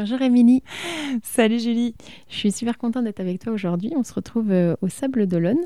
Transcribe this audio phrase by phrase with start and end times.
[0.00, 0.62] Bonjour Émilie.
[1.24, 1.92] Salut Julie.
[2.28, 3.92] Je suis super contente d'être avec toi aujourd'hui.
[3.96, 5.58] On se retrouve euh, au Sable d'Olonne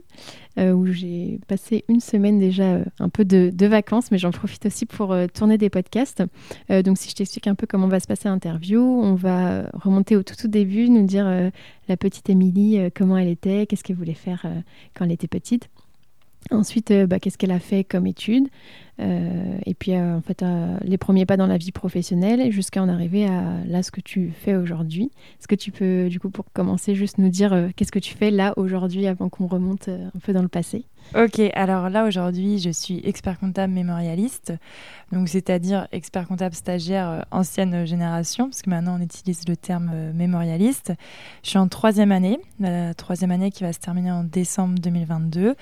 [0.58, 4.64] euh, où j'ai passé une semaine déjà euh, un peu de, vacances, mais j'en profite
[4.64, 6.22] aussi pour tourner des podcasts.
[6.70, 10.22] donc si je t'explique un peu comment va se passer l'interview, on va remonter au
[10.22, 11.26] tout, début, nous dire
[11.88, 14.46] la petite Émilie, comment elle était, qu'est-ce qu'elle voulait faire
[14.94, 15.68] quand elle était petite.
[16.50, 18.48] Ensuite, bah, qu'est-ce qu'elle a fait comme étude
[19.02, 22.82] euh, et puis, euh, en fait, euh, les premiers pas dans la vie professionnelle jusqu'à
[22.82, 25.10] en arriver à là, ce que tu fais aujourd'hui.
[25.38, 28.30] Est-ce que tu peux, du coup, pour commencer, juste nous dire qu'est-ce que tu fais
[28.30, 30.84] là, aujourd'hui, avant qu'on remonte un peu dans le passé?
[31.16, 34.54] Ok, alors là, aujourd'hui, je suis expert comptable mémorialiste,
[35.10, 40.92] donc c'est-à-dire expert comptable stagiaire ancienne génération, parce que maintenant, on utilise le terme mémorialiste.
[41.42, 45.54] Je suis en troisième année, la troisième année qui va se terminer en décembre 2022,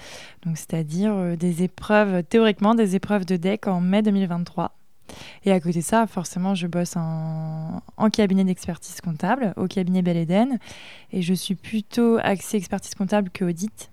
[0.45, 4.73] donc c'est-à-dire des épreuves, théoriquement, des épreuves de deck en mai 2023.
[5.45, 10.17] Et à côté de ça, forcément, je bosse en, cabinet d'expertise comptable, au cabinet Bel
[10.17, 10.59] Eden.
[11.13, 13.91] Et je suis plutôt axée expertise comptable que audit.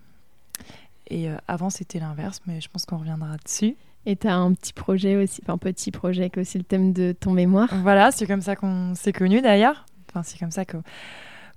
[1.09, 3.75] Et euh, avant, c'était l'inverse, mais je pense qu'on reviendra dessus.
[4.05, 6.63] Et tu as un petit projet aussi, enfin, un petit projet qui est aussi le
[6.63, 7.69] thème de ton mémoire.
[7.81, 9.85] Voilà, c'est comme ça qu'on s'est connus d'ailleurs.
[10.09, 10.77] Enfin, c'est comme ça que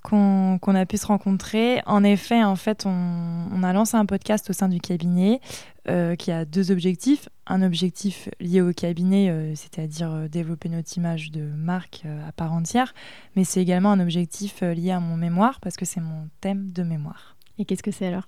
[0.00, 1.82] qu'on a pu se rencontrer.
[1.86, 5.40] En effet, en fait, on, a lancé un podcast au sein du cabinet
[5.88, 7.28] euh, qui a deux objectifs.
[7.46, 12.52] Un objectif lié au cabinet, euh, c'est-à-dire euh, développer notre image de marque à part
[12.52, 12.94] entière,
[13.36, 16.82] mais c'est également un objectif lié à mon mémoire parce que c'est mon thème de
[16.82, 17.36] mémoire.
[17.58, 18.26] Et qu'est-ce que c'est alors?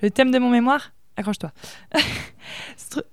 [0.00, 0.92] Le thème de mon mémoire?
[1.16, 1.52] Accroche-toi.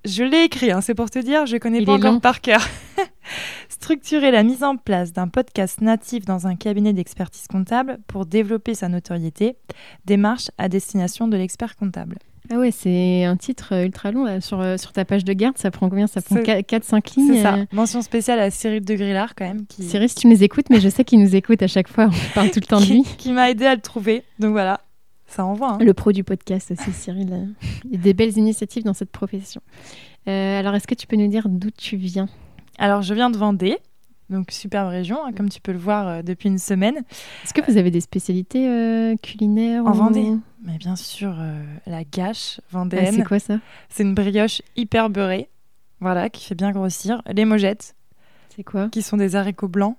[0.05, 2.61] je l'ai écrit, hein, c'est pour te dire, je connais pas encore par cœur.
[3.81, 8.75] Structurer la mise en place d'un podcast natif dans un cabinet d'expertise comptable pour développer
[8.75, 9.55] sa notoriété.
[10.03, 12.17] Démarche à destination de l'expert comptable.
[12.51, 15.57] Ah ouais, c'est un titre ultra long sur, euh, sur ta page de garde.
[15.57, 16.07] Ça prend combien?
[16.07, 17.55] Ça prend 4-5 lignes C'est ça.
[17.55, 17.65] Euh.
[17.71, 19.65] Mention spéciale à Cyril de Grillard quand même.
[19.65, 19.83] Qui...
[19.83, 22.09] Cyril, si tu nous écoutes, mais je sais qu'il nous écoute à chaque fois.
[22.11, 23.03] On parle tout le temps de lui.
[23.17, 24.23] qui m'a aidé à le trouver.
[24.39, 24.81] Donc voilà,
[25.25, 25.75] ça envoie.
[25.75, 25.77] Hein.
[25.79, 27.55] Le pro du podcast aussi, Cyril.
[27.85, 29.61] Il y a des belles initiatives dans cette profession.
[30.27, 32.27] Euh, alors, est-ce que tu peux nous dire d'où tu viens?
[32.79, 33.77] Alors, je viens de Vendée.
[34.29, 36.97] Donc, superbe région, hein, comme tu peux le voir euh, depuis une semaine.
[37.43, 41.35] Est-ce que vous avez des spécialités euh, culinaires En Vendée Mais bien sûr,
[41.85, 43.07] la gâche vendéenne.
[43.09, 43.59] Ah, c'est quoi ça?
[43.89, 45.49] C'est une brioche hyper beurrée,
[45.99, 47.21] voilà, qui fait bien grossir.
[47.27, 47.95] Les mojettes.
[48.55, 48.89] C'est quoi?
[48.89, 49.97] Qui sont des haricots blancs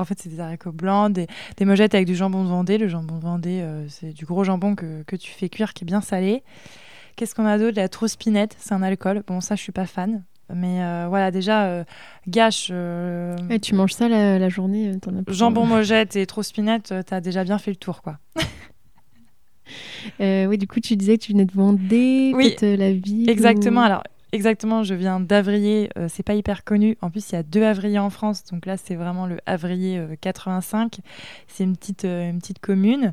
[0.00, 2.78] en fait, c'est des haricots blancs, des, des, mojettes avec du jambon de Vendée.
[2.78, 5.84] Le jambon de Vendée, euh, c'est du gros jambon que, que, tu fais cuire qui
[5.84, 6.42] est bien salé.
[7.16, 7.76] Qu'est-ce qu'on a d'autre?
[7.76, 9.22] La trospinette, c'est un alcool.
[9.26, 10.24] Bon, ça, je suis pas fan.
[10.54, 11.84] Mais euh, voilà, déjà, euh,
[12.28, 12.70] gâche.
[13.50, 14.92] Et tu manges ça la, journée
[15.28, 18.18] Jambon, mojette et trospinette, tu as déjà bien fait le tour, quoi.
[20.20, 23.28] oui, du coup, tu disais que tu venais de Vendée, oui, la ville.
[23.28, 23.82] Exactement.
[23.82, 24.02] Alors,
[24.32, 26.96] Exactement, je viens d'Avrier, euh, c'est pas hyper connu.
[27.00, 30.00] En plus, il y a deux Avriers en France, donc là, c'est vraiment le Avrier
[30.20, 30.98] 85.
[30.98, 31.02] Euh,
[31.48, 33.12] c'est une petite, euh, une petite commune.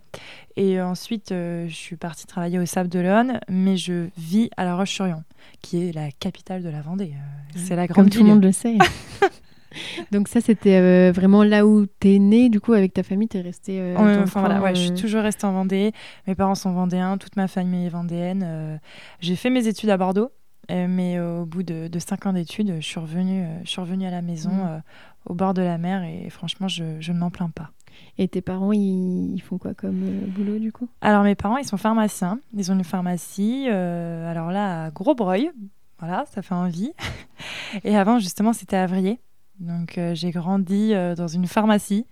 [0.57, 5.23] Et ensuite, je suis partie travailler au Sable d'Olonne, mais je vis à La Roche-sur-Yon,
[5.61, 7.13] qui est la capitale de la Vendée.
[7.55, 8.77] c'est la grande Comme tout le monde le sait.
[10.11, 13.37] Donc ça, c'était vraiment là où tu es né, du coup, avec ta famille, tu
[13.37, 13.95] es resté...
[13.97, 15.91] enfin voilà, ouais, je suis toujours restée en Vendée.
[16.25, 18.79] Mes parents sont vendéens, toute ma famille est vendéenne.
[19.19, 20.31] J'ai fait mes études à Bordeaux,
[20.69, 23.81] euh, mais au bout de, de cinq ans d'études, je suis revenue, euh, je suis
[23.81, 24.67] revenue à la maison, mmh.
[24.67, 24.79] euh,
[25.25, 27.71] au bord de la mer, et franchement, je, je ne m'en plains pas.
[28.17, 30.87] Et tes parents, ils, font quoi comme boulot du coup?
[31.01, 32.39] Alors mes parents, ils sont pharmaciens.
[32.55, 35.51] Ils ont une pharmacie, alors là, à Grosbreuil.
[35.99, 36.93] Voilà, ça fait envie.
[37.83, 39.19] et avant, justement, c'était Avrier.
[39.59, 42.05] Donc j'ai grandi dans une pharmacie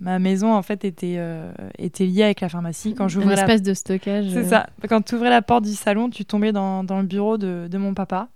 [0.00, 2.94] ma maison en fait était, euh, était liée avec la pharmacie.
[2.94, 4.30] Quand j'ouvrais espèce de stockage.
[4.30, 4.68] C'est ça.
[4.88, 7.78] Quand tu ouvrais la porte du salon, tu tombais dans, dans le bureau de, de,
[7.78, 8.28] mon papa.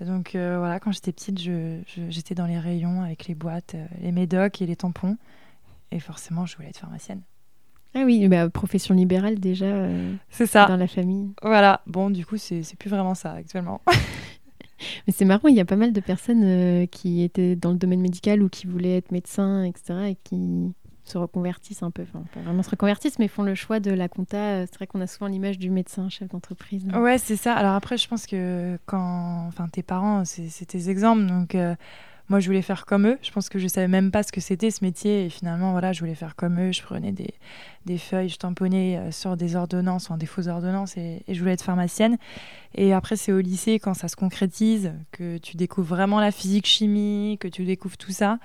[0.00, 4.12] Donc euh, voilà, quand j'étais petite, j'étais dans les rayons avec les boîtes, euh, les
[4.12, 5.16] médocs et les tampons.
[5.92, 7.22] Et forcément, je voulais être pharmacienne.
[7.94, 9.88] Ah oui, bah, profession libérale déjà.
[10.28, 10.66] c'est ça.
[10.66, 11.30] Dans la famille.
[11.42, 11.80] Voilà.
[11.86, 13.80] Bon, du coup, c'est plus vraiment ça actuellement.
[15.06, 18.02] Mais c'est marrant, il y a pas mal de personnes qui étaient dans le domaine
[18.02, 20.10] médical ou qui voulaient être médecins, etc.
[20.10, 20.74] et qui
[21.06, 24.08] se reconvertissent un peu, enfin pas vraiment se reconvertissent, mais font le choix de la
[24.08, 24.66] compta.
[24.66, 26.84] C'est vrai qu'on a souvent l'image du médecin, chef d'entreprise.
[26.94, 27.54] Ouais, c'est ça.
[27.54, 31.74] Alors après, je pense que quand, enfin, tes parents, c'est tes exemples, donc euh,
[32.28, 33.18] moi, je voulais faire comme eux.
[33.22, 35.92] Je pense que je savais même pas ce que c'était ce métier, et finalement, voilà,
[35.92, 36.72] je voulais faire comme eux.
[36.72, 37.34] Je prenais des,
[37.84, 41.40] des feuilles, je tamponnais euh, sur des ordonnances, enfin des fausses ordonnances, et, et je
[41.40, 42.18] voulais être pharmacienne.
[42.74, 46.66] Et après, c'est au lycée quand ça se concrétise, que tu découvres vraiment la physique,
[46.66, 48.38] chimie, que tu découvres tout ça,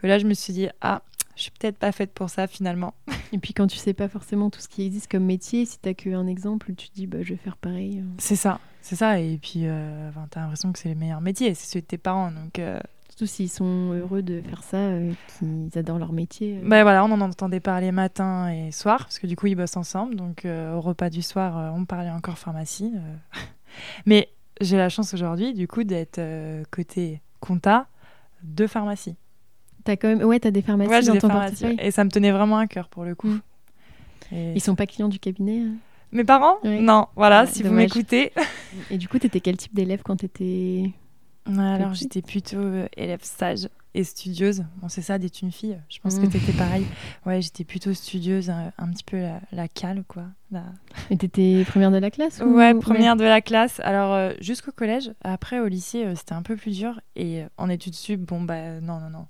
[0.00, 1.02] que là, je me suis dit ah
[1.36, 2.94] je suis peut-être pas faite pour ça finalement.
[3.32, 5.94] Et puis quand tu sais pas forcément tout ce qui existe comme métier, si t'as
[5.94, 7.98] qu'un exemple, tu te dis bah, je vais faire pareil.
[7.98, 8.14] Euh.
[8.18, 9.20] C'est ça, c'est ça.
[9.20, 11.98] Et puis euh, tu as l'impression que c'est les meilleurs métiers, c'est ceux de tes
[11.98, 12.30] parents.
[12.30, 12.78] Donc, euh.
[13.16, 14.90] Surtout s'ils sont heureux de faire ça,
[15.38, 16.58] qu'ils adorent leur métier.
[16.64, 19.76] Ben voilà, on en entendait parler matin et soir, parce que du coup ils bossent
[19.76, 20.16] ensemble.
[20.16, 22.92] Donc au repas du soir, on parlait encore pharmacie.
[24.06, 24.30] Mais
[24.60, 26.20] j'ai la chance aujourd'hui du coup d'être
[26.72, 27.86] côté compta
[28.42, 29.14] de pharmacie.
[29.84, 31.76] T'as quand même, ouais, t'as des pharmacies dans ton portefeuille.
[31.78, 33.38] Et ça me tenait vraiment à cœur pour le coup.
[34.32, 35.72] Ils Ils sont pas clients du cabinet euh
[36.10, 36.56] Mes parents?
[36.64, 38.32] Non, voilà, si vous m'écoutez.
[38.90, 40.90] Et du coup, t'étais quel type d'élève quand t'étais
[41.46, 44.64] Alors, j'étais plutôt euh, élève sage et studieuse.
[44.80, 45.78] Bon, c'est ça d'être une fille.
[45.88, 46.30] Je pense que mm.
[46.30, 46.86] t'étais pareil.
[47.26, 50.24] Ouais, j'étais plutôt studieuse, un, petit peu la, cale, quoi.
[50.50, 50.64] La...
[51.10, 53.80] Et t'étais première de la classe Ouais, première de la classe.
[53.80, 55.12] Alors, euh, jusqu'au collège.
[55.22, 57.00] Après, au lycée, c'était un peu plus dur.
[57.14, 59.26] Et en études sup, bon, bah, non, non, non.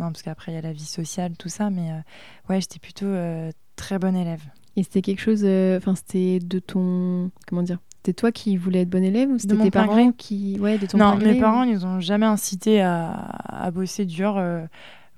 [0.00, 1.68] Non, parce qu'après, il y a la vie sociale, tout ça.
[1.68, 2.00] Mais euh,
[2.48, 4.42] ouais, j'étais plutôt euh, très bonne élève.
[4.76, 5.42] Et c'était quelque chose.
[5.44, 7.30] Euh, enfin, c'était de ton.
[7.46, 10.58] Comment dire C'était toi qui voulais être bonne élève ou c'était tes parents qui.
[10.58, 13.12] Ouais, de ton Non, mes parents, ils nous ont jamais incité à,
[13.46, 14.38] à bosser dur.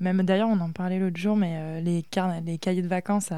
[0.03, 2.05] Même d'ailleurs, on en parlait l'autre jour, mais euh, les,
[2.45, 3.33] les cahiers de vacances,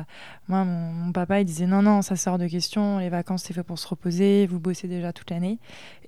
[0.49, 3.63] moi, mon, papa, il disait non, non, ça sort de question, les vacances, c'est fait
[3.63, 5.59] pour se reposer, vous bossez déjà toute l'année.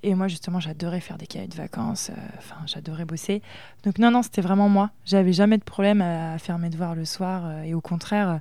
[0.01, 3.43] Et moi, justement, j'adorais faire des cahiers de vacances, euh, enfin, j'adorais bosser.
[3.83, 4.89] Donc, non, non, c'était vraiment moi.
[5.05, 8.39] J'avais jamais de problème à, faire mes devoirs le soir, euh, et au contraire,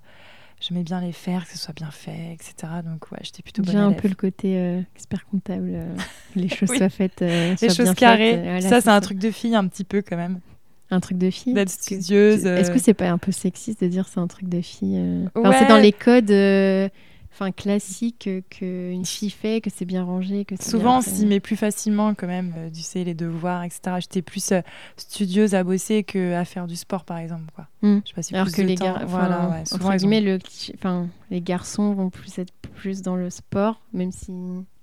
[0.61, 2.73] j'aimais bien les faire, que ce soit bien fait, etc.
[2.85, 5.79] Donc, ouais, j'étais plutôt bonne J'ai un peu le côté expert comptable,
[6.35, 7.21] les choses soient faites.
[7.21, 8.61] les choses carrées.
[8.61, 10.41] ça, c'est un truc de fille, un petit peu quand même.
[10.91, 12.47] Un truc de fille D'être studieuse.
[12.47, 15.27] Est-ce que c'est pas un peu sexiste de dire c'est un truc de fille euh?
[15.59, 16.89] C'est dans les codes euh,
[17.37, 20.45] enfin, classiques qu'une fille fait, que c'est bien rangé.
[20.45, 23.97] Que Souvent, on s'y met plus facilement quand même, euh, tu sais, les devoirs, etc.
[24.01, 24.53] J'étais plus
[24.97, 27.45] studieuse à bosser qu'à faire du sport, par exemple.
[27.55, 27.67] Quoi.
[27.83, 28.01] Hmm.
[28.05, 29.07] Je sais pas si Alors que les, gar...
[29.07, 30.39] voilà, ouais, souvent, le...
[30.75, 34.33] enfin, les garçons vont plus être plus dans le sport, même si...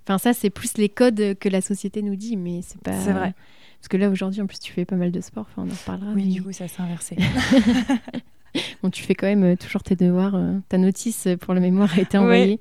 [0.06, 3.00] Enfin, ça, c'est plus les codes que la société nous dit, mais c'est pas...
[3.00, 3.34] C'est vrai.
[3.80, 5.46] Parce que là, aujourd'hui, en plus, tu fais pas mal de sport.
[5.50, 6.14] Enfin, on en reparlera.
[6.14, 7.18] Oui, du coup, ça s'est inversé.
[8.82, 10.36] bon, tu fais quand même euh, toujours tes devoirs.
[10.36, 12.60] Euh, ta notice pour le mémoire a été envoyée.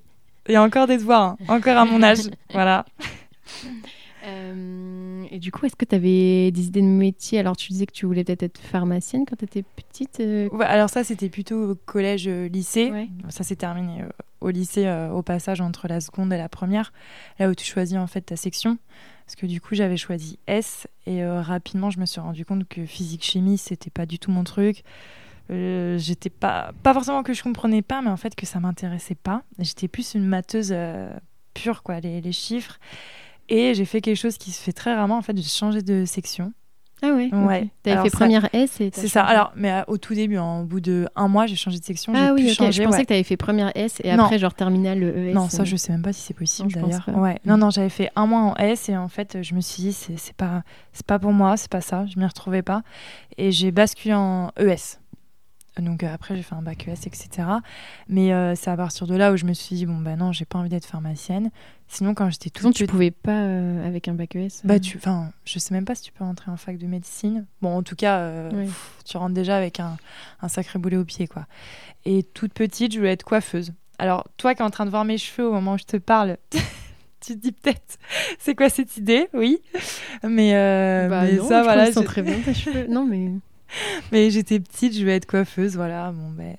[0.48, 1.36] Il y a encore des devoirs, hein.
[1.48, 2.30] encore à mon âge.
[2.52, 2.84] voilà.
[4.24, 7.38] Euh, et du coup, est-ce que tu avais des idées de métier?
[7.38, 10.90] Alors, tu disais que tu voulais peut-être être pharmacienne quand tu étais petite ouais, Alors,
[10.90, 12.92] ça, c'était plutôt collège-lycée.
[13.28, 14.04] Ça s'est terminé
[14.40, 16.92] au lycée, au passage entre la seconde et la première,
[17.38, 18.78] là où tu choisis en fait ta section.
[19.26, 22.84] Parce que du coup, j'avais choisi S et rapidement, je me suis rendu compte que
[22.84, 24.82] physique-chimie, c'était pas du tout mon truc.
[25.50, 29.14] Euh, j'étais pas, pas forcément que je comprenais pas, mais en fait que ça m'intéressait
[29.16, 29.42] pas.
[29.58, 31.12] J'étais plus une matheuse euh,
[31.54, 32.78] pure, quoi, les, les chiffres.
[33.48, 35.18] Et j'ai fait quelque chose qui se fait très rarement.
[35.18, 36.52] En fait, j'ai changé de section.
[37.04, 37.68] Ah oui Ouais.
[37.82, 39.24] T'avais fait première S et C'est ça.
[39.24, 42.12] Alors, mais euh, au tout début, en bout de un mois, j'ai changé de section.
[42.14, 45.34] Ah oui, changer, je pensais que t'avais fait première S et après, genre terminale ES.
[45.34, 47.08] Non, ça, je sais même pas si c'est possible d'ailleurs.
[47.12, 47.40] Ouais.
[47.44, 49.92] Non, non, j'avais fait un mois en S et en fait, je me suis dit,
[49.92, 50.62] c'est pas,
[51.08, 52.82] pas pour moi, c'est pas ça, je m'y retrouvais pas.
[53.36, 55.00] Et j'ai basculé en ES.
[55.78, 57.48] Donc euh, après, j'ai fait un bac ES, etc.
[58.08, 60.32] Mais euh, c'est à partir de là où je me suis dit, bon, ben non,
[60.32, 61.50] j'ai pas envie d'être pharmacienne.
[61.88, 62.76] Sinon, quand j'étais toute petite...
[62.76, 64.98] tu pouvais pas euh, avec un bac ES Bah, tu...
[64.98, 67.46] Enfin, je sais même pas si tu peux rentrer en fac de médecine.
[67.62, 68.50] Bon, en tout cas,
[69.04, 69.96] tu rentres déjà avec un,
[70.42, 71.46] un, sacré boulet au pied, quoi.
[72.04, 73.72] Et toute petite, je voulais être coiffeuse.
[73.98, 75.96] Alors, toi qui es en train de voir mes cheveux au moment où je te
[75.96, 76.36] parle...
[77.20, 77.98] tu te dis peut-être,
[78.40, 79.28] c'est quoi cette idée?
[79.32, 79.60] Oui.
[80.24, 80.52] Mais,
[81.08, 81.88] bah mais ça, voilà.
[81.88, 82.88] Ils sont très bien tes cheveux.
[82.88, 83.30] Non, mais.
[84.12, 86.12] Mais j'étais petite, je voulais être coiffeuse, voilà.
[86.12, 86.56] Bon, ben,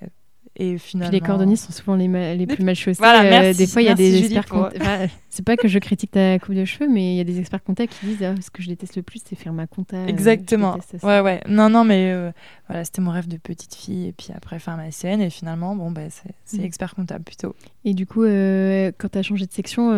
[0.56, 1.12] et finalement...
[1.12, 2.98] les cordonniers sont souvent les, les plus mal chaussés.
[2.98, 5.10] Voilà, euh, des fois, il y a des experts comptables.
[5.28, 7.64] c'est pas que je critique ta coupe de cheveux, mais il y a des experts
[7.64, 9.96] comptables qui disent ah, ce que je déteste le plus, c'est faire ma compta.
[9.96, 10.78] Euh, Exactement.
[11.02, 11.40] ouais, ouais.
[11.48, 12.30] Non, non, mais euh,
[12.68, 14.06] voilà, c'était mon rêve de petite fille.
[14.06, 15.20] Et puis après, pharmacienne.
[15.20, 16.02] Et finalement, bon, bah,
[16.44, 16.64] c'est mm.
[16.64, 17.56] expert comptable plutôt.
[17.84, 19.90] Et du coup, quand tu as changé de section,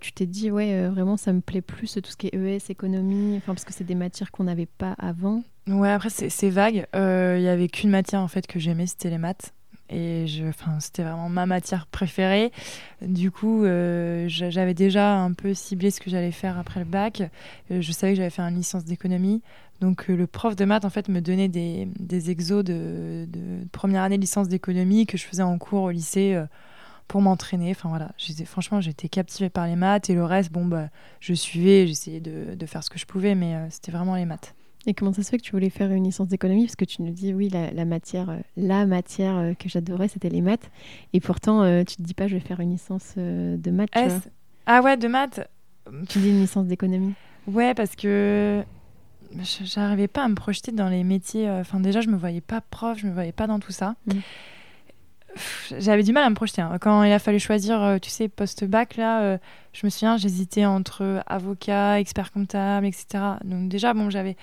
[0.00, 3.40] tu t'es dit, ouais, vraiment, ça me plaît plus tout ce qui est ES, économie,
[3.46, 5.42] parce que c'est des matières qu'on n'avait pas avant.
[5.66, 6.86] Ouais, après, c'est vague.
[6.94, 9.52] Il y avait qu'une matière en fait que j'aimais, c'était les maths
[9.90, 10.44] Et je,
[10.80, 12.52] c'était vraiment ma matière préférée.
[13.02, 17.22] Du coup, euh, j'avais déjà un peu ciblé ce que j'allais faire après le bac.
[17.70, 19.42] Euh, je savais que j'allais faire une licence d'économie.
[19.80, 24.02] Donc le prof de maths en fait me donnait des, des exos de, de, première
[24.02, 26.40] année de licence d'économie que je faisais en cours au lycée
[27.08, 27.72] pour m'entraîner.
[27.72, 28.12] Enfin voilà,
[28.46, 30.88] franchement j'étais captivée par les maths et le reste, bon bah
[31.20, 34.54] je suivais, j'essayais de, de, faire ce que je pouvais, mais c'était vraiment les maths.
[34.86, 36.66] Et comment ça se fait que tu voulais faire une licence d'économie?
[36.66, 40.28] Parce que tu nous dis, oui, la, matière, euh, la matière euh, que j'adorais, c'était
[40.28, 40.70] les maths.
[41.12, 43.90] Et pourtant, euh, tu te dis pas, je vais faire une licence de maths.
[44.66, 45.48] ah ouais, de maths?
[46.08, 47.14] Tu dis une licence d'économie
[47.46, 48.62] Ouais, parce que
[49.62, 51.48] j'arrivais pas à me projeter dans les métiers.
[51.48, 53.94] Enfin, déjà, je me voyais pas prof, je me voyais pas dans tout ça.
[54.06, 54.18] Mm.
[55.78, 56.62] J'avais du mal à me projeter.
[56.62, 56.78] Hein.
[56.80, 59.38] Quand il a fallu choisir, tu sais, post-bac, là,
[59.72, 63.06] je me souviens, j'hésitais entre avocat, expert comptable, etc.
[63.44, 64.36] Donc déjà, bon, j'avais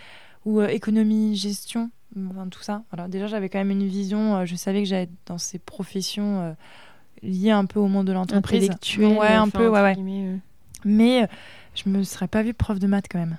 [0.45, 1.91] ou euh, économie, gestion,
[2.29, 2.83] enfin, tout ça.
[2.91, 3.07] Voilà.
[3.07, 6.41] Déjà, j'avais quand même une vision, euh, je savais que j'allais être dans ces professions
[6.41, 6.53] euh,
[7.23, 8.63] liées un peu au monde de l'entreprise.
[8.63, 9.17] Intellectuelle.
[9.17, 10.39] Ouais, un peu, ouais, ouais.
[10.83, 11.27] Mais
[11.75, 13.37] je me serais pas vue prof de maths quand même.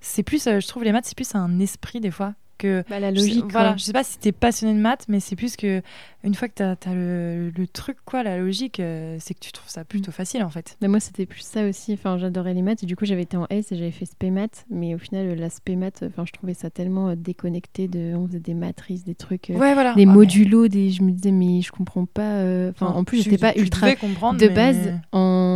[0.00, 3.10] C'est plus, je trouve les maths, c'est plus un esprit des fois que bah, la
[3.10, 5.82] logique je, voilà je sais pas si t'es passionné de maths mais c'est plus que
[6.24, 9.52] une fois que t'as as le, le, truc quoi la logique euh, c'est que tu
[9.52, 10.14] trouves ça plutôt mm.
[10.14, 12.96] facile en fait mais moi c'était plus ça aussi enfin j'adorais les maths et du
[12.96, 16.02] coup j'avais été en S et j'avais fait spé maths mais au final l'aspect maths
[16.06, 19.54] enfin je trouvais ça tellement euh, déconnecté de on faisait des matrices des trucs euh,
[19.54, 19.94] ouais, voilà.
[19.94, 23.54] des modulos des je me disais mais je comprends pas enfin en plus j'étais pas
[23.56, 25.55] ultra de base en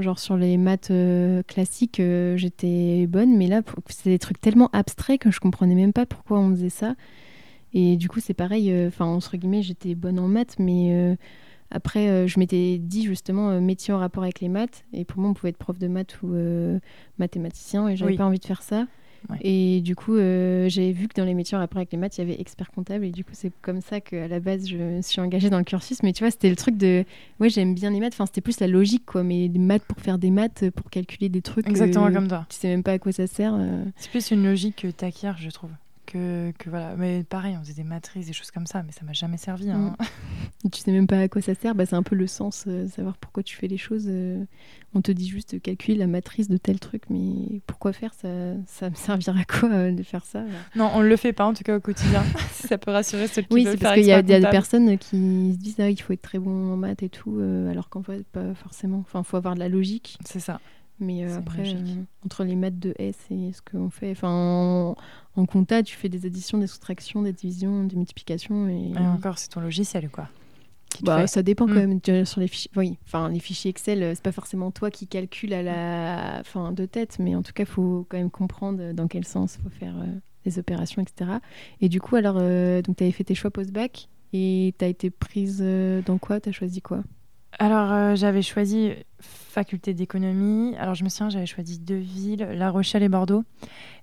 [0.00, 0.92] genre sur les maths
[1.46, 2.00] classiques
[2.36, 6.38] j'étais bonne mais là c'était des trucs tellement abstraits que je comprenais même pas pourquoi
[6.38, 6.94] on faisait ça.
[7.72, 11.14] Et du coup, c'est pareil, euh, enfin, entre guillemets, j'étais bonne en maths, mais euh,
[11.70, 14.84] après, euh, je m'étais dit justement métier en rapport avec les maths.
[14.94, 16.34] Et pour moi, on pouvait être prof de maths ou
[17.18, 18.86] mathématicien, et j'avais pas envie de faire ça.
[19.40, 22.20] Et du coup, j'avais vu que dans les métiers en rapport avec les maths, il
[22.20, 23.04] y avait expert comptable.
[23.04, 25.64] Et du coup, c'est comme ça qu'à la base, je me suis engagée dans le
[25.64, 26.02] cursus.
[26.02, 27.04] Mais tu vois, c'était le truc de.
[27.40, 28.14] Ouais, j'aime bien les maths.
[28.14, 29.22] Enfin, c'était plus la logique, quoi.
[29.22, 31.68] Mais des maths pour faire des maths, pour calculer des trucs.
[31.68, 32.46] Exactement comme toi.
[32.48, 33.58] Tu sais même pas à quoi ça sert.
[33.96, 35.70] C'est plus une logique que je trouve
[36.58, 36.96] que, voilà.
[36.96, 39.70] Mais pareil, on faisait des matrices, des choses comme ça, mais ça m'a jamais servi.
[39.70, 39.96] Hein.
[40.64, 40.70] Mm.
[40.70, 42.88] tu sais même pas à quoi ça sert, bah, c'est un peu le sens, euh,
[42.88, 44.06] savoir pourquoi tu fais les choses.
[44.08, 44.44] Euh.
[44.94, 48.28] on te dit juste de calculer la matrice de tel truc, mais pourquoi faire ça
[48.66, 50.44] Ça me servira à quoi euh, de faire ça
[50.74, 52.24] Non, on le fait pas en tout cas au quotidien.
[52.52, 55.58] ça peut rassurer ceux qui oui, c'est parce qu'il y a, des personnes qui se
[55.58, 57.38] disent ah, il faut être très bon en maths et tout,
[57.70, 58.98] alors qu'en fait, pas forcément.
[58.98, 60.18] Enfin, faut avoir de la logique.
[60.24, 60.60] C'est ça.
[60.98, 64.96] Mais euh, après, euh, entre les maths de S et ce qu'on fait, enfin, en,
[65.36, 68.68] en, compta, tu fais des additions, des soustractions, des divisions, des multiplications.
[68.68, 70.28] Et, encore, c'est ton logiciel, quoi.
[71.02, 72.00] Bah, ça dépend quand mm.
[72.06, 72.70] même sur les fichiers.
[72.74, 76.72] Oui, enfin, les fichiers Excel, euh, c'est pas forcément toi qui calcule à la fin
[76.72, 79.64] de tête, mais en tout cas, il faut quand même comprendre dans quel sens il
[79.64, 79.94] faut faire
[80.46, 81.32] les opérations, etc.
[81.82, 85.10] Et du coup, alors, donc, tu avais fait tes choix post-bac et tu as été
[85.10, 85.62] prise
[86.06, 86.40] dans quoi?
[86.40, 87.02] Tu as choisi quoi?
[87.58, 90.74] Alors, euh, j'avais choisi faculté d'économie.
[90.78, 93.44] Alors, je me souviens, j'avais choisi deux villes, La Rochelle et Bordeaux.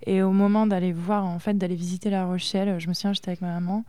[0.08, 3.30] Et au moment d'aller voir, en fait, d'aller visiter La Rochelle, je me souviens, j'étais
[3.30, 3.86] avec ma maman.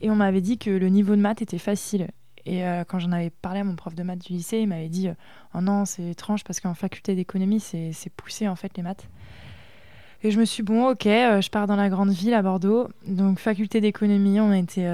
[0.00, 2.08] Et on m'avait dit que le niveau de maths était facile.
[2.44, 4.88] Et euh, quand j'en avais parlé à mon prof de maths du lycée, il m'avait
[4.88, 5.08] dit
[5.54, 9.08] Oh non, c'est étrange parce qu'en faculté d'économie, c'est poussé, en fait, les maths.
[10.26, 12.40] Et je me suis dit, bon, ok, euh, je pars dans la grande ville à
[12.40, 12.88] Bordeaux.
[13.06, 14.84] Donc, faculté d'économie, on a été 900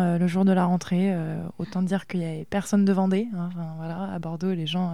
[0.00, 1.16] euh, euh, le jour de la rentrée.
[1.58, 3.28] autant dire qu'il n'y avait personne de Vendée.
[3.34, 3.48] Hein.
[3.50, 4.92] Enfin, voilà, à Bordeaux, les gens.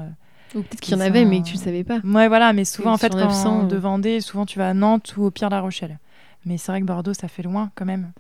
[0.55, 1.99] ou peut-être qu'il y en avait, mais que tu ne savais pas.
[2.05, 5.17] Ouais, voilà, mais souvent, en fait, quand 900, de Vendée, souvent tu vas à Nantes
[5.17, 5.99] ou au pire La Rochelle.
[6.47, 8.12] Mais c'est vrai que Bordeaux, ça fait loin quand même.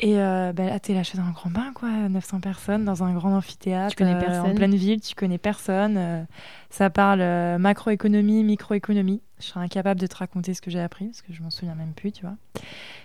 [0.00, 1.90] Et euh, bah, là, t'es lâché dans un grand bain, quoi.
[1.90, 3.96] 900 personnes dans un grand amphithéâtre.
[4.00, 5.96] Euh, en pleine ville, tu connais personne.
[5.96, 6.22] Euh,
[6.70, 7.20] ça parle
[7.58, 9.20] macroéconomie, microéconomie.
[9.40, 11.74] Je serais incapable de te raconter ce que j'ai appris parce que je m'en souviens
[11.74, 12.36] même plus, tu vois.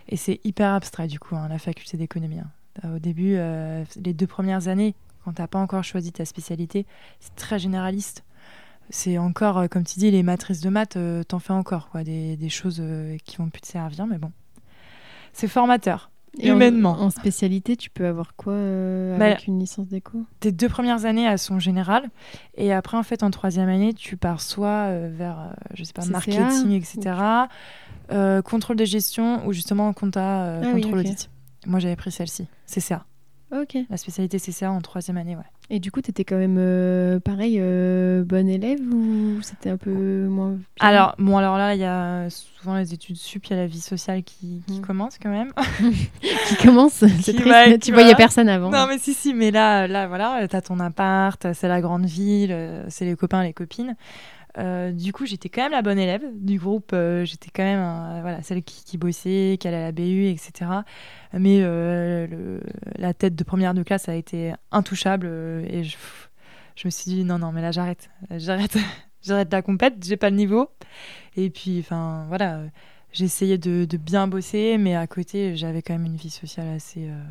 [0.08, 2.40] Et c'est hyper abstrait, du coup, hein, la faculté d'économie.
[2.40, 2.96] Hein.
[2.96, 3.38] Au début,
[4.04, 6.86] les deux premières années, quand t'as pas encore choisi ta spécialité,
[7.20, 8.24] c'est très généraliste.
[8.90, 10.98] C'est encore, comme tu dis, les matrices de maths,
[11.28, 12.04] t'en fais encore, quoi.
[12.04, 12.84] Des, des choses
[13.26, 14.32] qui vont plus te servir, mais bon.
[15.34, 16.92] C'est formateur humainement.
[17.00, 20.24] En, spécialité, tu peux avoir quoi euh, bah, avec une licence d'éco?
[20.40, 22.10] Tes deux premières années, elles sont générales.
[22.56, 25.94] Et après, en fait, en troisième année, tu pars soit euh, vers, euh, je sais
[25.94, 27.16] pas, marketing, etc.
[28.44, 31.30] contrôle de gestion ou justement compta, ah contrôle audit.
[31.66, 33.06] Moi, j'avais pris celle-ci, CCA.
[33.52, 33.78] Ok.
[33.90, 35.44] La spécialité CCA en troisième année, ouais.
[35.76, 39.78] Et du coup, tu étais quand même euh, pareil, euh, bonne élève ou c'était un
[39.78, 40.60] peu moins.
[40.80, 43.66] Alors, bon, alors là, il y a souvent les études sup, il y a la
[43.66, 44.82] vie sociale qui, qui hmm.
[44.86, 45.52] commence quand même.
[46.48, 47.80] qui commence C'est triste.
[47.82, 48.70] tu voyais personne avant.
[48.70, 52.06] Non, mais si, si, mais là, là voilà, tu as ton appart, c'est la grande
[52.06, 52.56] ville,
[52.90, 53.96] c'est les copains, les copines.
[54.58, 56.96] Du coup, j'étais quand même la bonne élève du groupe.
[57.24, 60.72] j'étais quand même voilà, celle qui, bossait, qui allait à la BU, etc.
[61.34, 61.62] Mais
[62.98, 65.28] la tête de première de classe a été intouchable.
[65.68, 65.98] et je,
[66.86, 68.10] me suis dit, non, non, mais là, j'arrête.
[68.32, 68.78] J'arrête.
[69.22, 70.70] j'arrête la compète, j'ai pas le niveau.
[71.36, 72.62] Et puis, enfin, voilà
[73.14, 77.08] j'essayais de, de, bien bosser, mais à côté, j'avais quand même une vie sociale assez.
[77.08, 77.24] Euh,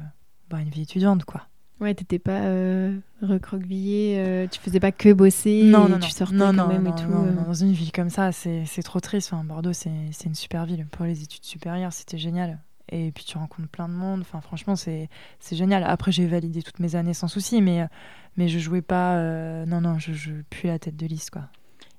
[0.49, 1.49] bah, une vie étudiante, quoi.
[1.81, 6.35] Ouais, t'étais pas euh, recroquevillée, euh, tu faisais pas que bosser, non, non, tu sortais
[6.35, 7.09] non, quand même et tout.
[7.09, 9.33] Non, dans une ville comme ça, c'est trop triste.
[9.33, 9.91] Enfin, Bordeaux, c'est
[10.25, 10.87] une super ville.
[10.87, 12.61] Pour les études supérieures, c'était génial.
[12.89, 14.21] Et puis tu rencontres plein de monde.
[14.21, 15.09] Enfin, franchement, c'est
[15.51, 15.83] génial.
[15.85, 17.87] Après, j'ai validé toutes mes années sans souci, mais,
[18.37, 19.17] mais je jouais pas.
[19.67, 21.49] non, non, je, je puis la tête de liste, quoi.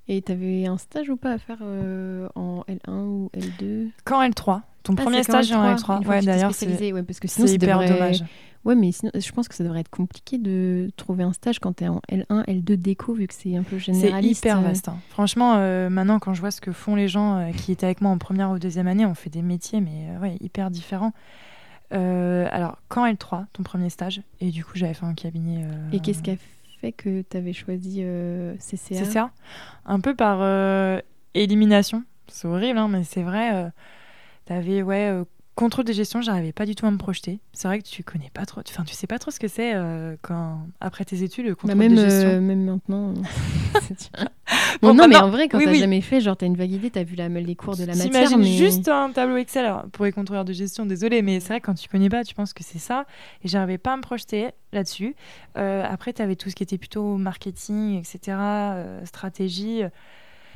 [0.08, 4.22] Et tu avais un stage ou pas à faire euh, en L1 ou L2 Quand
[4.22, 4.62] L3.
[4.83, 6.05] Ton ah, premier stage en L3.
[6.05, 8.23] Ouais, d'ailleurs, c'est ouais, parce que sinon, c'est hyper dommage.
[8.65, 11.75] Ouais, mais sinon, je pense que ça devrait être compliqué de trouver un stage quand
[11.75, 14.41] tu es en L1, L2 déco, vu que c'est un peu généraliste.
[14.41, 14.87] C'est hyper vaste.
[14.87, 14.97] Hein.
[15.09, 17.99] Franchement, euh, maintenant, quand je vois ce que font les gens euh, qui étaient avec
[17.99, 21.11] moi en première ou deuxième année, on fait des métiers, mais ouais, hyper différents.
[21.91, 25.65] alors, quand L3, ton premier stage, et du coup, j'avais fait un cabinet.
[25.91, 26.35] Et qu'est-ce qu'a
[26.83, 29.31] fait que tu avais choisi euh, CCA CCA
[29.85, 30.99] Un peu par euh,
[31.33, 32.03] élimination.
[32.27, 33.71] C'est horrible, hein, mais c'est vrai.
[34.43, 35.23] Euh, tu avais ouais,
[35.55, 37.39] Contrôle de gestion, j'arrivais pas du tout à me projeter.
[37.51, 39.75] C'est vrai que tu connais pas trop, enfin tu sais pas trop ce que c'est
[39.75, 42.29] euh, quand après tes études le bah, contrôle même, de gestion.
[42.29, 43.13] Euh, même maintenant.
[44.81, 46.89] bon, non, mais en vrai, quand tu t'as jamais fait, genre t'as une vague idée,
[46.89, 48.35] t'as vu la, les cours de la matière.
[48.35, 48.45] mais...
[48.45, 50.88] juste un tableau Excel pour les contrôleurs de gestion.
[50.88, 53.05] Désolé, mais c'est vrai que quand tu connais pas, tu penses que c'est ça.
[53.43, 55.15] Et j'arrivais pas à me projeter là-dessus.
[55.59, 58.38] Euh, après, tu avais tout ce qui était plutôt marketing, etc.,
[59.05, 59.83] stratégie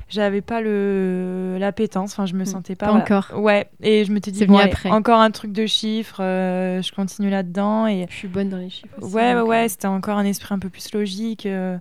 [0.09, 2.45] j'avais pas le l'appétence enfin je me hmm.
[2.45, 4.89] sentais pas, encore ouais et je me suis dit bon, après.
[4.89, 8.57] encore un truc de chiffres euh, je continue là dedans et je suis bonne dans
[8.57, 9.67] les chiffres aussi, ouais ouais, ouais euh.
[9.67, 11.77] c'était encore un esprit un peu plus logique euh,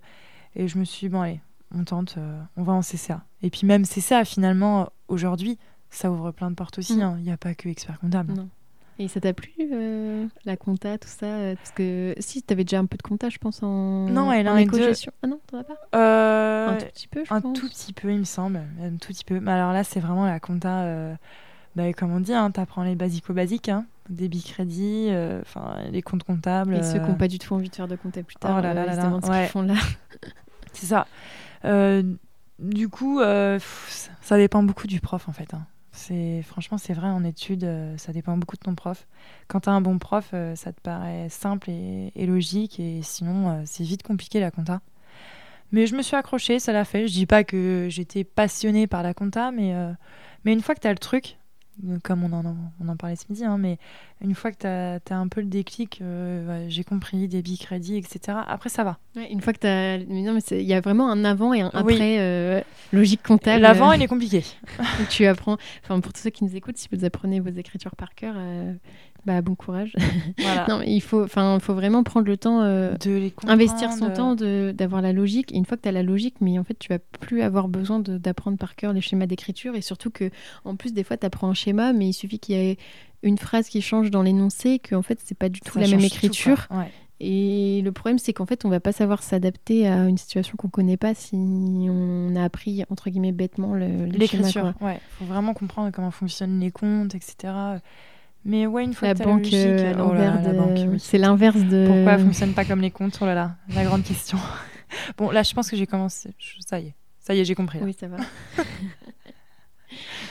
[0.54, 1.40] et je me suis dit bon allez
[1.74, 2.16] on tente
[2.56, 5.58] on va en CCA et puis même CCA finalement aujourd'hui
[5.90, 7.02] ça ouvre plein de portes aussi hmm.
[7.02, 7.14] hein.
[7.18, 8.48] il n'y a pas que expert comptable non.
[8.98, 12.64] Et ça t'a plu, euh, la compta, tout ça euh, Parce que si, tu avais
[12.64, 15.12] déjà un peu de compta, je pense, en, non, elle en éco-gestion.
[15.22, 17.58] Ah non, t'en as pas euh, Un tout petit peu, je un pense.
[17.58, 18.62] Un tout petit peu, il me semble.
[18.82, 19.38] Un tout petit peu.
[19.38, 20.86] Mais alors là, c'est vraiment la compta,
[21.74, 25.10] bah, comme on dit, hein, tu apprends les basico-basiques, hein, débit crédit,
[25.42, 26.74] enfin les comptes comptables.
[26.74, 28.62] Et ceux qui n'ont pas du tout envie de faire de compta plus tard, oh
[28.62, 29.20] là là là, là.
[29.22, 29.74] ce qu'ils font là.
[30.72, 31.06] c'est ça.
[32.58, 35.52] du coup, ça dépend beaucoup du prof, en fait.
[35.52, 35.66] Hein.
[35.96, 39.06] C'est franchement c'est vrai en études, euh, ça dépend beaucoup de ton prof.
[39.48, 43.48] Quand tu as un bon prof, euh, ça te paraît simple et, logique et sinon
[43.48, 44.82] euh, c'est vite compliqué la compta.
[45.72, 47.08] Mais je me suis accrochée, ça l'a fait.
[47.08, 49.74] Je dis pas que j'étais passionnée par la compta, mais
[50.44, 51.38] mais une fois que tu as le truc,
[52.02, 53.78] comme on en, on en parlait ce midi, hein, mais
[54.22, 54.66] une fois que tu
[55.12, 58.98] as, un peu le déclic, euh, j'ai compris, débit, crédit, etc., après ça va.
[59.30, 59.96] une fois que tu as.
[59.96, 62.60] il y a vraiment un avant et un après euh,
[62.92, 63.62] logique comptable.
[63.62, 64.42] L'avant, il est compliqué.
[65.10, 65.58] tu apprends.
[65.82, 68.72] Enfin, pour tous ceux qui nous écoutent, si vous apprenez vos écritures par cœur, euh,
[69.26, 69.92] bah, bon courage.
[70.68, 74.36] non, il faut, enfin, faut vraiment prendre le temps euh, de les investir son temps,
[74.36, 75.52] d'avoir la logique.
[75.52, 77.66] Et une fois que tu as la logique, mais en fait, tu vas plus avoir
[77.66, 79.74] besoin d'apprendre par cœur les schémas d'écriture.
[79.74, 80.30] Et surtout que,
[80.64, 82.78] en plus, des fois, tu apprends un schéma, mais il suffit qu'il y ait
[83.24, 86.68] une phrase qui change dans l'énoncé, qu'en fait, c'est pas du tout la même écriture.
[87.18, 90.68] Et le problème, c'est qu'en fait, on va pas savoir s'adapter à une situation qu'on
[90.68, 94.74] connaît pas si on a appris, entre guillemets, bêtement l'écriture.
[94.82, 97.80] Il faut vraiment comprendre comment fonctionnent les comptes, etc.
[98.46, 100.98] Mais ouais, une fois la que banque, la logique, euh, oh de...
[100.98, 101.86] c'est l'inverse de.
[101.88, 104.38] Pourquoi elle fonctionne pas comme les comptes Oh là là, la grande question.
[105.18, 106.30] bon, là, je pense que j'ai commencé.
[106.60, 107.80] Ça y est, ça y est, j'ai compris.
[107.82, 108.18] Oui, ça va.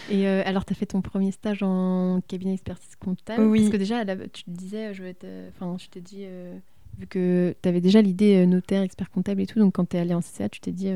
[0.09, 3.43] Et euh, alors, tu as fait ton premier stage en cabinet expertise comptable?
[3.43, 3.59] Oui.
[3.61, 5.27] Parce que déjà, tu te disais, je vais être.
[5.49, 6.57] Enfin, je t'ai dit, euh,
[6.97, 9.99] vu que tu avais déjà l'idée notaire, expert comptable et tout, donc quand tu es
[9.99, 10.89] allé en CCA, tu t'es dit,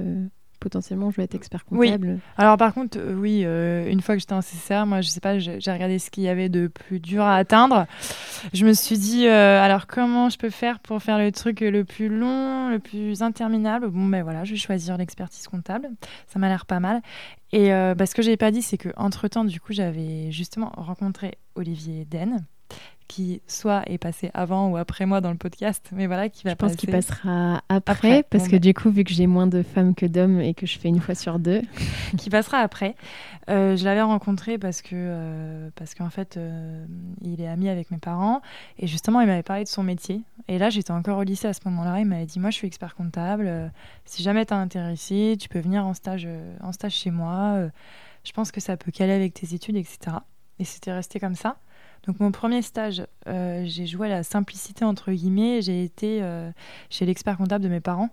[0.59, 2.07] potentiellement je vais être expert comptable.
[2.07, 2.19] Oui.
[2.37, 5.19] Alors par contre, euh, oui, euh, une fois que j'étais en CCR, moi je sais
[5.19, 7.85] pas, j'ai regardé ce qu'il y avait de plus dur à atteindre.
[8.53, 11.83] Je me suis dit, euh, alors comment je peux faire pour faire le truc le
[11.83, 13.89] plus long, le plus interminable?
[13.89, 15.89] Bon ben voilà, je vais choisir l'expertise comptable.
[16.27, 17.01] Ça m'a l'air pas mal.
[17.51, 20.71] Et bah, ce que j'ai pas dit, c'est que entre temps, du coup, j'avais justement
[20.75, 22.45] rencontré Olivier Den
[23.09, 26.51] qui soit est passé avant ou après moi dans le podcast, mais voilà, qui va
[26.51, 29.95] Je pense qu'il passera après, parce que du coup, vu que j'ai moins de femmes
[29.95, 31.61] que d'hommes et que je fais une fois sur deux.
[32.17, 32.95] qui passera après.
[33.49, 36.85] Euh, je l'avais rencontré parce que euh, parce qu'en fait, euh,
[37.21, 38.41] il est ami avec mes parents
[38.77, 40.21] et justement, il m'avait parlé de son métier.
[40.47, 41.99] Et là, j'étais encore au lycée à ce moment-là.
[41.99, 43.71] Il m'avait dit, moi, je suis expert comptable.
[44.05, 46.27] si jamais t'es intéressé, tu peux venir en stage
[46.61, 47.59] en stage chez moi.
[48.23, 50.17] je pense que ça peut caler avec tes études, etc.
[50.59, 51.57] Et c'était resté comme ça.
[52.03, 55.61] Donc mon premier stage, euh, j'ai joué à la simplicité entre guillemets.
[55.61, 56.51] J'ai été euh,
[56.89, 58.09] chez l'expert comptable de mes parents,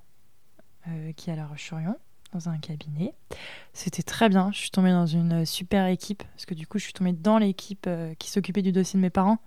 [0.88, 1.96] euh, qui est à La Roche-sur-Yon.
[2.32, 3.14] dans un cabinet.
[3.72, 4.50] C'était très bien.
[4.52, 7.38] Je suis tombée dans une super équipe parce que du coup, je suis tombée dans
[7.38, 9.38] l'équipe qui s'occupait du dossier de mes parents.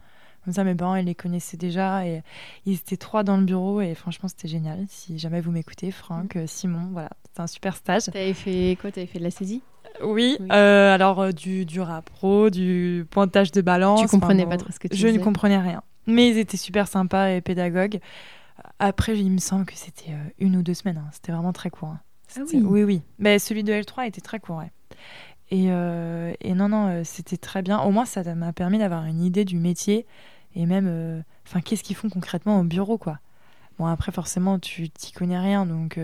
[0.46, 2.24] Comme ça, mes parents, ils les connaissaient déjà et
[2.66, 4.86] ils étaient trois dans le bureau et franchement, c'était génial.
[4.88, 6.48] Si jamais vous m'écoutez, Franck, mm.
[6.48, 8.06] Simon, voilà, c'était un super stage.
[8.06, 8.92] T'avais fait quoi?
[8.92, 9.62] T'avais fait de la saisie?
[10.04, 14.02] Oui, euh, alors euh, du, du pro, du pointage de balance.
[14.02, 15.84] Tu comprenais pas trop ce que tu Je ne comprenais rien.
[16.08, 18.00] Mais ils étaient super sympas et pédagogues.
[18.80, 20.98] Après, il me semble que c'était euh, une ou deux semaines.
[20.98, 21.10] Hein.
[21.12, 21.90] C'était vraiment très court.
[21.90, 22.00] Hein.
[22.38, 22.62] Ah oui.
[22.64, 23.02] oui, oui.
[23.18, 24.64] Mais celui de L3 était très court.
[25.52, 27.80] Et, et, non, non, c'était très bien.
[27.80, 30.06] Au moins, ça m'a permis d'avoir une idée du métier
[30.54, 33.18] et même, enfin, qu'est-ce qu'ils font concrètement au bureau, quoi.
[33.80, 35.98] Bon, après, forcément, tu t'y connais rien, donc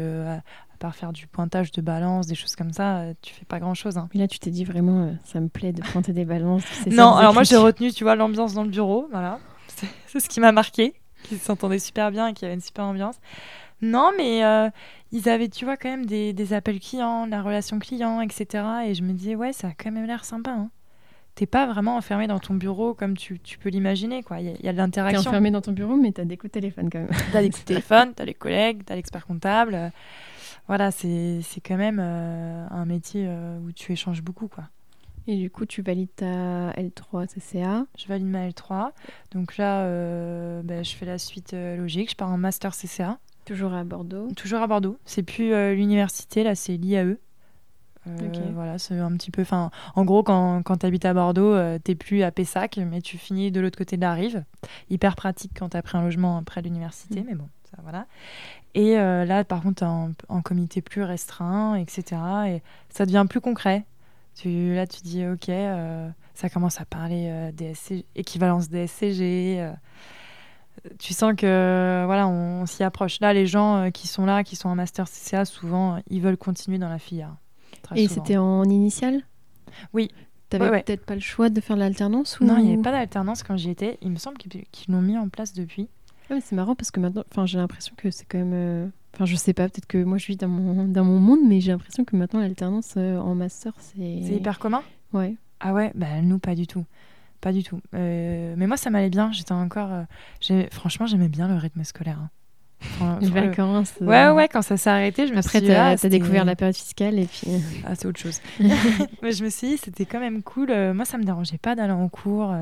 [0.75, 3.59] à part faire du pointage de balance, des choses comme ça, euh, tu fais pas
[3.59, 3.97] grand chose.
[3.97, 4.09] Hein.
[4.13, 6.65] Mais là, tu t'es dit vraiment, euh, ça me plaît de pointer des balances.
[6.91, 9.39] non, alors moi j'ai retenu, tu vois, l'ambiance dans le bureau, voilà.
[10.07, 12.83] C'est ce qui m'a marqué, qu'ils s'entendaient super bien et qu'il y avait une super
[12.83, 13.15] ambiance.
[13.81, 14.69] Non, mais euh,
[15.13, 18.63] ils avaient, tu vois, quand même des, des, appels clients, la relation client, etc.
[18.87, 20.51] Et je me disais, ouais, ça a quand même l'air sympa.
[20.51, 20.69] Hein
[21.35, 24.23] t'es pas vraiment enfermé dans ton bureau comme tu, tu peux l'imaginer.
[24.23, 24.39] quoi.
[24.39, 25.21] Il y, a de l'interaction.
[25.21, 27.09] T'es enfermé dans ton bureau, mais t'as des coups de téléphone quand même.
[27.33, 29.91] t'as des coups de téléphone, t'as les collègues, t'as l'expert comptable
[30.67, 34.65] voilà, c'est quand même euh, un métier euh, où tu échanges beaucoup, quoi.
[35.27, 38.91] Et du coup, tu valides ta L3 CCA Je valide ma L3.
[39.31, 42.11] Donc là, euh, ben, je fais la suite logique.
[42.11, 43.17] Je pars en master CCA.
[43.43, 44.97] Toujours à Bordeaux Toujours à Bordeaux.
[45.05, 47.17] C'est plus l'université, là, c'est l'IAE.
[48.53, 49.41] Voilà, c'est un petit peu.
[49.41, 53.01] Enfin, en gros, quand, quand tu habites à Bordeaux, tu t'es plus à Pessac, mais
[53.01, 54.43] tu finis de l'autre côté de la rive.
[54.91, 57.25] Hyper pratique quand t'as pris un logement près de l'université, mm.
[57.27, 58.05] mais bon, ça voilà.
[58.75, 62.21] Et euh, là, par contre, en, en, comité plus restreint, etc.
[62.47, 63.85] Et ça devient plus concret.
[64.35, 69.65] Tu, là, tu dis, OK, euh, ça commence à parler euh, DSC, équivalence DSCG.
[70.99, 73.21] tu sens que voilà, on, s'y approche.
[73.21, 76.77] Là, les gens qui sont là, qui sont en master CCA, souvent, ils veulent continuer
[76.77, 77.33] dans la filière.
[77.95, 79.21] Et c'était en initial?
[79.93, 80.11] Oui.
[80.49, 82.45] T'avais peut-être pas le choix de faire l'alternance ou...
[82.45, 83.97] Non, il n'y avait pas d'alternance quand j'y étais.
[84.01, 85.87] Il me semble qu'ils l'ont mis en place depuis
[86.41, 88.53] c'est marrant parce que maintenant, enfin, j'ai l'impression que c'est quand même.
[88.53, 91.39] Euh, enfin, je sais pas, peut-être que moi je vis dans mon, dans mon monde,
[91.47, 94.21] mais j'ai l'impression que maintenant l'alternance euh, en master, c'est.
[94.23, 94.83] C'est hyper commun?
[95.13, 95.35] Ouais.
[95.59, 96.85] Ah ouais, bah nous, pas du tout.
[97.41, 97.79] Pas du tout.
[97.93, 99.31] Euh, mais moi, ça m'allait bien.
[99.31, 99.89] J'étais encore.
[100.71, 102.19] Franchement, j'aimais bien le rythme scolaire.
[103.01, 103.19] Hein.
[103.21, 103.93] les vacances.
[104.01, 105.73] Ouais, ouais, quand ça s'est arrêté, je me Après, suis dit.
[105.73, 107.47] Après, t'as ah, découvert la période fiscale et puis.
[107.85, 108.41] Ah, c'est autre chose.
[109.21, 110.73] mais je me suis dit, c'était quand même cool.
[110.93, 112.53] moi, ça me dérangeait pas d'aller en cours.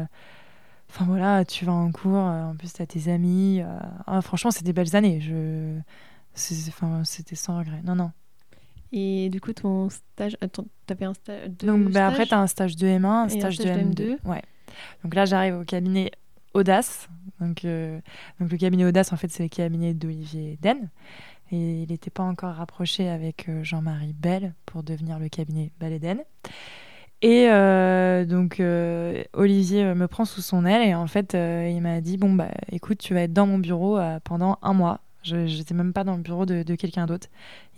[0.94, 3.62] Enfin voilà, tu vas en cours, euh, en plus tu as tes amis.
[3.62, 5.22] Euh, ah, franchement, c'était des belles années.
[5.22, 5.80] Je...
[6.68, 7.82] Enfin, c'était sans regret.
[7.84, 8.12] Non, non.
[8.92, 12.40] Et du coup, ton stage, attends, avais un stage de Donc bah, après, tu as
[12.40, 14.18] un stage de M1, un, stage, de M2.
[14.24, 14.44] Ouais.
[15.04, 16.12] Donc là, j'arrive au cabinet
[16.54, 17.10] Audace.
[17.40, 18.00] Donc, euh,
[18.40, 20.90] donc le cabinet Audace, en fait, c'est le cabinet d'Olivier Den.
[21.52, 25.94] Et il n'était pas encore rapproché avec Jean-Marie Bell pour devenir le cabinet Bell
[27.24, 31.80] et euh, donc euh, Olivier euh, me prend sous son aile et en fait il
[31.82, 35.00] m'a dit bon bah écoute tu vas être dans mon bureau pendant un mois.
[35.24, 37.30] Je n'étais même pas dans le bureau de, quelqu'un d'autre.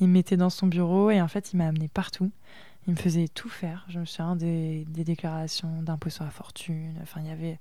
[0.01, 2.31] Il me mettait dans son bureau et en fait il m'a amené partout.
[2.87, 3.85] Il me faisait tout faire.
[3.87, 6.95] Je me souviens des, des déclarations d'impôt sur la fortune.
[7.03, 7.59] Enfin il y avait,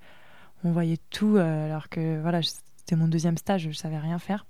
[0.64, 4.46] on voyait tout alors que voilà c'était mon deuxième stage, je savais rien faire.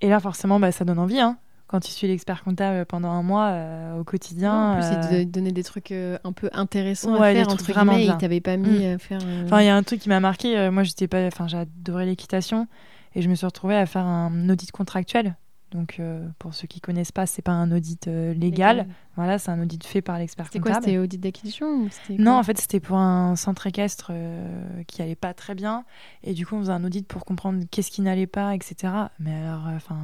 [0.00, 1.38] Et là forcément bah, ça donne envie hein
[1.70, 4.72] quand tu suis l'expert comptable pendant un mois euh, au quotidien.
[4.72, 7.64] en plus, il te euh, donnait des trucs euh, un peu intéressants à faire, entre
[7.64, 8.94] guillemets, il t'avait pas mis mm.
[8.94, 9.20] à faire...
[9.44, 11.24] Enfin, il y a un truc qui m'a marqué, moi, j'étais pas...
[11.28, 12.66] Enfin, j'adorais l'équitation,
[13.14, 15.36] et je me suis retrouvée à faire un audit contractuel
[15.70, 18.86] donc, euh, pour ceux qui connaissent pas, c'est pas un audit euh, légal.
[19.14, 20.64] Voilà, c'est un audit fait par l'expert comptable.
[20.64, 25.00] C'était quoi C'était audit d'acquisition Non, en fait, c'était pour un centre équestre euh, qui
[25.00, 25.84] allait pas très bien.
[26.24, 28.92] Et du coup, on faisait un audit pour comprendre qu'est-ce qui n'allait pas, etc.
[29.20, 29.98] Mais alors, enfin,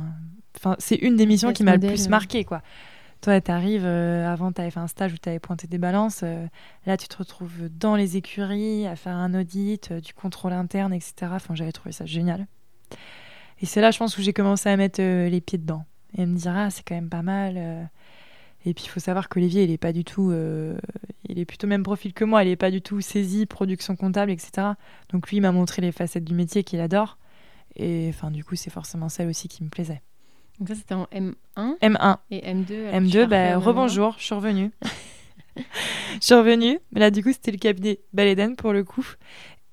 [0.79, 2.63] c'est une des missions qui m'a le plus marqué, quoi.
[3.23, 6.23] Toi, tu arrives, avant, tu avais fait un stage où tu avais pointé des balances.
[6.85, 11.15] là, tu te retrouves dans les écuries à faire un audit, du contrôle interne, etc.
[11.33, 12.47] Enfin, j'avais trouvé ça génial.
[13.61, 15.85] Et c'est là, je pense, où j'ai commencé à mettre euh, les pieds dedans.
[16.17, 17.55] Et me dire, ah, c'est quand même pas mal.
[17.57, 17.83] Euh.
[18.65, 20.31] Et puis, il faut savoir qu'Olivier, il est pas du tout.
[20.31, 20.77] Euh,
[21.29, 22.45] il est plutôt même profil que moi.
[22.45, 24.69] Il est pas du tout saisi, production comptable, etc.
[25.11, 27.19] Donc, lui, il m'a montré les facettes du métier qu'il adore.
[27.77, 30.03] Et enfin, du coup, c'est forcément celle aussi qui me plaisait.
[30.59, 31.35] Donc, ça, c'était en M1
[31.81, 32.17] M1.
[32.31, 34.71] Et M2 M2, bah, rebonjour, je suis revenue.
[35.57, 35.63] je
[36.21, 36.79] suis revenue.
[36.93, 39.07] Mais là, du coup, c'était le cabinet Baléden pour le coup.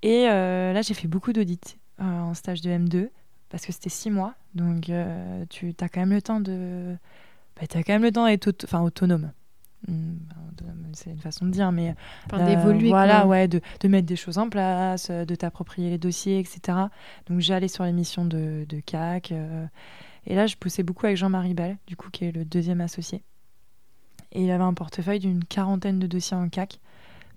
[0.02, 3.10] Et là, j'ai fait beaucoup d'audits en stage de M2
[3.53, 4.33] parce que c'était six mois.
[4.55, 6.95] Donc, euh, tu as quand même le temps de.
[7.55, 9.31] Bah, tu as quand même le temps d'être enfin, autonome.
[9.87, 10.15] Hmm,
[10.93, 11.93] c'est une façon de dire, mais.
[12.25, 12.89] Enfin, d'évoluer.
[12.89, 16.79] Voilà, ouais, de, de, mettre des choses en place, euh, de t'approprier les dossiers, etc.
[17.27, 19.31] Donc, j'allais sur l'émission missions de, de CAC.
[19.31, 19.67] Euh,
[20.25, 23.21] et là, je poussais beaucoup avec Jean-Marie Bell, du coup, qui est le deuxième associé.
[24.31, 26.79] Et il avait un portefeuille d'une quarantaine de dossiers en CAC.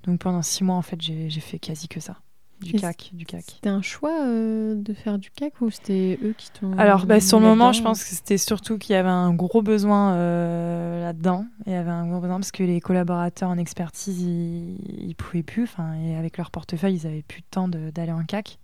[0.04, 2.16] Donc pendant six mois, en fait, j'ai fait quasi que ça.
[2.60, 3.44] Du CAC, du CAC.
[3.46, 6.76] C'était un choix euh, de faire du CAC ou c'était eux qui t'ont.
[6.78, 9.60] Alors, bah, sur le moment, je pense que c'était surtout qu'il y avait un gros
[9.60, 11.44] besoin euh, là-dedans.
[11.66, 15.64] Il y avait un gros besoin parce que les collaborateurs en expertise, ils, pouvaient plus.
[15.64, 18.58] Enfin, et avec leur portefeuille, ils avaient plus de temps d'aller en CAC.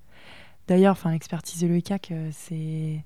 [0.68, 3.04] D'ailleurs, enfin, l'expertise et le CAC, euh, c'est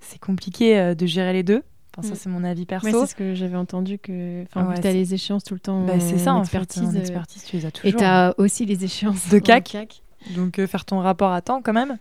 [0.00, 1.64] c'est compliqué de gérer les deux.
[1.96, 2.16] Enfin, ça, mm.
[2.16, 2.88] c'est mon avis perso.
[2.88, 4.44] c'est ce que j'avais entendu que.
[4.44, 5.84] Enfin, tu as les échéances tout le temps.
[5.84, 6.88] Bah, c'est ça, en expertise.
[6.88, 7.88] En expertise, tu les as toujours.
[7.88, 10.02] Et tu as aussi les échéances de CAC.
[10.34, 11.98] Donc, euh, faire ton rapport à temps quand même.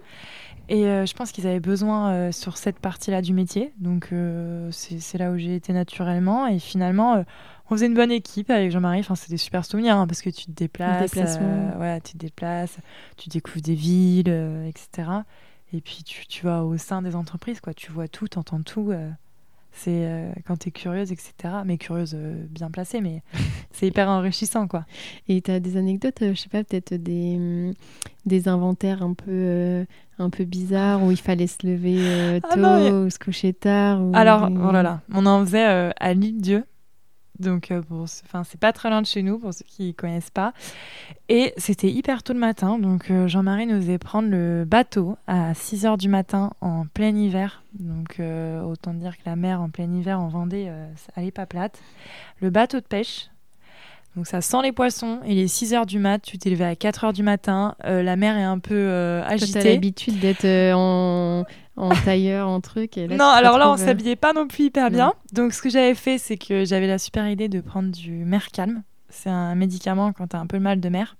[0.69, 3.73] Et euh, je pense qu'ils avaient besoin euh, sur cette partie-là du métier.
[3.79, 4.09] Donc,
[4.71, 6.47] c'est là où j'ai été naturellement.
[6.47, 7.23] Et finalement,
[7.69, 8.99] on faisait une bonne équipe avec Jean-Marie.
[8.99, 11.13] Enfin, c'était des super souvenirs hein, parce que tu te déplaces.
[11.13, 12.77] ouais, tu te déplaces,
[13.17, 14.29] tu découvres des villes,
[14.67, 15.09] etc.
[15.73, 17.73] Et puis, tu, tu, vas au sein des entreprises, quoi.
[17.73, 18.93] Tu vois tout, tu entends tout
[19.77, 21.33] c'est euh, quand tu es curieuse, etc.
[21.65, 23.21] Mais curieuse euh, bien placée, mais
[23.71, 24.85] c'est hyper enrichissant, quoi.
[25.27, 27.73] Et tu as des anecdotes, euh, je sais pas, peut-être des, mm,
[28.25, 29.85] des inventaires un peu,
[30.19, 34.49] un peu bizarres où il fallait se lever ah tôt ou se coucher tard Alors,
[34.51, 36.65] oh là là, on en faisait à l'île Dieu.
[37.39, 40.53] Donc, euh, c'est pas très loin de chez nous pour ceux qui connaissent pas.
[41.29, 42.79] Et c'était hyper tôt le matin.
[42.79, 47.15] Donc, euh, Jean-Marie nous faisait prendre le bateau à 6 h du matin en plein
[47.15, 47.63] hiver.
[47.73, 50.71] Donc, euh, autant dire que la mer en plein hiver en Vendée,
[51.15, 51.79] elle est pas plate.
[52.41, 53.29] Le bateau de pêche.
[54.17, 55.19] Donc, ça sent les poissons.
[55.25, 56.19] Il est 6 h du mat.
[56.19, 57.75] Tu t'es levé à 4 h du matin.
[57.85, 59.61] la mer est un peu agitée.
[59.61, 61.45] Tu as l'habitude d'être en
[61.77, 62.97] en tailleur, en truc.
[62.97, 65.13] non, alors là, on s'habillait pas non plus hyper bien.
[65.31, 68.83] Donc, ce que j'avais fait, c'est que j'avais la super idée de prendre du Mercalm.
[69.09, 71.15] C'est un médicament quand tu as un peu mal de mer.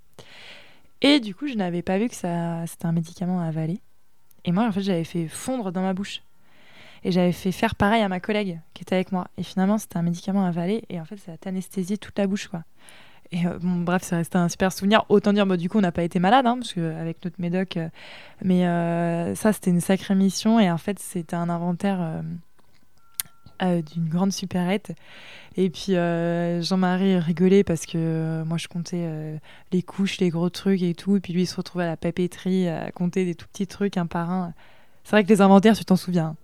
[1.01, 3.79] Et du coup, je n'avais pas vu que ça, c'était un médicament à avaler.
[4.45, 6.21] Et moi, en fait, j'avais fait fondre dans ma bouche.
[7.07, 9.29] Et j'avais fait faire pareil à ma collègue qui était avec moi.
[9.37, 10.83] Et finalement, c'était un médicament à avaler.
[10.89, 12.65] Et en fait, ça a anesthésié toute la bouche, quoi.
[13.31, 15.05] Et euh, bon, bref, ça restait un super souvenir.
[15.07, 17.39] Autant dire, bah, du coup, on n'a pas été malade, hein, parce que, avec notre
[17.39, 17.77] médoc.
[17.77, 17.87] Euh,
[18.43, 20.59] mais euh, ça, c'était une sacrée mission.
[20.59, 22.23] Et en fait, c'était un inventaire
[23.61, 24.91] d'une grande supérette.
[25.55, 29.39] Et puis, Jean-Marie rigolait parce que moi, je comptais
[29.71, 31.15] les couches, les gros trucs et tout.
[31.15, 33.95] Et puis, lui, il se retrouvait à la papeterie à compter des tout petits trucs
[33.95, 34.53] un par un.
[35.05, 36.35] C'est vrai que les inventaires, tu t'en souviens.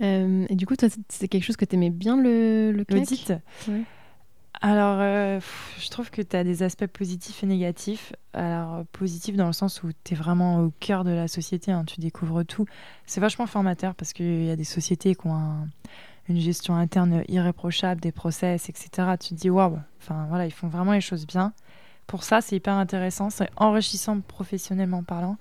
[0.00, 3.32] Et du coup, toi, c'est quelque chose que tu aimais bien le, le L'audit?
[4.62, 5.40] Alors, euh,
[5.78, 8.12] je trouve que tu as des aspects positifs et négatifs.
[8.34, 11.84] Alors, positif dans le sens où tu es vraiment au cœur de la société, hein,
[11.86, 12.66] tu découvres tout.
[13.06, 15.66] C'est vachement formateur parce qu'il y a des sociétés qui ont
[16.28, 19.16] une gestion interne irréprochable, des process, etc.
[19.18, 21.54] Tu te dis, waouh, enfin voilà, ils font vraiment les choses bien.
[22.06, 25.38] Pour ça, c'est hyper intéressant, c'est enrichissant professionnellement parlant.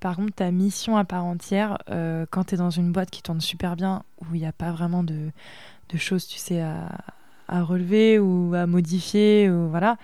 [0.00, 3.22] Par contre, ta mission à part entière, euh, quand tu es dans une boîte qui
[3.22, 5.30] tourne super bien, où il n'y a pas vraiment de,
[5.96, 9.96] choses, tu sais, à relever ou à modifier ou voilà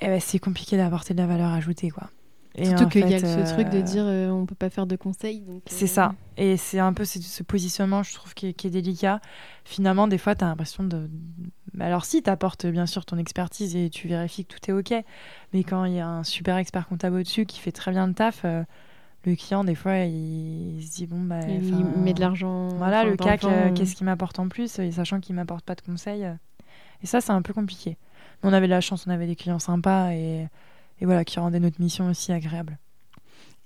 [0.00, 2.10] eh ben, c'est compliqué d'apporter de la valeur ajoutée quoi
[2.56, 4.86] et Surtout qu'il y a ce truc de euh, dire euh, on peut pas faire
[4.86, 5.44] de conseils.
[5.66, 6.14] C'est euh, ça.
[6.36, 9.20] Et c'est un peu ce positionnement, je trouve, qui est, délicat.
[9.64, 11.08] Finalement, des fois, tu as l'impression de.
[11.78, 15.04] Alors, si, tu apportes bien sûr ton expertise et tu vérifies que tout est OK.
[15.52, 18.14] Mais quand il y a un super expert comptable au-dessus qui fait très bien le
[18.14, 18.44] taf,
[19.26, 21.40] le client, des fois, il, se dit bon, bah.
[21.48, 22.68] Il met de l'argent.
[22.68, 25.80] Voilà, le CAC, euh, qu'est-ce qui m'apporte en plus et Sachant qu'il m'apporte pas de
[25.80, 26.24] conseils.
[26.24, 26.34] Euh.
[27.02, 27.98] Et ça, c'est un peu compliqué.
[28.42, 30.46] Mais on avait de la chance, on avait des clients sympas et,
[31.00, 32.78] et voilà, qui rendaient notre mission aussi agréable.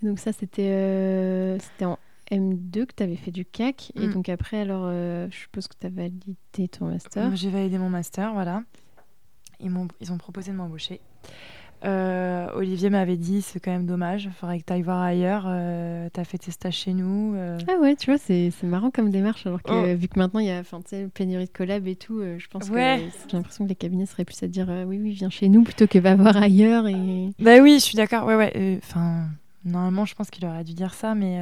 [0.02, 1.98] donc, ça, c'était euh, en
[2.30, 3.92] M2 que tu avais fait du CAC.
[3.96, 4.12] Et mm.
[4.12, 7.34] donc, après, alors, je suppose que tu as validé ton master.
[7.36, 8.62] J'ai validé mon master, voilà.
[9.60, 11.00] Ils, ont, ils ont proposé de m'embaucher.
[11.84, 15.44] Euh, Olivier m'avait dit c'est quand même dommage, il faudrait que tu ailles voir ailleurs,
[15.46, 17.34] euh, tu as fait tes stages chez nous.
[17.36, 17.58] Euh.
[17.68, 19.96] Ah ouais, tu vois, c'est marrant comme démarche, alors que oh.
[19.96, 20.62] vu que maintenant il y a
[20.92, 24.24] une pénurie de collab et tout, je pense que j'ai l'impression que les cabinets seraient
[24.24, 26.86] plus à dire oui, oui, viens chez nous plutôt que va voir ailleurs.
[26.86, 27.30] Et...
[27.38, 28.78] Bah oui, je suis d'accord, ouais, ouais.
[28.82, 29.28] Enfin,
[29.64, 31.38] normalement, je pense qu'il aurait dû dire ça, mais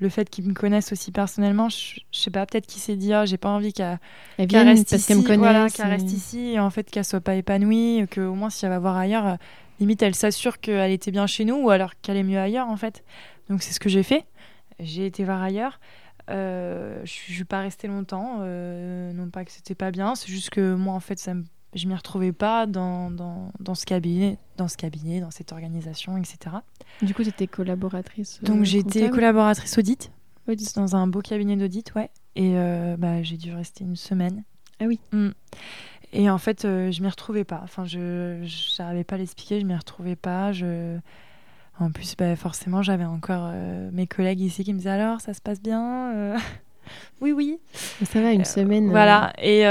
[0.00, 3.24] le fait qu'ils me connaissent aussi personnellement, je, sais pas, peut-être qu'il s'est dit ah,
[3.24, 3.98] j'ai pas envie qu'elle
[4.38, 8.64] reste, ici, reste ici et en fait qu'elle soit pas épanouie, que au moins si
[8.64, 9.34] elle va voir ailleurs, euh,
[9.80, 12.76] limite elle s'assure qu'elle était bien chez nous ou alors qu'elle est mieux ailleurs en
[12.76, 13.04] fait.
[13.48, 14.24] Donc c'est ce que j'ai fait.
[14.80, 15.80] J'ai été voir ailleurs.
[16.30, 20.50] Euh, je suis pas restée longtemps, euh, non pas que c'était pas bien, c'est juste
[20.50, 24.38] que moi en fait ça me je m'y retrouvais pas dans, dans, dans, ce cabinet,
[24.56, 26.56] dans ce cabinet, dans cette organisation, etc.
[27.02, 28.40] Du coup, tu étais collaboratrice.
[28.42, 30.10] Donc, j'étais collaboratrice audit,
[30.48, 32.10] audit, dans un beau cabinet d'audit, ouais.
[32.36, 34.44] Et euh, bah, j'ai dû rester une semaine.
[34.80, 35.00] Ah oui.
[35.12, 35.30] Mm.
[36.12, 37.60] Et en fait, euh, je m'y retrouvais pas.
[37.64, 38.40] Enfin, je
[38.78, 40.52] n'arrivais pas à l'expliquer, je m'y retrouvais pas.
[40.52, 40.98] Je...
[41.78, 45.34] En plus, bah, forcément, j'avais encore euh, mes collègues ici qui me disaient alors, ça
[45.34, 46.34] se passe bien
[47.20, 47.58] oui, oui.
[48.04, 48.88] ça va, une semaine.
[48.90, 49.32] Voilà.
[49.38, 49.62] Et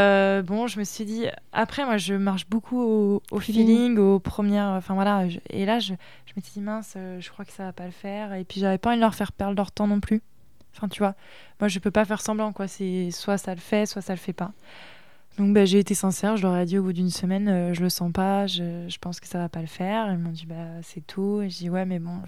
[0.43, 4.69] bon, je me suis dit, après, moi, je marche beaucoup au, feeling, aux premières.
[4.69, 5.25] Enfin, voilà.
[5.49, 5.93] et là, je,
[6.25, 8.33] je m'étais dit, mince, je crois que ça va pas le faire.
[8.33, 10.21] Et puis, j'avais pas envie de leur faire perdre leur temps non plus.
[10.75, 11.15] Enfin, tu vois,
[11.59, 12.67] moi, je peux pas faire semblant, quoi.
[12.67, 14.51] C'est soit ça le fait, soit ça le fait pas.
[15.37, 17.81] Donc bah, j'ai été sincère, je leur ai dit au bout d'une semaine, euh, je
[17.81, 20.11] le sens pas, je, je, pense que ça va pas le faire.
[20.11, 21.41] Ils m'ont dit bah c'est tout.
[21.41, 22.21] Et je dis ouais mais bon,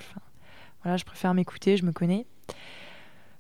[0.84, 2.28] voilà, je préfère m'écouter, je me connais.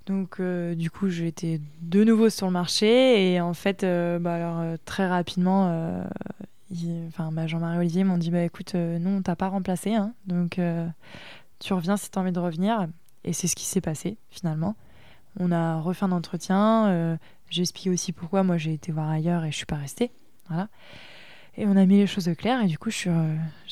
[0.09, 4.17] Donc euh, du coup j'ai été de nouveau sur le marché et en fait euh,
[4.17, 5.67] bah, alors très rapidement,
[7.31, 10.59] bah, Jean-Marie Olivier m'ont dit bah écoute nous on t'a pas remplacé, hein, donc
[11.59, 12.87] tu reviens si tu envie de revenir.
[13.23, 14.75] Et c'est ce qui s'est passé finalement.
[15.39, 17.19] On a refait un entretien.
[17.51, 20.11] J'explique aussi pourquoi moi j'ai été voir ailleurs et je suis pas restée.
[20.47, 20.69] Voilà.
[21.55, 23.11] Et on a mis les choses au et du coup j'ai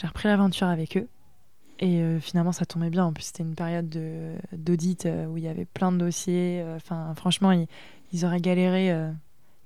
[0.04, 1.08] repris l'aventure avec eux.
[1.80, 3.06] Et euh, finalement ça tombait bien.
[3.06, 3.96] En plus c'était une période
[4.52, 6.62] d'audit euh, où il y avait plein de dossiers.
[6.62, 7.52] Euh, enfin franchement
[8.12, 8.94] ils, auraient galéré.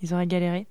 [0.01, 0.67] ils auraient galéré.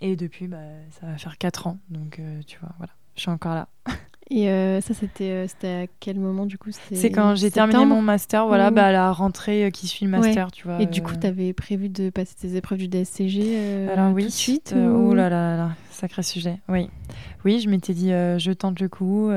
[0.00, 0.58] Et depuis bah,
[0.98, 1.78] ça va faire 4 ans.
[1.90, 2.92] Donc tu vois voilà.
[3.16, 3.68] Je suis encore là.
[4.32, 4.46] Et
[4.80, 6.70] ça, c'était c'était à quel moment du coup?
[6.70, 10.68] C'est quand j'ai terminé mon master, voilà, bah, la rentrée qui suit le master, tu
[10.68, 10.80] vois.
[10.80, 14.28] Et du coup, tu avais prévu de passer tes épreuves du DSCG Alors, oui, tout
[14.28, 16.60] de suite Oh là là là, sacré sujet.
[16.68, 16.88] Oui,
[17.44, 19.32] oui je m'étais dit, je tente le coup,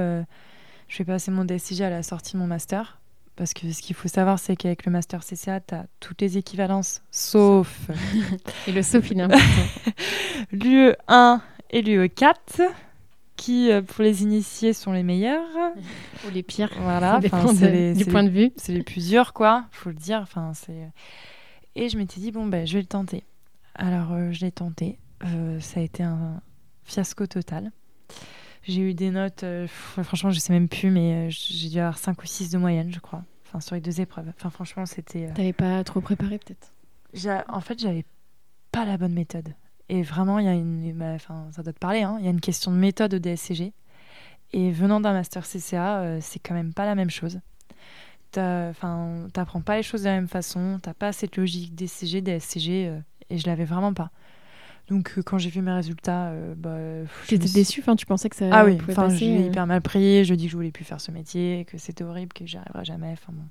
[0.94, 3.00] je vais passer mon DSCG à la sortie de mon master.
[3.36, 6.38] Parce que ce qu'il faut savoir, c'est qu'avec le master CCA, tu as toutes les
[6.38, 7.90] équivalences, sauf.
[8.68, 9.44] et le sauf, il est important.
[10.52, 12.62] L'UE 1 et l'UE 4
[13.36, 15.48] qui, euh, pour les initiés, sont les meilleurs.
[16.28, 16.70] Ou les pires.
[16.80, 18.52] Voilà, les, du point de vue.
[18.56, 20.28] C'est les plus durs, quoi, faut le dire.
[20.54, 20.92] C'est...
[21.74, 23.24] Et je m'étais dit, bon, ben, je vais le tenter.
[23.74, 25.00] Alors, euh, je l'ai tenté.
[25.26, 26.40] Euh, ça a été un
[26.84, 27.72] fiasco total.
[28.64, 32.26] J'ai eu des notes, franchement, je sais même plus, mais j'ai dû avoir 5 ou
[32.26, 33.24] 6 de moyenne, je crois.
[33.46, 34.32] Enfin, sur les deux épreuves.
[34.36, 35.28] Enfin, franchement, c'était.
[35.34, 36.74] T'avais pas trop préparé, peut-être?
[37.48, 38.06] En fait, j'avais
[38.72, 39.54] pas la bonne méthode.
[39.90, 42.28] Et vraiment, il y a une, bah, enfin, ça doit te parler, hein, il y
[42.28, 43.74] a une question de méthode au DSCG.
[44.54, 47.40] Et venant d'un master CCA, euh, c'est quand même pas la même chose.
[48.36, 52.88] Enfin, t'apprends pas les choses de la même façon, t'as pas cette logique DCG, DSCG,
[52.88, 53.00] euh,
[53.30, 54.10] et je l'avais vraiment pas.
[54.90, 56.78] Donc euh, quand j'ai vu mes résultats, bah,
[57.28, 57.82] j'étais déçue.
[57.82, 60.26] Enfin, tu pensais que ça ah oui, enfin, je l'ai hyper mal pris.
[60.26, 62.86] Je dis que je voulais plus faire ce métier, que c'était horrible, que j'y arriverais
[62.86, 63.12] jamais.
[63.14, 63.44] Enfin bon.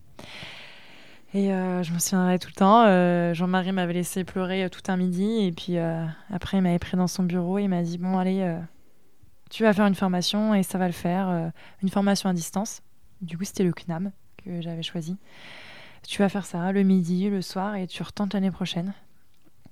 [1.34, 2.84] Et euh, je me souviendrai tout le temps.
[2.84, 5.44] Euh, Jean-Marie m'avait laissé pleurer euh, tout un midi.
[5.44, 7.58] Et puis après, il m'avait pris dans son bureau.
[7.58, 8.56] Et il m'a dit Bon, allez,
[9.50, 11.52] tu vas faire une formation et ça va le faire.
[11.82, 12.82] une formation à distance.
[13.20, 14.12] Du coup, c'était le CNAM
[14.44, 15.16] que j'avais choisi.
[16.06, 18.92] Tu vas faire ça le midi, le soir et tu retentes l'année prochaine.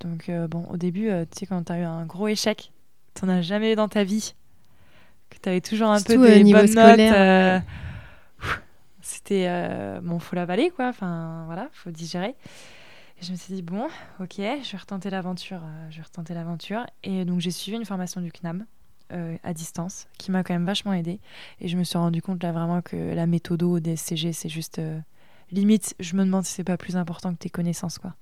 [0.01, 2.71] Donc, bon, au début, tu sais, quand tu as eu un gros échec,
[3.13, 4.33] tu n'en as jamais eu dans ta vie,
[5.29, 7.63] que tu avais toujours un peu des bonnes scolaire, notes
[9.01, 10.87] c'était euh, bon, faut l'avaler quoi.
[10.87, 12.35] Enfin voilà, faut digérer.
[13.19, 13.87] Et je me suis dit bon,
[14.19, 15.61] ok, je vais retenter l'aventure.
[15.63, 16.85] Euh, je vais retenter l'aventure.
[17.03, 18.65] Et donc j'ai suivi une formation du CNAM
[19.11, 21.19] euh, à distance, qui m'a quand même vachement aidé.
[21.59, 24.81] Et je me suis rendu compte là vraiment que la méthode au DSCG, c'est juste
[25.51, 25.95] limite.
[25.99, 28.15] Je me demande si c'est pas plus important que tes connaissances quoi.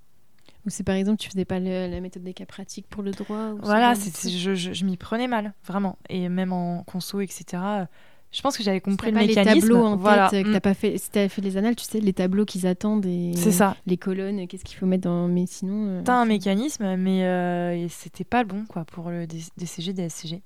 [0.66, 3.54] Ou c'est par exemple, tu faisais pas la méthode des cas pratiques pour le droit
[3.62, 5.98] Voilà, je, je, je m'y prenais mal, vraiment.
[6.10, 7.88] Et même en conso, etc
[8.32, 9.56] je pense que j'avais compris le pas mécanisme.
[9.56, 10.30] Les tableaux en voilà.
[10.30, 10.62] tête, que t'as mm.
[10.62, 10.98] pas fait.
[10.98, 13.76] Si t'avais fait les annales, tu sais les tableaux qu'ils attendent et c'est ça.
[13.88, 15.28] les colonnes, qu'est-ce qu'il faut mettre dans.
[15.28, 15.88] Mais sinon.
[15.88, 20.42] Euh, t'as un mécanisme, mais euh, c'était pas le bon quoi pour le DCG, DSCG.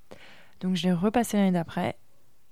[0.61, 1.97] Donc je l'ai repassé l'année d'après.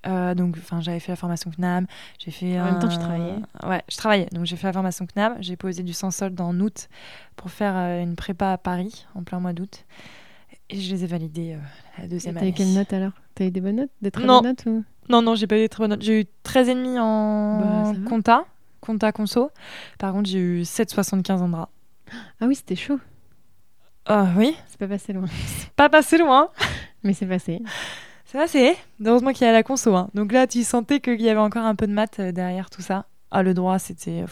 [0.07, 1.85] Euh, donc, enfin, j'avais fait la formation CNAM.
[2.17, 2.59] J'ai fait.
[2.59, 3.35] En même temps, tu travaillais.
[3.63, 4.27] Ouais, je travaillais.
[4.31, 5.37] Donc, j'ai fait la formation CNAM.
[5.39, 6.89] J'ai posé du sans solde en août
[7.35, 9.85] pour faire une prépa à Paris en plein mois d'août.
[10.69, 11.57] Et je les ai validées
[11.97, 12.51] la deuxième année.
[12.51, 13.11] T'avais quelle note alors?
[13.35, 13.91] T'as eu des bonnes notes?
[14.01, 14.83] Des très bonnes notes ou...
[15.09, 16.01] Non, non, j'ai pas eu des très bonnes notes.
[16.01, 18.45] J'ai eu 13,5 en bah, compta,
[18.79, 19.51] compta conso.
[19.99, 21.69] Par contre, j'ai eu 7,75 en drap.
[22.39, 22.99] Ah oui, c'était chaud.
[24.05, 24.55] Ah oui?
[24.67, 25.25] C'est pas passé loin.
[25.75, 26.49] pas passé loin.
[27.03, 27.61] Mais c'est passé.
[28.32, 28.78] C'est passé.
[29.04, 29.94] Heureusement qu'il y a la conso.
[29.94, 30.10] Hein.
[30.13, 32.82] Donc là, tu sentais qu'il y avait encore un peu de maths euh, derrière tout
[32.82, 33.06] ça.
[33.30, 34.24] Ah, le droit, c'était.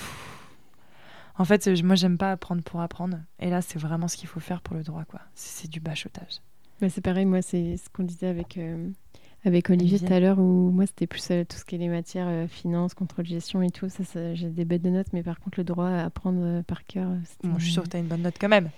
[1.38, 3.18] En fait, moi, j'aime pas apprendre pour apprendre.
[3.42, 5.20] Et là, c'est vraiment ce qu'il faut faire pour le droit, quoi.
[5.36, 6.40] C'est du bachotage.
[6.80, 8.88] Bah, c'est pareil, moi, c'est ce qu'on disait avec, euh,
[9.44, 11.90] avec Olivier tout à l'heure, où moi, c'était plus euh, tout ce qui est les
[11.90, 13.89] matières, euh, finance, contrôle gestion et tout.
[13.89, 17.10] Ça, j'ai des bêtes de notes, mais par contre, le droit à apprendre par cœur.
[17.58, 18.70] je suis sûre que tu as une bonne note quand même.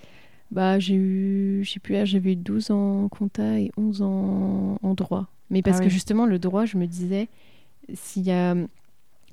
[0.52, 4.94] Bah, j'ai eu, je sais plus, j'avais eu 12 en compta et 11 en, en
[4.94, 5.26] droit.
[5.50, 7.28] Mais parce ah que justement, le droit, je me disais,
[7.94, 8.54] s'il y a.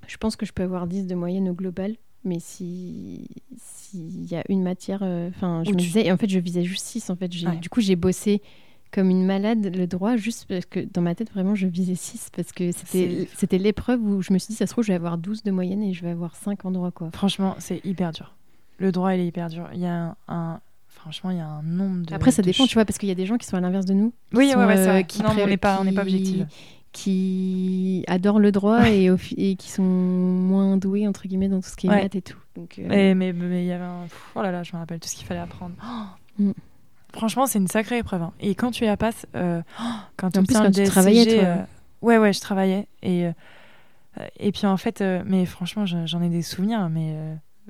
[0.07, 1.95] Je pense que je peux avoir 10 de moyenne au global
[2.26, 6.30] mais si s'il y a une matière euh, enfin je me disais et en fait
[6.30, 8.41] je visais juste 6 en fait du coup j'ai bossé
[8.91, 12.32] comme une malade le droit juste parce que dans ma tête vraiment je visais 6
[12.36, 14.95] parce que c'était c'était l'épreuve où je me suis dit ça se trouve je vais
[14.95, 18.11] avoir 12 de moyenne et je vais avoir 5 en droit quoi franchement c'est hyper
[18.11, 18.36] dur
[18.80, 19.70] le droit, il est hyper dur.
[19.74, 20.61] Il y a un,
[21.02, 22.14] franchement, il y a un nombre de.
[22.14, 23.86] Après, ça dépend, tu vois, parce qu'il y a des gens qui sont à l'inverse
[23.86, 24.12] de nous.
[24.32, 25.04] qui Oui, sont, ouais, ouais, c'est euh, vrai.
[25.06, 26.45] qui Non, on n'est pas, on n'est pas qui- objectif.
[26.91, 29.10] Qui adorent le droit et,
[29.56, 32.38] qui sont moins doués, entre guillemets, dans tout ce qui est maths et tout.
[32.56, 34.06] Donc, euh, Mais il y avait un.
[34.36, 35.76] Oh là là, je me rappelle tout ce qu'il fallait apprendre.
[35.84, 36.06] Oh
[36.41, 36.52] Mm.
[37.14, 38.22] Franchement, c'est une sacrée épreuve.
[38.22, 38.32] hein.
[38.39, 39.84] Et quand tu la passes, euh, oh,
[40.16, 41.43] quand En plus, quand tu travaillais, toi.
[41.43, 41.56] euh,
[42.02, 42.88] ouais, ouais, je travaillais.
[43.04, 43.32] Et, euh,
[44.39, 47.14] et puis en fait, euh, mais franchement, je- j'en ai des souvenirs, mais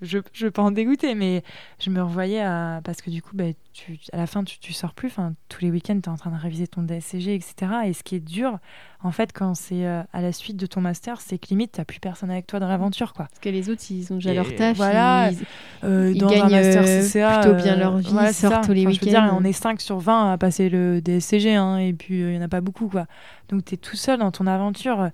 [0.02, 1.16] je je peux en dégoûter.
[1.16, 1.44] Mais
[1.80, 2.82] je me revoyais à.
[2.84, 5.08] Parce que du coup, bah, tu, à la fin, tu, tu sors plus.
[5.08, 7.56] Enfin, tous les week-ends, tu es en train de réviser ton DSCG, etc.
[7.86, 8.58] Et ce qui est dur,
[9.04, 11.86] en fait, quand c'est euh, à la suite de ton master, c'est que limite, tu
[11.86, 13.26] plus personne avec toi dans l'aventure, quoi.
[13.26, 14.76] Parce que les autres, ils ont déjà Et leur taf.
[14.78, 15.32] voilà.
[15.32, 15.38] ils-
[15.84, 18.62] Euh, Ils dans gagnent, un master euh, CCA, plutôt bien leur vie, voilà, sortent ça.
[18.62, 19.38] tous les Enfin, je veux dire, week-ends.
[19.40, 22.42] on est 5 sur 20 à passer le DSCG, hein, et puis il y en
[22.42, 23.06] a pas beaucoup, quoi.
[23.50, 25.10] Donc tu es tout seul dans ton aventure.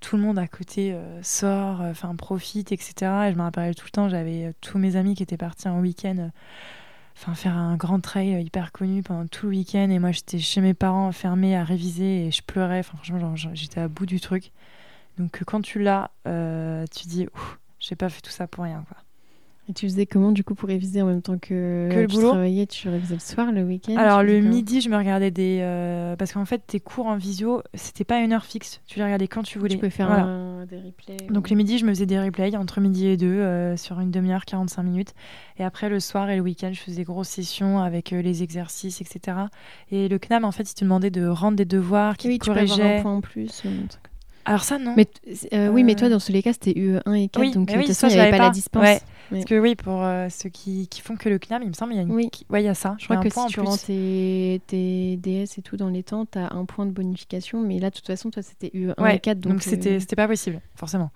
[0.00, 2.92] Tout le monde à côté euh, sort, euh, enfin profite, etc.
[3.28, 5.68] Et je me rappelle tout le temps, j'avais euh, tous mes amis qui étaient partis
[5.68, 6.30] en week-end,
[7.16, 10.60] enfin faire un grand trail hyper connu pendant tout le week-end, et moi j'étais chez
[10.60, 12.82] mes parents enfermée à réviser et je pleurais.
[12.82, 14.52] Franchement, j'étais à bout du truc.
[15.18, 17.26] Donc quand tu l'as, tu dis,
[17.80, 18.98] j'ai pas fait tout ça pour rien, quoi.
[19.70, 22.14] Et tu faisais comment, du coup, pour réviser en même temps que, Que le tu
[22.16, 25.58] boulot travaillais Tu révisais le soir, le week-end Alors le midi, je me regardais des
[25.60, 28.80] euh, parce qu'en fait tes cours en visio, c'était pas une heure fixe.
[28.86, 29.74] Tu les regardais quand tu voulais.
[29.74, 30.22] Tu peux faire Voilà.
[30.24, 31.18] un- des replays.
[31.30, 34.10] Donc les midis, je me faisais des replays entre midi et deux euh, sur une
[34.10, 35.12] demi-heure, 45 minutes.
[35.58, 38.42] Et après le soir et le week-end, je faisais des grosses sessions avec euh, les
[38.42, 39.36] exercices, etc.
[39.90, 42.46] Et le CNAM, en fait, il te demandait de rendre des devoirs, qu'il oui, te
[42.46, 43.62] tu peux avoir un point en plus.
[43.66, 43.70] euh.
[44.44, 44.94] Alors ça non.
[44.96, 45.20] Mais t-
[45.54, 47.70] euh, oui, mais toi, Euh, dans tous les cas, c'était UE1 et 4, Oui, donc
[47.70, 48.54] euh, de toute façon, il n'y avait l'avais pas la pas.
[48.54, 48.82] dispense.
[48.82, 49.00] Ouais.
[49.30, 51.92] Parce que oui, pour euh, ceux qui, qui font que le CNAM, il me semble,
[51.92, 52.12] il y a une.
[52.12, 52.30] Oui.
[52.50, 52.96] Ouais, il y a ça.
[52.98, 56.38] Je crois que si tu rends tes, tes DS et tout dans les temps, tu
[56.38, 57.60] as un point de bonification.
[57.60, 59.40] Mais là, de toute façon, toi, c'était UE1 Ouais, et 4.
[59.40, 61.10] donc c'était euh, c'était pas possible, forcément.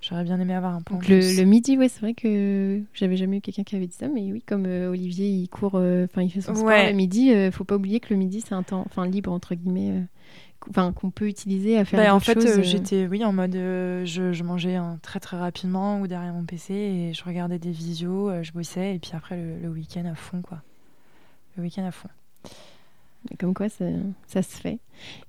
[0.00, 0.98] J'aurais bien aimé avoir un point.
[0.98, 3.96] donc le, le midi, ouais, c'est vrai que j'avais jamais eu quelqu'un qui avait dit
[3.96, 4.06] ça.
[4.08, 6.90] Mais oui, comme euh, Olivier, il court, euh, enfin, il fait son sport Ouais.
[6.90, 9.54] le midi, euh, faut pas oublier que le midi, c'est un temps enfin, libre, entre
[9.54, 10.02] guillemets, euh,
[10.70, 12.62] enfin, qu'on peut utiliser à faire Bah, en fait, euh, euh.
[12.62, 16.44] j'étais oui en mode euh, je, je mangeais hein, très très rapidement ou derrière mon
[16.44, 20.04] PC et je regardais des visios, euh, je bossais et puis après le, le week-end
[20.06, 20.62] à fond quoi.
[21.56, 22.08] Le week-end à fond.
[23.38, 23.84] Comme quoi, ça,
[24.26, 24.78] ça se fait.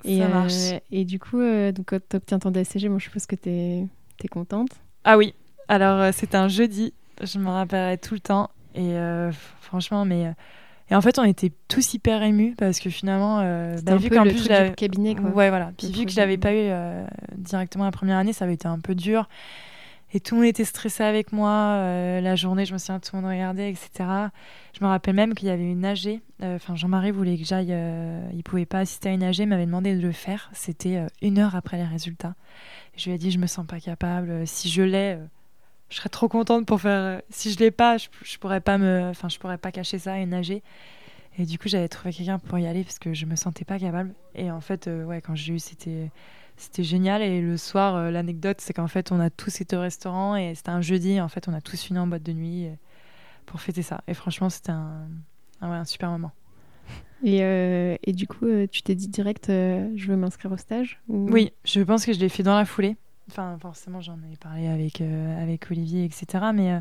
[0.04, 0.82] Et, Ça euh, marche.
[0.92, 3.88] et du coup, donc, quand tu obtiens ton DSCG, moi, je suppose que tu es,
[4.30, 4.72] contente.
[5.06, 5.34] Ah oui.
[5.68, 8.96] Alors c'était un jeudi, je me rappellerai tout le temps et
[9.62, 10.34] franchement mais
[10.92, 14.10] et en fait on était tous hyper émus parce que finalement euh, bah, un vu
[14.10, 15.30] qu'en plus truc du cabinet, quoi.
[15.32, 15.72] Ouais, voilà.
[15.78, 17.06] Puis Le vu que je l'avais pas eu euh,
[17.38, 19.28] directement la première année, ça avait été un peu dur.
[20.14, 21.50] Et tout le monde était stressé avec moi.
[21.50, 23.90] euh, la journée, je me souviens, tout le monde regardait, etc.
[24.80, 26.22] Je me rappelle même qu'il y avait une AG.
[26.42, 27.76] euh, Enfin, Jean-Marie voulait que j'aille.
[28.34, 30.50] il pouvait pas assister à une AG, il m'avait demandé de le faire.
[30.54, 32.36] C'était une heure après les résultats.
[32.96, 34.48] Je lui ai dit, je me sens pas capable.
[34.48, 35.18] Si je l'ai,
[35.96, 36.92] je serais trop contente pour faire.
[36.92, 39.04] euh, si je l'ai pas, je, je pourrais pas me.
[39.10, 40.62] Enfin, je pourrais pas cacher ça une AG.
[41.38, 43.80] Et du coup, j'avais trouvé quelqu'un pour y aller parce que je me sentais pas
[43.80, 44.14] capable.
[44.36, 46.12] Et en fait, euh, ouais, quand j'ai eu, c'était
[46.58, 47.22] c'était génial.
[47.22, 50.54] Et le soir, euh, l'anecdote, c'est qu'en fait, on a tous été au restaurant et
[50.54, 51.22] c'était un jeudi.
[51.22, 52.68] En fait, on a tous fini en boîte de nuit
[53.46, 54.02] pour fêter ça.
[54.10, 55.08] Et franchement, c'était un,
[55.62, 56.34] un, ouais, un super moment.
[57.24, 61.00] Et, euh, et du coup, tu t'es dit direct, euh, je veux m'inscrire au stage
[61.08, 62.98] ou- Oui, je pense que je l'ai fait dans la foulée.
[63.30, 66.46] Enfin, forcément, j'en ai parlé avec, euh, avec Olivier, etc.
[66.54, 66.80] Mais euh,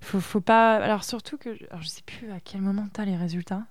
[0.00, 0.76] faut, faut pas.
[0.76, 1.50] Alors, surtout que.
[1.70, 3.62] Alors, je sais plus à quel moment tu as les résultats.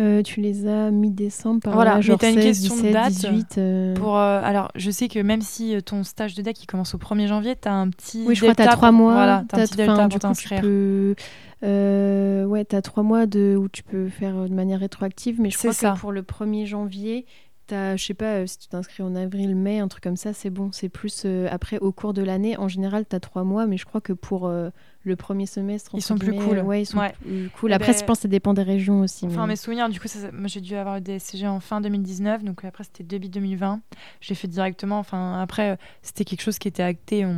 [0.00, 2.80] Euh, tu les as mi-décembre par Voilà, là, mais genre t'as une 16, question de
[2.82, 3.58] 17, date 18.
[3.58, 6.94] euh, Pour, euh, alors, je sais que même si ton stage de deck il commence
[6.94, 8.24] au 1er janvier, tu as un petit.
[8.26, 9.12] Oui, je crois t'as trois pour- mois.
[9.12, 10.60] Voilà, t'as un t'as- petit delta pour tu t'inscrire.
[10.62, 11.14] peux...
[11.62, 13.56] ouais, t'as trois mois de...
[13.58, 15.92] où tu peux faire de manière rétroactive, mais je crois ça.
[15.92, 17.26] que pour le 1er janvier,
[17.66, 20.32] t'as, je sais pas, euh, si tu t'inscris en avril, mai, un truc comme ça,
[20.32, 20.70] c'est bon.
[20.72, 23.84] C'est plus euh, après, au cours de l'année, en général, t'as trois mois, mais je
[23.84, 24.70] crois que pour euh,
[25.04, 26.58] le premier semestre, Ils sont plus cool.
[26.60, 27.12] Ouais, ils sont Ouais.
[27.20, 27.70] plus cool.
[27.72, 29.26] Eh Après, ben, je pense que ça dépend des régions aussi.
[29.26, 31.60] Enfin, mais- mes souvenirs, du coup, ça, ça- moi j'ai dû avoir le DSCG en
[31.60, 33.80] fin 2019, donc après c'était début 2020.
[34.20, 34.98] Je l'ai fait directement.
[34.98, 37.26] Enfin, après, c'était quelque chose qui était acté.
[37.26, 37.34] On...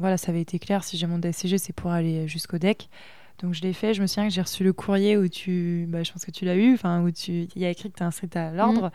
[0.00, 0.84] Voilà, ça avait été clair.
[0.84, 2.88] Si j'ai mon DSCG, c'est pour aller jusqu'au deck.
[3.42, 3.92] Donc je l'ai fait.
[3.94, 5.86] Je me souviens que j'ai reçu le courrier où tu.
[5.88, 6.74] Bah, je pense que tu l'as eu.
[6.74, 7.48] Enfin, où tu.
[7.56, 8.90] Il y a écrit que tu es inscrite à l'ordre.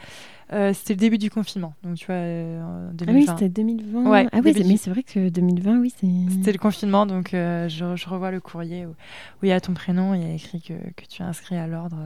[0.54, 1.74] Euh, c'était le début du confinement.
[1.84, 3.34] Donc tu vois, euh, en Ah oui, 2020.
[3.38, 4.10] c'était 2020.
[4.10, 6.08] Ouais, ah oui, du- mais c'est vrai que 2020, oui, c'est.
[6.32, 8.96] C'était le confinement, donc euh, je, je revois le courrier où, où
[9.44, 11.68] il y a ton prénom, il y a écrit que, que tu es inscrit à
[11.68, 11.98] l'ordre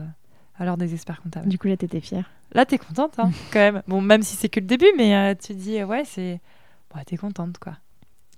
[0.58, 1.48] à l'ordre des experts comptables.
[1.48, 2.30] Du coup, là, t'étais fière.
[2.52, 3.82] Là, t'es contente, hein, quand même.
[3.88, 6.40] Bon, même si c'est que le début, mais euh, tu te dis, ouais, c'est.
[6.94, 7.74] Bah, t'es contente, quoi.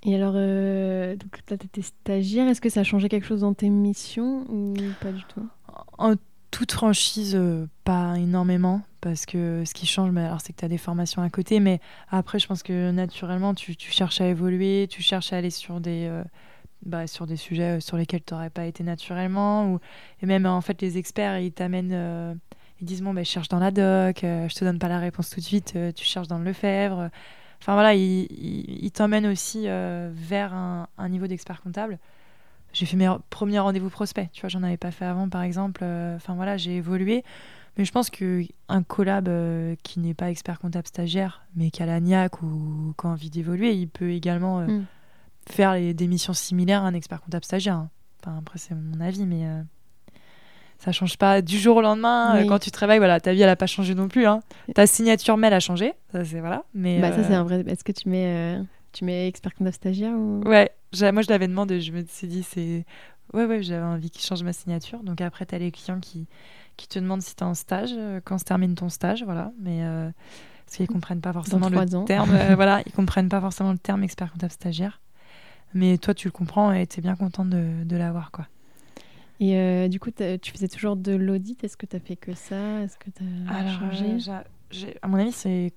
[0.07, 2.47] Et alors, euh, donc là, t'étais stagiaire.
[2.49, 5.49] Est-ce que ça a changé quelque chose dans tes missions ou pas du tout?
[5.97, 6.15] En
[6.51, 10.69] toute franchise, euh, pas énormément, parce que ce qui change, alors, c'est que tu as
[10.69, 11.81] des formations à côté, mais
[12.11, 15.81] après, je pense que naturellement, tu, tu cherches à évoluer, tu cherches à aller sur
[15.81, 16.07] des.
[16.11, 16.23] euh,
[16.85, 19.73] bah, sur des sujets sur lesquels tu n'aurais pas été naturellement.
[19.73, 19.79] Ou...
[20.21, 22.39] Et même, en fait, les experts, ils t'amènent,
[22.79, 25.41] ils disent, bon, bah, cherche dans la doc, je te donne pas la réponse tout
[25.41, 27.09] de suite, tu cherches dans le Lefebvre.
[27.65, 31.99] Enfin voilà, il, t'emmènent aussi vers un, un niveau d'expert comptable
[32.75, 34.29] j'ai fait mes premiers rendez-vous prospects.
[34.33, 35.81] Tu vois, j'en avais pas fait avant, par exemple.
[35.83, 37.25] Euh, enfin voilà, j'ai évolué.
[37.79, 41.87] Mais je pense qu'un collab euh, qui n'est pas expert comptable stagiaire, mais qui a
[41.87, 44.87] la niaque ou qui a envie d'évoluer, il peut également euh, mm.
[45.49, 47.77] faire des missions similaires à un expert comptable stagiaire.
[47.77, 47.91] Hein.
[48.21, 49.45] Enfin, après, c'est mon avis, mais
[50.85, 52.45] ça change pas du jour au lendemain.
[52.47, 54.27] quand tu travailles, voilà, ta vie, elle a pas changé non plus.
[54.27, 54.41] Hein.
[54.75, 55.95] Ta signature mail a changé.
[56.13, 56.65] Ça, c'est voilà.
[56.75, 57.65] Mais, bah, ça, c'est un vrai.
[57.67, 58.59] Est-ce que tu mets,
[58.93, 60.43] tu mets expert comptable stagiaire ou...
[60.45, 60.71] Ouais,
[61.13, 61.81] moi, je l'avais demandé.
[61.81, 62.85] Je me suis dit, c'est.
[63.33, 65.03] Ouais, ouais, j'avais envie qu'il change ma signature.
[65.03, 66.27] Donc après, tu as les clients qui,
[66.77, 69.53] qui te demandent si tu es en stage, euh, quand se termine ton stage, voilà.
[69.61, 70.11] Mais euh,
[70.67, 72.31] parce qu'ils comprennent pas forcément le terme.
[72.33, 75.01] Euh, voilà, ils comprennent pas forcément le terme expert comptable stagiaire.
[75.73, 78.47] Mais toi, tu le comprends et tu es bien content de, de l'avoir, quoi.
[79.41, 81.63] Et du coup, tu faisais toujours de l'audit.
[81.65, 82.81] Est-ce que tu as fait que ça?
[82.81, 84.31] Est-ce que tu as changé?
[85.03, 85.73] À mon avis, c'est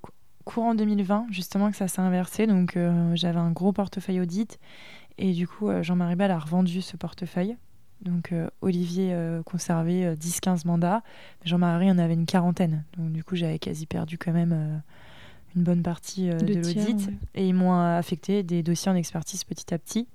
[0.46, 2.48] courant 2020, justement, que ça s'est inversé.
[2.48, 2.78] Donc,
[3.16, 4.60] j'avais un gros portefeuille audit
[5.18, 7.58] et du coup, euh, Jean-Marie Bell a revendu ce portefeuille.
[8.02, 11.02] Donc euh, Olivier euh, conservait 10-15 mandats,
[11.46, 12.84] Jean-Marie en avait une quarantaine.
[12.96, 14.82] Donc du coup, j'avais quasi perdu quand même
[15.56, 17.10] une bonne partie de, l'audit.
[17.34, 20.08] Et ils m'ont affecté des dossiers en expertise petit à petit.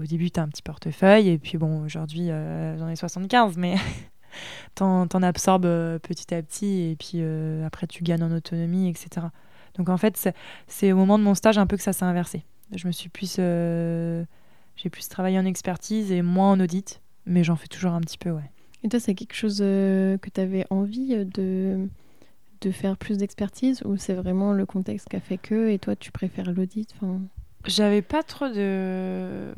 [0.00, 3.76] Au début, tu as un petit portefeuille, et puis bon, aujourd'hui, j'en ai 75, mais
[4.74, 7.22] t'en, en absorbes petit à petit, et puis
[7.64, 9.26] après, tu gagnes en autonomie, etc.
[9.76, 10.32] Donc en fait,
[10.66, 12.44] c'est au moment de mon stage un peu que ça s'est inversé.
[12.74, 14.24] Je me suis plus, euh,
[14.76, 18.18] j'ai plus travaillé en expertise et moins en audit, mais j'en fais toujours un petit
[18.18, 18.50] peu, ouais.
[18.82, 21.88] Et toi, c'est quelque chose euh, que tu avais envie euh, de,
[22.60, 25.96] de faire plus d'expertise ou c'est vraiment le contexte qui a fait que et toi,
[25.96, 26.94] tu préfères l'audit.
[27.66, 29.52] J'avais pas trop de.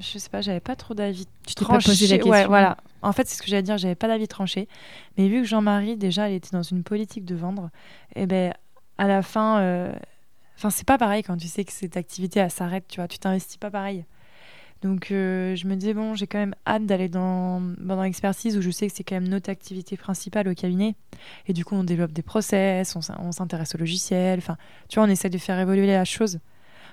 [0.00, 2.30] Je sais pas, j'avais pas trop d'avis Tu t'es pas posé la question.
[2.30, 2.76] Ouais, voilà.
[3.02, 4.68] En fait, c'est ce que j'allais dire, j'avais pas d'avis tranché.
[5.16, 7.70] Mais vu que Jean-Marie, déjà, elle était dans une politique de vendre,
[8.14, 8.54] et eh ben
[8.96, 9.92] à la fin,
[10.58, 13.06] Enfin, c'est pas pareil quand tu sais que cette activité, elle s'arrête, tu vois.
[13.06, 14.04] Tu t'investis pas pareil.
[14.82, 18.60] Donc, euh, je me disais, bon, j'ai quand même hâte d'aller dans, dans l'expertise où
[18.60, 20.96] je sais que c'est quand même notre activité principale au cabinet.
[21.46, 24.38] Et du coup, on développe des process, on, s'intéresse au logiciel.
[24.38, 24.56] Enfin,
[24.88, 26.40] tu vois, on essaie de faire évoluer la chose.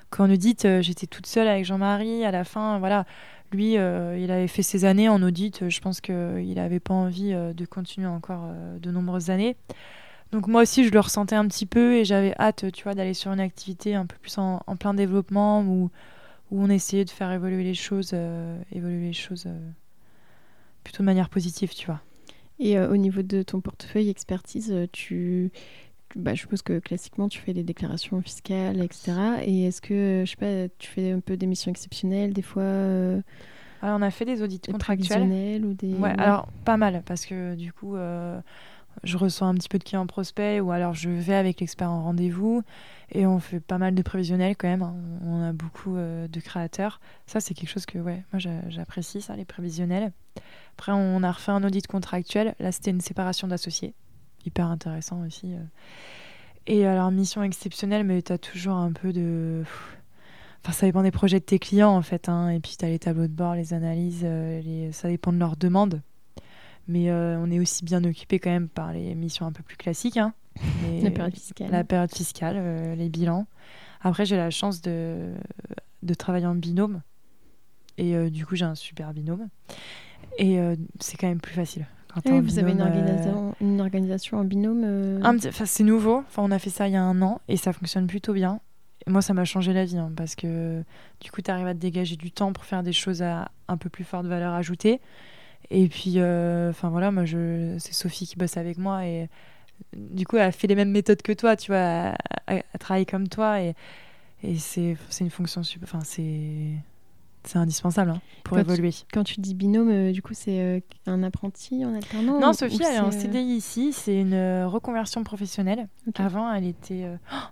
[0.10, 2.24] Quand on audit, euh, j'étais toute seule avec Jean-Marie.
[2.26, 3.06] À la fin, voilà,
[3.52, 5.70] lui, euh, il avait fait ses années en audit.
[5.70, 8.50] Je pense qu'il n'avait pas envie de continuer encore
[8.82, 9.56] de nombreuses années.
[10.32, 13.14] Donc moi aussi, je le ressentais un petit peu et j'avais hâte, tu vois, d'aller
[13.14, 15.90] sur une activité un peu plus en, plein développement où,
[16.52, 19.70] où on essayait de faire évoluer les choses, euh, évoluer les choses euh,
[20.84, 22.02] plutôt de manière positive, tu vois.
[22.60, 25.52] Et euh, au niveau de ton portefeuille expertise, tu,
[26.16, 29.14] bah, je suppose que classiquement tu fais des déclarations fiscales, etc.
[29.44, 32.64] Et est-ce que, je sais pas, tu fais un peu des missions exceptionnelles, des fois
[33.82, 35.64] alors, on a fait des audits contractuels.
[35.64, 35.94] ou des...
[35.94, 37.96] Ouais, alors pas mal, parce que du coup,
[39.04, 42.04] je reçois un petit peu de clients prospects ou alors je vais avec l'expert en
[42.04, 42.64] rendez-vous
[43.12, 44.82] et on fait pas mal de prévisionnels quand même.
[44.82, 44.96] Hein.
[45.24, 47.00] On a beaucoup euh, de créateurs.
[47.28, 48.40] Ça, c'est quelque chose que ouais, moi
[48.70, 50.12] j'apprécie, ça, les prévisionnels.
[50.78, 52.56] Après, on a refait un audit contractuel.
[52.60, 53.94] Là, c'était une séparation d'associés.
[54.46, 55.54] Hyper intéressant aussi.
[55.54, 55.60] Euh.
[56.68, 59.64] Et alors, mission exceptionnelle, mais tu as toujours un peu de.
[60.64, 62.30] Enfin, ça dépend des projets de tes clients en fait.
[62.30, 62.50] Hein.
[62.50, 64.92] Et puis, tu as les tableaux de bord, les analyses, euh, les...
[64.92, 66.02] ça dépend de leurs demandes.
[66.88, 69.78] Mais euh, on est aussi bien occupé quand même par les missions un peu plus
[69.78, 70.18] classiques.
[70.18, 70.34] Hein.
[71.02, 71.72] la période fiscale.
[71.72, 73.48] La période fiscale, euh, les bilans.
[74.02, 75.34] Après, j'ai la chance de,
[76.04, 77.02] de travailler en binôme.
[77.98, 79.48] Et euh, du coup, j'ai un super binôme.
[80.38, 80.58] Et
[81.00, 81.88] c'est quand même plus facile.
[82.24, 85.20] Quand vous avez une organisation, une organisation en binôme
[85.66, 86.24] C'est nouveau.
[86.28, 88.60] Enfin, on a fait ça il y a un an et ça fonctionne plutôt bien.
[89.08, 90.84] moi, ça m'a changé la vie hein, parce que
[91.20, 93.78] du coup, tu arrives à te dégager du temps pour faire des choses à un
[93.78, 95.02] peu plus forte valeur ajoutée.
[95.72, 99.30] Et puis, euh, enfin voilà, moi, je, c'est Sophie qui bosse avec moi et
[99.96, 102.14] du coup, elle a fait les mêmes méthodes que toi, tu vois,
[102.48, 103.76] elle, travaille comme toi et,
[104.44, 105.88] et c'est, c'est une fonction super.
[105.88, 106.72] Enfin, c'est.
[107.46, 108.94] C'est indispensable hein, pour évoluer.
[109.14, 112.82] quand tu dis binôme, euh, du coup, c'est euh, un apprenti en alternance Non, Sophie,
[112.84, 113.94] elle est en CDI ici.
[113.94, 115.88] C'est une reconversion professionnelle.
[116.16, 117.06] Avant, elle était.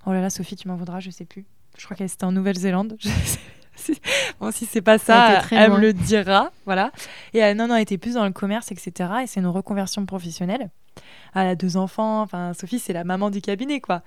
[0.05, 1.45] Oh là là, Sophie, tu m'en voudras, je sais plus.
[1.77, 2.97] Je crois qu'elle était en Nouvelle-Zélande.
[4.39, 6.51] bon, si c'est pas ça, elle me le dira.
[6.65, 6.91] Voilà.
[7.33, 9.09] Et elle, non, non, elle était plus dans le commerce, etc.
[9.23, 10.69] Et c'est une reconversion professionnelle.
[11.33, 12.21] Elle a deux enfants.
[12.21, 14.03] Enfin, Sophie, c'est la maman du cabinet, quoi.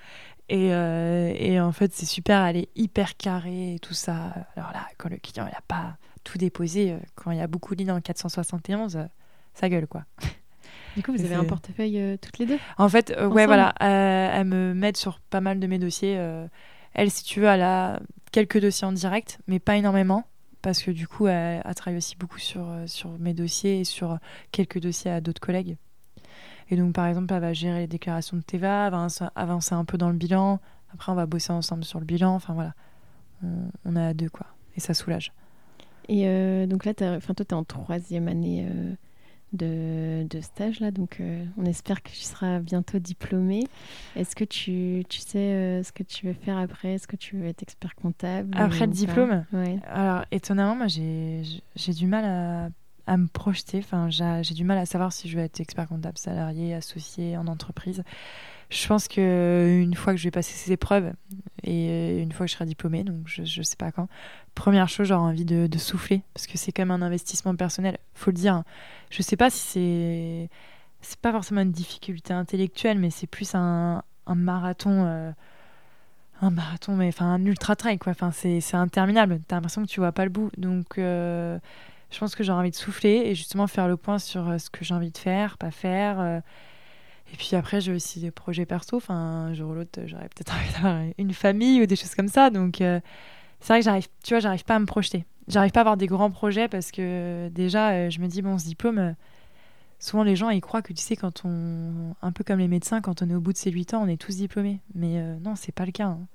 [0.48, 2.44] Et, euh, et en fait, c'est super.
[2.44, 4.32] Elle est hyper carrée et tout ça.
[4.56, 7.46] Alors là, quand le client, il a pas tout déposé, euh, quand il y a
[7.46, 9.04] beaucoup de lignes en 471, euh,
[9.54, 10.04] ça gueule, quoi.
[10.96, 13.74] Du coup, vous avez un portefeuille toutes les deux En fait, ouais, voilà.
[13.80, 16.18] elle me met sur pas mal de mes dossiers.
[16.94, 18.00] elle, si tu veux, elle a
[18.32, 20.24] quelques dossiers en direct, mais pas énormément.
[20.62, 24.18] parce que du coup, elle, travaille aussi beaucoup sur, sur mes dossiers et sur
[24.52, 25.76] quelques dossiers à d'autres collègues.
[26.70, 29.98] Et donc, par exemple, elle va gérer les déclarations de TVA, avancer, avancer un peu
[29.98, 30.60] dans le bilan.
[30.92, 32.34] Après, on va bosser ensemble sur le bilan.
[32.34, 32.74] Enfin, voilà.
[33.42, 34.46] On, on est à deux, quoi.
[34.76, 35.32] Et ça soulage.
[36.08, 38.94] Et euh, donc là, enfin, toi, tu es en troisième année euh,
[39.52, 43.66] de, de, stage, là, donc euh, on espère que tu seras bientôt diplômé.
[44.14, 46.94] Est-ce que tu, tu sais ce que tu veux faire après?
[46.94, 48.56] Est-ce que tu veux être expert comptable?
[48.56, 49.44] Après le diplôme?
[49.52, 49.78] ouais.
[49.88, 52.68] Alors, étonnamment, moi, j'ai du mal à,
[53.06, 53.78] à me projeter.
[53.78, 57.46] Enfin, j'ai du mal à savoir si je vais être expert comptable, salarié, associé en
[57.46, 58.02] entreprise
[58.70, 61.12] je pense que une fois que je vais passer ces épreuves
[61.62, 64.08] et une fois que je serai diplômée, donc je ne sais pas quand,
[64.54, 67.98] première chose, j'aurai envie de, souffler parce que c'est même un investissement personnel.
[68.14, 68.62] Faut le dire.
[69.10, 70.50] Je sais pas si c'est
[71.02, 75.04] c'est pas forcément une difficulté intellectuelle, mais c'est plus un, marathon.
[75.06, 75.30] Euh,
[76.42, 78.12] un marathon, mais enfin un ultra trail quoi.
[78.12, 79.40] Enfin c'est interminable.
[79.46, 80.50] T'as l'impression que tu vois pas le bout.
[80.58, 81.58] Donc euh,
[82.10, 84.70] je pense que j'ai envie de souffler et justement faire le point sur euh, ce
[84.70, 86.42] que j'ai envie de faire, pas faire.
[87.32, 88.96] Et puis après, j'ai aussi des projets perso.
[88.96, 92.28] Enfin, un jour ou l'autre, j'aurais peut-être envie d'avoir une famille ou des choses comme
[92.28, 92.50] ça.
[92.50, 93.00] Donc, euh,
[93.60, 95.24] c'est vrai que j'arrive, tu vois, j'arrive pas à me projeter.
[95.48, 98.58] J'arrive pas à avoir des grands projets parce que déjà, euh, je me dis, bon,
[98.58, 99.12] ce diplôme, euh,
[99.98, 102.14] souvent les gens, ils croient que, tu sais, quand on.
[102.22, 104.08] Un peu comme les médecins, quand on est au bout de ses 8 ans, on
[104.08, 104.80] est tous diplômés.
[104.94, 106.06] Mais non, c'est pas le cas.
[106.06, 106.26] Hein.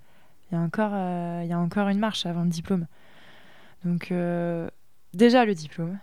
[0.51, 0.93] Il, y a encore,
[1.43, 2.87] il y a encore une marche avant le diplôme.
[3.85, 4.13] Donc,
[5.13, 5.97] déjà le diplôme.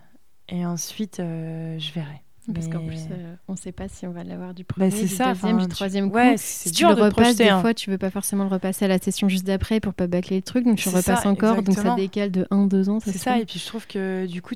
[0.48, 2.22] Et ensuite, je verrai.
[2.54, 4.90] Parce qu'en plus, euh, on ne sait pas si on va l'avoir du bah, premier,
[4.90, 6.16] du ça, deuxième, du troisième coup.
[6.16, 7.60] Ouais, si tu le repasses, des hein.
[7.60, 10.36] fois, tu veux pas forcément le repasser à la session juste d'après pour pas bâcler
[10.36, 13.00] le truc, donc tu repasses encore, donc ça décale de 1-2 ans.
[13.00, 14.54] C'est ça, et puis je trouve que du coup,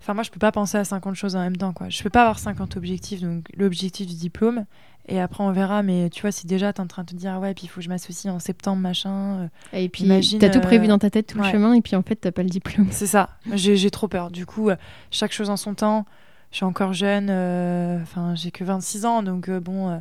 [0.00, 1.88] enfin moi, je peux pas penser à 50 choses en même temps, quoi.
[1.88, 4.64] Je peux pas avoir 50 objectifs, donc l'objectif du diplôme,
[5.08, 7.14] et après on verra, mais tu vois, si déjà tu es en train de te
[7.14, 9.10] dire, ah ouais, puis il faut que je m'associe en septembre, machin.
[9.12, 11.80] Euh, et puis tu as tout prévu euh, dans ta tête, tout le chemin, et
[11.80, 12.88] puis en fait, t'as pas le diplôme.
[12.90, 14.30] C'est ça, j'ai trop peur.
[14.30, 14.70] Du coup,
[15.10, 16.06] chaque chose en son temps
[16.50, 20.00] je suis encore jeune, euh, enfin j'ai que 26 ans, donc euh, bon,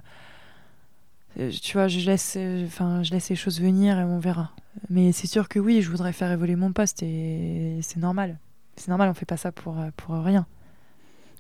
[1.38, 4.52] euh, tu vois, je laisse, enfin je laisse les choses venir et on verra.
[4.90, 8.38] Mais c'est sûr que oui, je voudrais faire évoluer mon poste et c'est normal.
[8.76, 10.46] C'est normal, on fait pas ça pour, pour rien.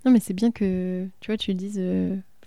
[0.05, 1.81] Non, mais c'est bien que tu vois, tu dises.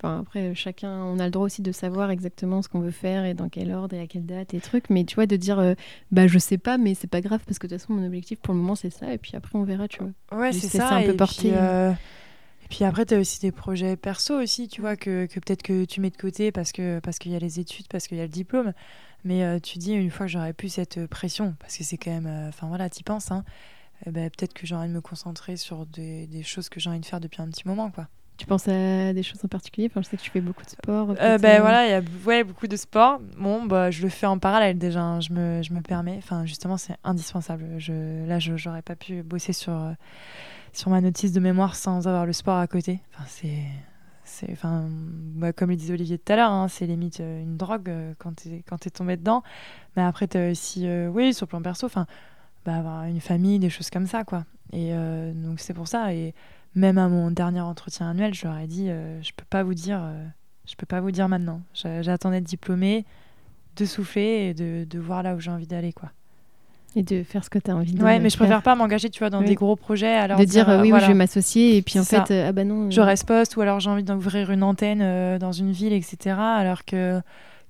[0.03, 3.25] Enfin, après, chacun, on a le droit aussi de savoir exactement ce qu'on veut faire
[3.25, 4.89] et dans quel ordre et à quelle date et trucs.
[4.89, 5.75] Mais tu vois, de dire,
[6.11, 8.41] bah, je sais pas, mais c'est pas grave parce que de toute façon, mon objectif
[8.41, 9.13] pour le moment, c'est ça.
[9.13, 10.39] Et puis après, on verra, tu vois.
[10.39, 10.95] Ouais, c'est ça.
[10.97, 11.53] un peu porté.
[12.71, 15.85] Puis après, tu as aussi des projets perso aussi, tu vois, que, que peut-être que
[15.85, 18.21] tu mets de côté parce qu'il parce qu'il y a les études, parce qu'il y
[18.21, 18.73] a le diplôme.
[19.25, 22.13] Mais euh, tu dis, une fois que j'aurais plus cette pression, parce que c'est quand
[22.13, 22.29] même.
[22.29, 23.45] Euh, enfin voilà, tu penses, hein,
[24.07, 26.89] eh ben, peut-être que j'ai envie de me concentrer sur des, des choses que j'ai
[26.89, 28.09] envie de faire depuis un petit moment, quoi.
[28.41, 29.89] Tu penses à des choses en particulier?
[29.91, 31.15] Enfin, Je sais que tu fais beaucoup de sport.
[31.21, 33.21] Euh, ben voilà, il y a ouais, beaucoup de sport.
[33.37, 36.17] Bon, bah, je le fais en parallèle déjà, hein, je, me, je me permets.
[36.17, 37.67] Enfin, justement, c'est indispensable.
[37.77, 39.75] Je, là, je n'aurais pas pu bosser sur
[40.73, 43.01] sur ma notice de mémoire sans avoir le sport à côté.
[43.13, 43.63] Enfin, c'est.
[44.25, 47.59] c'est enfin, bah, comme le disait Olivier tout à l'heure, hein, c'est limite euh, une
[47.59, 49.43] drogue euh, quand tu es, quand es tombé dedans.
[49.97, 52.07] Mais après, tu as aussi, euh, oui, sur le plan perso, enfin,
[52.65, 54.45] bah, avoir une famille, des choses comme ça, quoi.
[54.73, 54.93] Et
[55.35, 56.15] donc, c'est pour ça.
[56.15, 56.33] Et
[56.77, 60.01] même à mon dernier entretien annuel, je leur ai dit, je peux pas vous dire,
[60.67, 61.61] je peux pas vous dire maintenant.
[61.75, 63.05] J'attendais d'être diplômée,
[63.77, 66.11] de souffler et de, de voir là où j'ai envie d'aller, quoi.
[66.97, 69.11] Et de faire ce que tu as envie de Ouais, mais je préfère pas m'engager,
[69.11, 70.13] tu vois, dans des gros projets.
[70.13, 72.53] Alors de dire, euh, oui, oui, je vais m'associer et puis en fait, euh, ah
[72.53, 72.91] bah non.
[72.91, 73.05] Je euh.
[73.05, 76.37] reste poste ou alors j'ai envie d'ouvrir une antenne dans une ville, etc.
[76.37, 77.21] Alors que,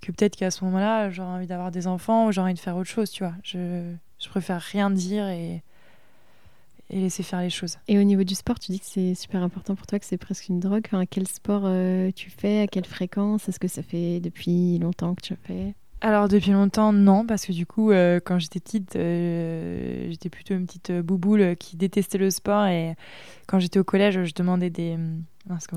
[0.01, 2.77] que peut-être qu'à ce moment-là, j'aurais envie d'avoir des enfants ou j'aurais envie de faire
[2.77, 3.35] autre chose, tu vois.
[3.43, 5.63] Je, je préfère rien dire et,
[6.91, 7.79] et laisser faire les choses.
[7.89, 10.19] Et au niveau du sport, tu dis que c'est super important pour toi, que c'est
[10.19, 10.83] presque une drogue.
[10.87, 11.69] Enfin, quel sport
[12.15, 12.61] tu fais?
[12.61, 13.49] À quelle fréquence?
[13.49, 15.75] Est-ce que ça fait depuis longtemps que tu fais?
[16.03, 20.55] Alors depuis longtemps non parce que du coup euh, quand j'étais petite euh, j'étais plutôt
[20.55, 22.95] une petite euh, bouboule qui détestait le sport et
[23.47, 24.97] quand j'étais au collège je demandais des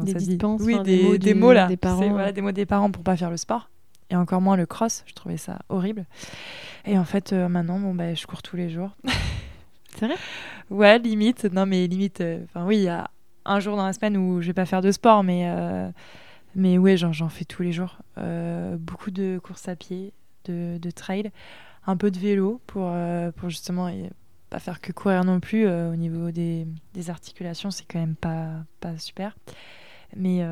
[0.04, 1.68] des dispenses, oui des, mots, là.
[1.68, 3.70] des parents voilà des mots des parents pour pas faire le sport
[4.14, 6.06] et encore moins le cross je trouvais ça horrible
[6.86, 8.96] et en fait maintenant bon bah, je cours tous les jours
[9.96, 10.16] c'est vrai?
[10.70, 13.10] Ouais limite non mais limite enfin oui il y a
[13.46, 15.46] un jour dans la semaine où je vais pas faire de sport mais
[16.56, 17.98] mais ouais, j'en fais tous les jours.
[18.18, 20.14] Euh, beaucoup de courses à pied,
[20.46, 21.32] de, de, trail,
[21.88, 23.90] un peu de vélo pour, euh, pour justement
[24.50, 25.66] pas faire que courir non plus.
[25.66, 29.36] Euh, au niveau des, des articulations, c'est quand même pas, pas super.
[30.16, 30.46] Mais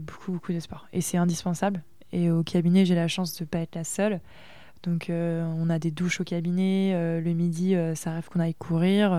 [0.00, 0.86] beaucoup, beaucoup de sport.
[0.92, 1.82] Et c'est indispensable.
[2.12, 4.20] Et au cabinet, j'ai la chance de ne pas être la seule.
[4.82, 6.92] Donc on a des douches au cabinet.
[7.20, 9.10] le midi, ça rêve qu'on aille courir.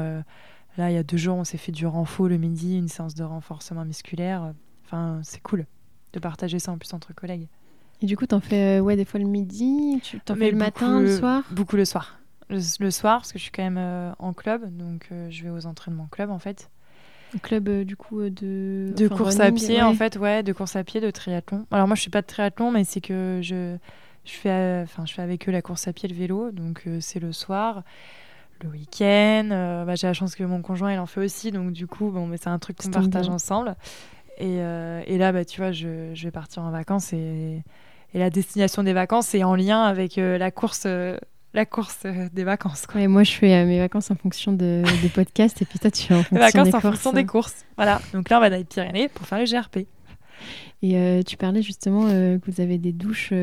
[0.77, 3.13] là, il y a deux jours, on s'est fait du renfort le midi, une séance
[3.13, 4.53] de renforcement musculaire.
[4.85, 5.65] Enfin, c'est cool
[6.13, 7.47] de partager ça en plus entre collègues.
[8.01, 10.57] Et du coup, t'en fais euh, ouais, des fois le midi, tu t'en fais le
[10.57, 11.43] matin, le, soir?
[11.51, 12.19] Beaucoup le soir.
[12.49, 12.59] le,
[12.89, 16.29] soir, parce que je suis quand même en club, donc je vais aux entraînements club
[16.29, 16.69] en fait.
[17.41, 20.99] Club du coup de de course à pied en fait ouais de course à pied
[20.99, 23.77] de triathlon alors moi je suis pas de triathlon mais c'est que je
[24.25, 27.19] je fais enfin je fais avec eux la course à pied le vélo donc c'est
[27.19, 27.83] le soir
[28.63, 29.49] le week-end.
[29.51, 32.09] Euh, bah, j'ai la chance que mon conjoint il en fait aussi, donc du coup,
[32.09, 33.75] bon, mais c'est un truc qu'on partage ensemble.
[34.37, 37.63] Et, euh, et, là, bah, tu vois, je, je, vais partir en vacances et,
[38.13, 40.87] et, la destination des vacances est en lien avec euh, la course.
[41.53, 42.85] La course des vacances.
[42.85, 43.07] Quoi.
[43.07, 46.13] moi, je fais mes vacances en fonction de, des podcasts et puis toi, tu fais
[46.13, 46.93] en fonction vacances des en courses.
[46.93, 47.65] fonction des courses.
[47.75, 48.01] Voilà.
[48.13, 49.87] Donc là, on va dans les Pyrénées pour faire le GRP.
[50.81, 53.33] Et tu parlais justement que vous avez des douches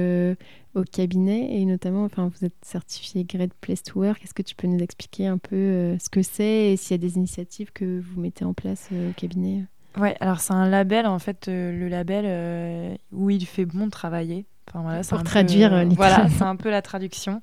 [0.77, 4.23] au cabinet et notamment, enfin, vous êtes certifié Great Place to Work.
[4.23, 6.95] Est-ce que tu peux nous expliquer un peu euh, ce que c'est et s'il y
[6.95, 9.65] a des initiatives que vous mettez en place euh, au cabinet?
[9.99, 14.45] Ouais, alors c'est un label en fait, euh, le label où il fait bon travailler.
[14.69, 17.41] Enfin, voilà, pour traduire, peu, voilà, c'est un peu la traduction.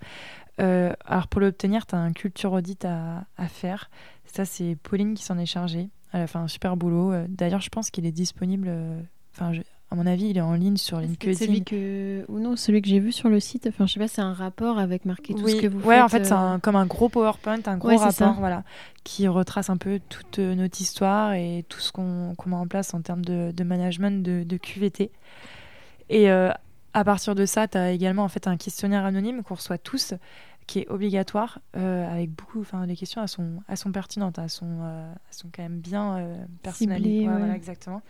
[0.58, 3.90] Alors pour l'obtenir, tu as un culture audit à, à faire.
[4.26, 5.90] Ça, c'est Pauline qui s'en est chargée.
[6.12, 7.14] Elle a fait un super boulot.
[7.28, 8.72] D'ailleurs, je pense qu'il est disponible.
[9.34, 9.52] Enfin,
[9.94, 11.38] à mon avis, il est en ligne sur LinkedIn.
[11.38, 13.68] Celui que ou non, celui que j'ai vu sur le site.
[13.68, 16.04] Enfin, je sais pas, c'est un rapport avec marqué tout ce que vous ouais, faites.
[16.04, 16.58] en fait, c'est euh.
[16.58, 18.64] comme un gros PowerPoint, un gros rapport, voilà,
[19.04, 22.96] qui retrace un peu toute euh, notre histoire et tout ce qu'on met en place
[22.96, 25.12] en termes de, management de, QVT.
[26.10, 26.50] Et euh,
[26.94, 30.14] à partir de ça, tu as également en fait un questionnaire anonyme qu'on reçoit tous
[30.66, 34.80] qui est obligatoire avec beaucoup enfin les questions elles sont elles sont pertinentes elles sont
[34.82, 37.28] elles sont quand même bien personnalisées.
[37.28, 38.02] Voilà exactement.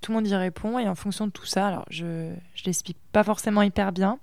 [0.00, 2.98] Tout le monde y répond et en fonction de tout ça, alors je ne l'explique
[3.12, 4.18] pas forcément hyper bien.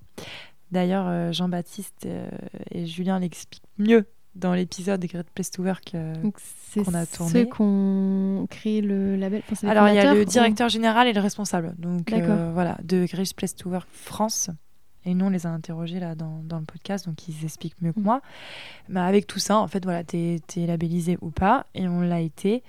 [0.73, 2.27] D'ailleurs, euh, Jean-Baptiste euh,
[2.71, 6.13] et Julien l'expliquent mieux dans l'épisode Great Place to Work euh,
[6.73, 7.31] qu'on a tourné.
[7.31, 9.43] C'est ceux qu'on crée le label.
[9.63, 11.75] Alors il y a le directeur général et le responsable.
[11.77, 12.11] Donc
[12.53, 14.49] voilà, de Great Place to Work France.
[15.05, 17.91] Et nous, on les a interrogés là dans, dans le podcast, donc ils expliquent mieux
[17.91, 18.03] que mm.
[18.03, 18.21] moi.
[18.89, 22.21] Mais avec tout ça, en fait, voilà, t'es es labellisé ou pas, et on l'a
[22.21, 22.63] été.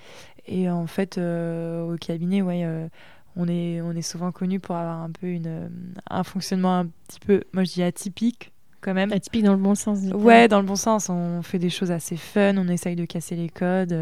[0.46, 2.88] Et en fait, euh, au cabinet, ouais, euh,
[3.36, 5.68] on, est, on est souvent connu pour avoir un peu une, euh,
[6.10, 8.52] un fonctionnement un petit peu, moi je dis atypique
[8.84, 9.12] quand même.
[9.12, 9.98] Atypique dans le bon sens.
[10.12, 11.08] Ouais, dans le bon sens.
[11.08, 13.92] On fait des choses assez fun, on essaye de casser les codes.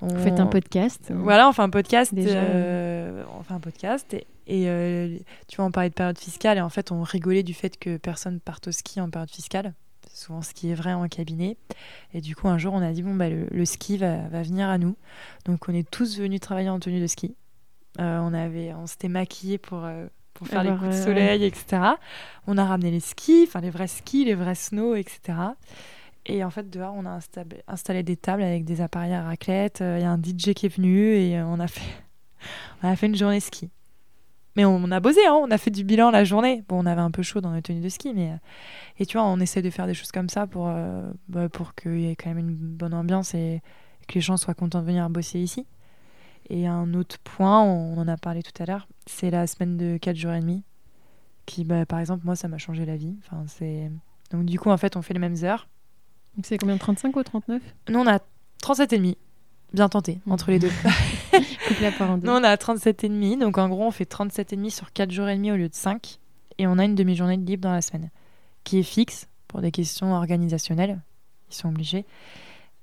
[0.00, 0.08] on...
[0.08, 1.12] Vous faites un podcast.
[1.14, 2.12] Voilà, on fait un podcast.
[2.14, 2.42] Déjà.
[3.38, 4.14] on fait un podcast.
[4.46, 7.78] Et, tu vois, on parlait de période fiscale et en fait, on rigolait du fait
[7.78, 9.72] que personne parte au ski en période fiscale
[10.14, 11.56] souvent ce qui est vrai en cabinet.
[12.12, 14.68] Et du coup, un jour, on a dit, bon, bah, le, ski va, va, venir
[14.68, 14.96] à nous.
[15.44, 17.34] Donc, on est tous venus travailler en tenue de ski.
[18.00, 20.06] Euh, on avait, on s'était maquillés pour, euh,
[20.42, 21.82] pour faire les coups de soleil, etc.
[22.46, 25.38] On a ramené les skis, enfin les vrais skis, les vrais snow, etc.
[26.26, 27.18] Et en fait, dehors, on a
[27.68, 29.78] installé des tables avec des appareils à raclette.
[29.80, 32.04] Il y a un DJ qui est venu et on a fait,
[32.82, 33.70] on a fait une journée ski.
[34.56, 36.62] Mais on, a bossé, hein, on a fait du bilan la journée.
[36.68, 38.32] Bon, on avait un peu chaud dans nos tenues de ski, mais.
[38.32, 38.36] Euh,
[38.98, 41.74] et tu vois, on essaie de faire des choses comme ça pour, euh, bah, pour
[41.74, 43.62] qu'il y ait quand même une bonne ambiance et
[44.08, 45.66] que les gens soient contents de venir bosser ici.
[46.50, 49.96] Et un autre point, on en a parlé tout à l'heure, c'est la semaine de
[49.96, 50.62] 4 jours et demi.
[51.46, 53.16] Qui, bah, par exemple, moi, ça m'a changé la vie.
[53.24, 53.90] Enfin, c'est...
[54.30, 55.68] Donc, du coup, en fait, on fait les mêmes heures.
[56.36, 58.20] Donc, c'est combien 35 ou 39 Nous, on a
[58.60, 59.16] 37 et demi.
[59.72, 60.70] Bien tenté, entre les deux.
[62.22, 63.38] Nous, on a 37,5.
[63.38, 66.18] Donc, en gros, on fait 37,5 sur 4 jours et demi au lieu de 5.
[66.58, 68.10] Et on a une demi-journée de libre dans la semaine,
[68.64, 71.00] qui est fixe pour des questions organisationnelles.
[71.50, 72.04] Ils sont obligés.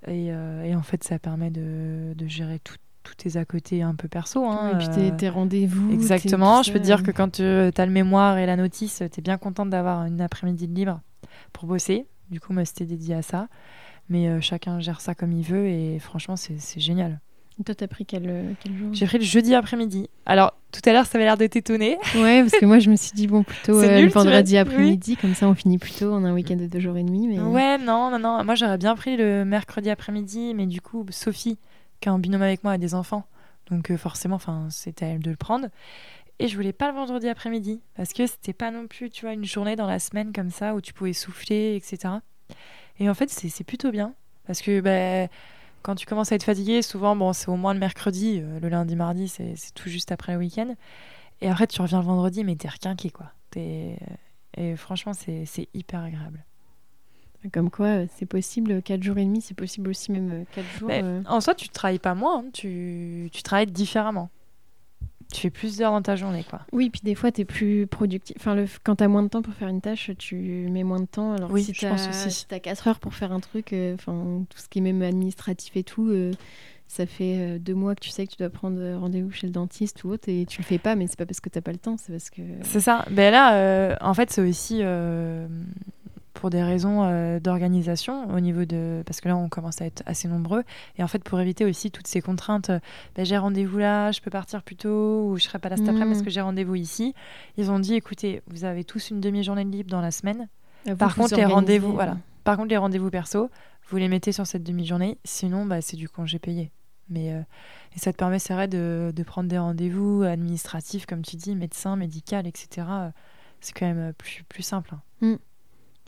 [0.07, 2.59] Et, euh, en fait, ça permet de, gérer
[3.09, 4.45] tous tes à côté un peu perso.
[4.45, 5.91] Hein, et puis tes, euh, tes rendez-vous.
[5.93, 6.63] Exactement.
[6.63, 9.23] Je peux te dire que quand tu as le mémoire et la notice, tu es
[9.23, 11.01] bien contente d'avoir une après-midi de libre
[11.53, 12.05] pour bosser.
[12.29, 13.47] Du coup, moi, c'était dédié à ça.
[14.09, 17.19] Mais euh, chacun gère ça comme il veut et franchement, c'est génial.
[17.65, 18.87] Toi, t'as pris quel, euh, quel jour?
[18.93, 20.09] J'ai pris le jeudi après-midi.
[20.25, 21.97] Alors, tout à l'heure, ça avait l'air de t'étonner.
[22.15, 25.35] Ouais, parce que moi, je me suis dit, bon, plutôt euh, le vendredi après-midi, comme
[25.35, 26.09] ça, on finit plus tôt.
[26.13, 27.27] On a un week-end de deux jours et demi.
[27.27, 27.37] Mais...
[27.39, 28.45] Ouais, non, non, non.
[28.45, 31.59] Moi, j'aurais bien pris le mercredi après-midi, mais du coup, Sophie,
[31.99, 33.25] qui est en binôme avec moi, a des enfants.
[33.69, 34.39] Donc, forcément,
[34.69, 35.67] c'était à elle de le prendre.
[36.39, 39.33] Et je voulais pas le vendredi après-midi, parce que c'était pas non plus, tu vois,
[39.33, 42.13] une journée dans la semaine comme ça, où tu pouvais souffler, etc.
[42.99, 44.13] Et en fait, c'est plutôt bien.
[44.47, 45.29] Parce que bah,
[45.81, 48.39] quand tu commences à être fatigué, souvent, bon, c'est au moins le mercredi.
[48.41, 50.75] Euh, le lundi, mardi, c'est tout juste après le week-end.
[51.41, 53.31] Et après, tu reviens le vendredi, mais t'es requinqué, quoi.
[53.55, 53.95] Et
[54.75, 56.43] franchement, c'est hyper agréable.
[57.53, 60.89] Comme quoi, c'est possible 4 jours et demi, c'est possible aussi même 4 jours.
[60.89, 61.21] Bah, euh.
[61.27, 62.45] En soi, tu travailles pas moins, hein.
[62.53, 64.29] tu, tu travailles différemment
[65.31, 66.61] tu fais plus d'heures dans ta journée, quoi.
[66.71, 68.35] Oui, puis des fois, tu es plus productif.
[68.39, 68.65] Enfin, le...
[68.83, 70.35] quand tu as moins de temps pour faire une tâche, tu
[70.71, 71.33] mets moins de temps.
[71.33, 72.11] Alors, oui, si tu as...
[72.11, 75.01] si as 4 heures pour faire un truc, euh, enfin, tout ce qui est même
[75.03, 76.31] administratif et tout, euh,
[76.87, 79.53] ça fait euh, deux mois que tu sais que tu dois prendre rendez-vous chez le
[79.53, 81.73] dentiste ou autre et tu le fais pas, mais c'est pas parce que t'as pas
[81.73, 82.41] le temps, c'est parce que.
[82.63, 83.05] C'est ça.
[83.11, 84.81] Ben là, en fait, c'est aussi
[86.33, 90.03] pour des raisons euh, d'organisation au niveau de parce que là on commence à être
[90.05, 90.63] assez nombreux.
[90.97, 92.79] Et en fait pour éviter aussi toutes ces contraintes euh,
[93.15, 95.89] ben, j'ai rendez-vous là je peux partir plus tôt ou je serai pas là cet
[95.89, 96.23] après parce Mm.
[96.23, 97.13] que j'ai rendez-vous ici.
[97.57, 100.47] Ils ont dit écoutez vous avez tous une demi-journée de libre dans la semaine.
[100.85, 102.17] Vous par vous contre les rendez-vous voilà.
[102.43, 103.49] Par contre les rendez-vous perso
[103.89, 105.17] vous les mettez sur cette demi-journée.
[105.23, 106.71] Sinon bah, c'est du congé payé.
[107.09, 107.41] Mais euh,
[107.95, 111.55] et ça te permet c'est vrai de, de prendre des rendez-vous administratifs comme tu dis
[111.55, 112.85] médecin médical etc
[113.61, 115.37] c'est quand même plus, plus simple hein.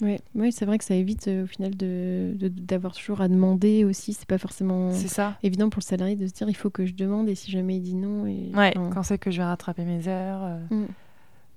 [0.01, 3.27] Ouais, ouais, c'est vrai que ça évite euh, au final de de- d'avoir toujours à
[3.27, 4.13] demander aussi.
[4.13, 6.93] C'est pas forcément ça évident pour le salarié de se dire il faut que je
[6.93, 8.25] demande et si jamais il dit non.
[8.25, 10.41] Et, Ouais, enfin, quand c'est que je vais rattraper mes heures.
[10.43, 10.87] euh, Mm.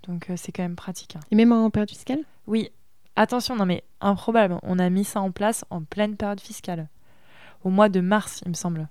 [0.06, 1.16] Donc euh, c'est quand même pratique.
[1.16, 1.20] hein.
[1.30, 2.20] Et même en période fiscale?
[2.46, 2.68] Oui,
[3.16, 4.58] attention, non mais improbable.
[4.62, 6.88] On a mis ça en place en pleine période fiscale.
[7.64, 8.88] Au mois de mars, il me semble.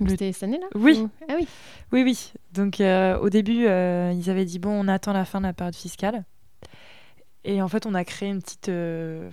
[0.00, 0.66] Le- C'était cette année-là?
[0.76, 1.00] Oui.
[1.02, 1.48] Ou- Ah oui.
[1.90, 2.32] Oui, oui.
[2.54, 6.24] Donc au début, ils avaient dit bon, on attend la fin de la période fiscale.
[7.44, 9.30] Et en fait, on a créé une petite euh,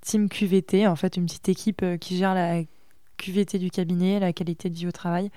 [0.00, 2.62] team QVT, en fait, une petite équipe euh, qui gère la
[3.18, 5.30] QVT du cabinet, la qualité de vie au travail.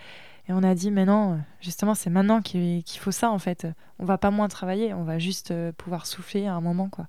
[0.48, 3.68] Et on a dit, mais non, justement, c'est maintenant qu'il faut ça, en fait.
[4.00, 7.08] On va pas moins travailler, on va juste euh, pouvoir souffler à un moment, quoi.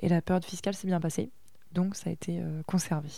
[0.00, 1.30] Et la période fiscale s'est bien passée,
[1.72, 3.08] donc ça a été euh, conservé.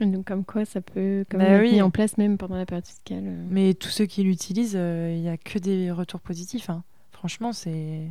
[0.00, 1.72] Donc comme quoi ça peut quand Bah oui.
[1.72, 3.24] mis en place même pendant la période fiscale.
[3.26, 3.46] euh.
[3.48, 6.68] Mais tous ceux qui l'utilisent, euh, il n'y a que des retours positifs.
[6.68, 6.84] hein.
[7.12, 8.10] Franchement, c'est.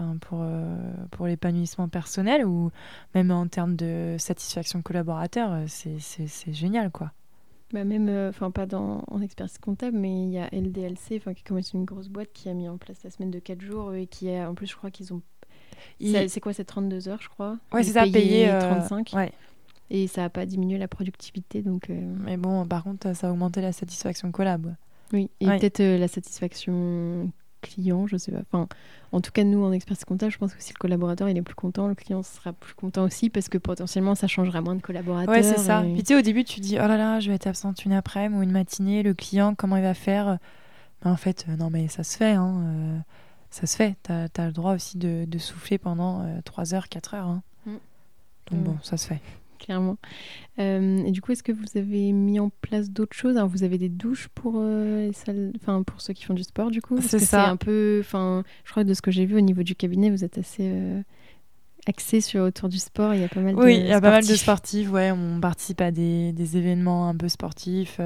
[0.00, 2.70] Enfin, pour, euh, pour l'épanouissement personnel ou
[3.14, 7.12] même en termes de satisfaction collaborateur, euh, c'est- c'est c'est génial, quoi.
[7.72, 11.44] Bah même, euh, enfin pas dans, en expertise comptable, mais il y a LDLC, qui
[11.44, 14.06] commence une grosse boîte qui a mis en place la semaine de 4 jours et
[14.06, 15.20] qui a, en plus je crois qu'ils ont,
[16.00, 17.58] Il- c'est c'est quoi, c'est 32 heures je crois?
[17.72, 19.30] Ouais, c'est ça, euh, 35 ouais.
[19.90, 23.30] et ça a pas diminué la productivité donc euh, Mais bon, par contre, ça a
[23.32, 24.74] augmenté la satisfaction collab.
[25.12, 25.58] oui et Ouais.
[25.58, 27.30] peut-être la satisfaction
[27.60, 28.40] client, je sais pas.
[28.50, 28.68] Enfin,
[29.12, 31.42] en tout cas nous en expertise comptable, je pense que si le collaborateur il est
[31.42, 34.82] plus content, le client sera plus content aussi parce que potentiellement ça changera moins de
[34.82, 35.34] collaborateurs.
[35.34, 35.84] Ouais, c'est ça.
[35.84, 37.84] et- Puis tu sais, au début, tu dis, oh là là, je vais être absente
[37.84, 40.38] une après-midi ou une matinée, le client, comment il va faire?
[41.04, 42.62] Mais en fait, euh, non, mais ça se fait, hein.
[42.64, 42.98] euh,
[43.50, 43.96] ça se fait.
[44.02, 47.26] T'as as le droit aussi de, de souffler pendant 3 heures, 4 heures.
[47.28, 47.42] hein.
[47.66, 47.70] Mm.
[48.50, 48.64] Donc Mm.
[48.64, 49.20] bon, ça se fait.
[49.60, 49.96] Clairement.
[50.58, 53.36] Euh, et du coup, est-ce que vous avez mis en place d'autres choses?
[53.36, 56.42] Alors, Vous avez des douches pour euh, les salles, enfin pour ceux qui font du
[56.42, 57.00] sport, du coup?
[57.00, 57.26] C'est ça.
[57.26, 59.76] C'est un peu, enfin, je crois que de ce que j'ai vu au niveau du
[59.76, 61.02] cabinet, vous êtes assez euh,
[61.86, 63.14] axé sur autour du sport.
[63.14, 64.90] Il y a pas mal de Oui, il y a pas mal de sportifs.
[64.90, 68.00] Ouais, on participe à des, des événements un peu sportifs.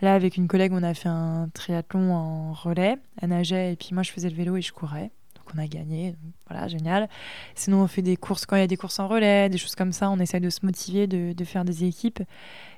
[0.00, 2.96] Là, avec une collègue, on a fait un triathlon en relais.
[3.20, 5.10] Elle nageait et puis moi, je faisais le vélo et je courais.
[5.50, 6.10] Donc, on a gagné.
[6.10, 7.08] Donc, voilà, génial.
[7.54, 9.74] Sinon, on fait des courses quand il y a des courses en relais, des choses
[9.74, 10.10] comme ça.
[10.10, 12.20] On essaye de se motiver, de, de faire des équipes.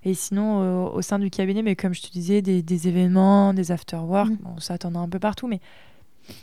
[0.04, 3.54] Et sinon, euh, au sein du cabinet, mais comme je te disais, des, des événements,
[3.54, 4.30] des after-work.
[4.30, 4.36] Mm.
[4.40, 5.46] Bon, ça, t'en as un peu partout.
[5.48, 5.60] Mais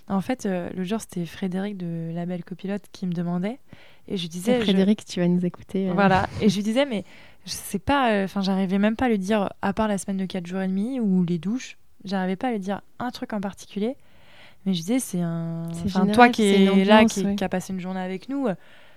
[0.07, 3.59] en fait, euh, le jour, c'était Frédéric de La Belle Copilote qui me demandait.
[4.07, 4.57] Et je disais.
[4.57, 5.89] Et je- Frédéric, tu vas nous écouter.
[5.89, 5.93] euh.
[5.93, 6.27] voilà.
[6.41, 7.03] Et je lui disais, mais
[7.45, 10.25] je sais pas, enfin, j'arrivais même pas à lui dire, à part la semaine de
[10.25, 13.39] 4 jours et demi ou les douches, j'arrivais pas à lui dire un truc en
[13.41, 13.95] particulier.
[14.69, 15.63] Mais je disais, c'est un.
[15.73, 17.35] C'est Enfin, général, toi qui c'est une es là, qui, ouais.
[17.35, 18.47] qui a passé une journée avec nous,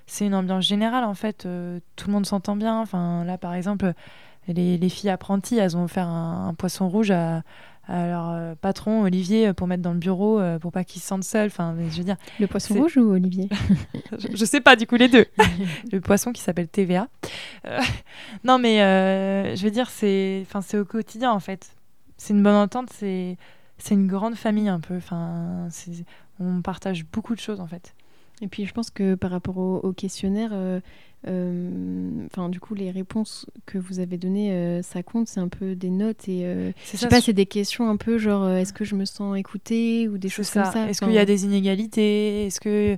[0.07, 1.47] c'est une ambiance générale en fait.
[1.47, 2.79] euh, tout le monde s'entend bien.
[2.81, 3.93] Enfin, là, par exemple,
[4.49, 7.43] les, les filles apprenties, elles ont offert un, un poisson rouge à,
[7.89, 11.07] à leur euh, patron Olivier pour mettre dans le bureau euh, pour pas qu'il se
[11.09, 11.47] sente seul.
[11.47, 13.49] Enfin, je veux dire, Le poisson rouge ou Olivier
[14.19, 15.27] je, je sais pas du coup les deux.
[15.93, 17.09] le poisson qui s'appelle TVA.
[18.45, 18.79] Non mais
[19.57, 21.71] je veux dire c'est, enfin c'est au quotidien en fait.
[22.17, 23.37] C'est une bonne entente, c'est
[23.79, 24.97] c'est une grande famille un peu.
[24.97, 25.69] Enfin
[26.41, 27.95] on partage beaucoup de choses en fait.
[28.41, 30.81] Et puis je pense que par rapport au, au questionnaire, euh,
[31.29, 35.47] euh, enfin du coup les réponses que vous avez données, euh, ça compte, c'est un
[35.49, 38.73] peu des notes et je sais ça, pas, c'est des questions un peu genre est-ce
[38.73, 40.63] que je me sens écoutée ou des choses ça.
[40.65, 40.89] comme ça.
[40.89, 42.47] Est-ce Enfin, qu'il y a des inégalités?
[42.47, 42.95] Est-ce que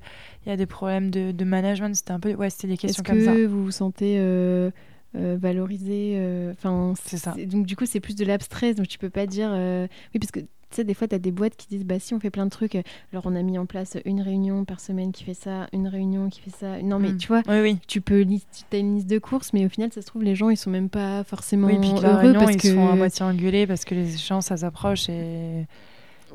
[0.47, 1.95] il y a des problèmes de, de management?
[1.95, 3.35] C'était un peu ouais c'était des Est-ce questions comme ça.
[3.35, 4.70] que vous vous sentez euh,
[5.14, 6.18] valorisé
[6.53, 7.35] Enfin, C'est ça.
[7.47, 10.31] Donc du coup c'est plus de l'abstrait, donc tu peux pas dire euh, oui parce
[10.33, 10.41] que
[10.75, 12.45] tu sais, des fois, tu as des boîtes qui disent bah si on fait plein
[12.45, 12.75] de trucs,
[13.12, 16.29] alors on a mis en place une réunion par semaine qui fait ça, une réunion
[16.29, 16.83] qui fait ça.
[16.83, 17.16] Non, mais Mm.
[17.18, 17.79] tu vois, Oui oui.
[17.87, 20.35] tu peux lister t'as une liste de courses mais au final ça se trouve les
[20.35, 22.75] gens ils sont même pas forcément Oui, puis que la heureux réunion, parce ils que
[22.75, 25.66] sont à moitié engueulés parce que les gens, ça s'approche et...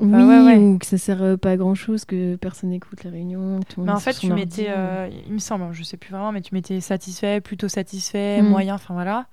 [0.00, 0.56] oui Bah ouais, ouais.
[0.56, 3.82] ou que ça sert euh, pas à grand chose que personne n'écoute les réunions tout
[3.82, 4.64] Mais en fait, tu ordi.
[4.68, 8.40] euh, il me semble, hein, je sais plus vraiment, mais tu mettais satisfait, plutôt satisfait,
[8.40, 8.46] Mm.
[8.48, 9.26] moyen, enfin voilà.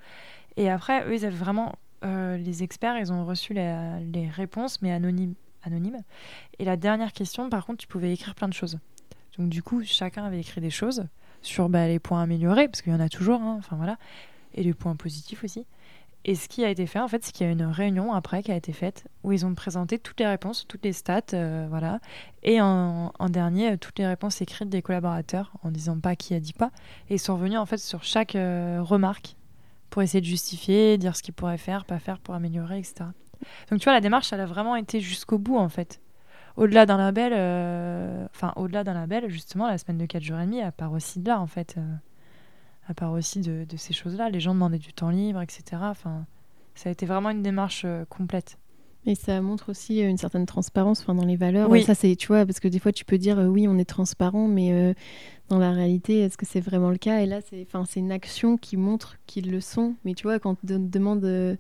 [0.58, 1.74] Et après, eux, ils avaient vraiment,
[2.04, 5.36] euh, les experts, ils ont reçu les réponses, mais anonymes.
[6.60, 8.80] Et la dernière question, par contre, tu pouvais écrire plein de choses.
[9.38, 11.08] Donc du coup, chacun avait écrit des choses
[11.42, 13.98] sur bah, les points améliorés, parce qu'il y en a toujours, hein, enfin voilà,
[14.56, 15.66] et les points positifs aussi.
[16.26, 18.44] Et ce qui a été fait, en fait, c'est qu'il y a une réunion après
[18.44, 21.68] qui a été faite où ils ont présenté toutes les réponses, toutes les stats, euh,
[21.70, 22.00] voilà.
[22.44, 26.40] Et en, dernier, euh, toutes les réponses écrites des collaborateurs en disant pas qui a
[26.40, 26.72] dit quoi.
[27.10, 29.38] Et ils sont revenus, en fait, sur chaque remarque
[29.90, 33.06] pour essayer de justifier, dire ce qu'ils pourraient faire, pas faire pour améliorer, etc.
[33.70, 36.02] Donc, tu vois, la démarche, elle a vraiment été jusqu'au bout, en fait.
[36.56, 37.34] Au-delà d'un label,
[38.34, 41.20] enfin, au-delà d'un label, justement, la semaine de 4 jours et demi, à part aussi
[41.20, 41.78] de là, en fait
[42.88, 44.30] à part aussi de, ces choses-là.
[44.30, 45.64] Les gens demandaient du temps libre, etc.
[45.82, 46.26] Enfin,
[46.76, 48.58] ça a été vraiment une démarche euh, complète.
[49.08, 51.70] Et ça montre aussi euh, une certaine transparence enfin, dans les valeurs.
[51.70, 51.84] Oui.
[51.84, 53.90] Ça, c'est, tu vois, parce que des fois, tu peux dire, euh, oui, on est
[53.90, 54.96] transparent, mais
[55.50, 57.22] dans la réalité, est-ce que c'est vraiment le cas?
[57.22, 59.96] Et là, c'est, c'est une action qui montre qu'ils le sont.
[60.06, 61.58] Mais tu vois, quand on te demande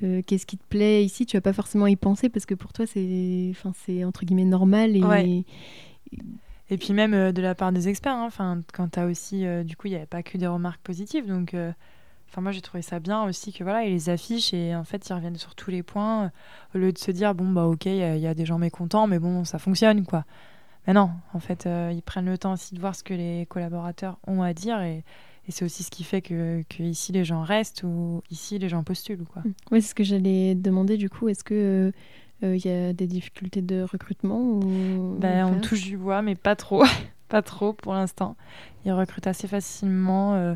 [0.00, 2.86] qu'est-ce qui te plaît ici, tu vas pas forcément y penser parce que pour toi,
[2.86, 3.52] c'est,
[3.86, 4.96] c'est entre guillemets normal.
[4.96, 5.44] Et,
[6.70, 9.64] et puis même euh, de la part des experts, hein, quand tu as aussi, euh,
[9.64, 11.26] du coup, il n'y avait pas que des remarques positives.
[11.26, 11.72] Donc, euh,
[12.30, 15.08] enfin, moi, j'ai trouvé ça bien aussi que voilà, ils les affichent et en fait,
[15.08, 16.30] ils reviennent sur tous les points
[16.74, 19.18] au lieu de se dire, bon, bah, ok, il y, a des gens mécontents, mais
[19.18, 20.24] bon, ça fonctionne, quoi.
[20.86, 24.18] Mais non, en fait, ils prennent le temps aussi de voir ce que les collaborateurs
[24.26, 25.04] ont à dire et,
[25.46, 28.68] et c'est aussi ce qui fait que, que, ici les gens restent ou ici les
[28.68, 29.24] gens postulent.
[29.24, 29.42] Quoi.
[29.70, 31.28] Oui, c'est ce que j'allais demander du coup.
[31.28, 31.92] Est-ce que
[32.42, 35.16] il euh, y a des difficultés de recrutement ou...
[35.18, 36.84] ben, On touche du bois, mais pas trop.
[37.28, 38.36] pas trop pour l'instant.
[38.84, 40.34] Ils recrutent assez facilement.
[40.34, 40.54] Euh,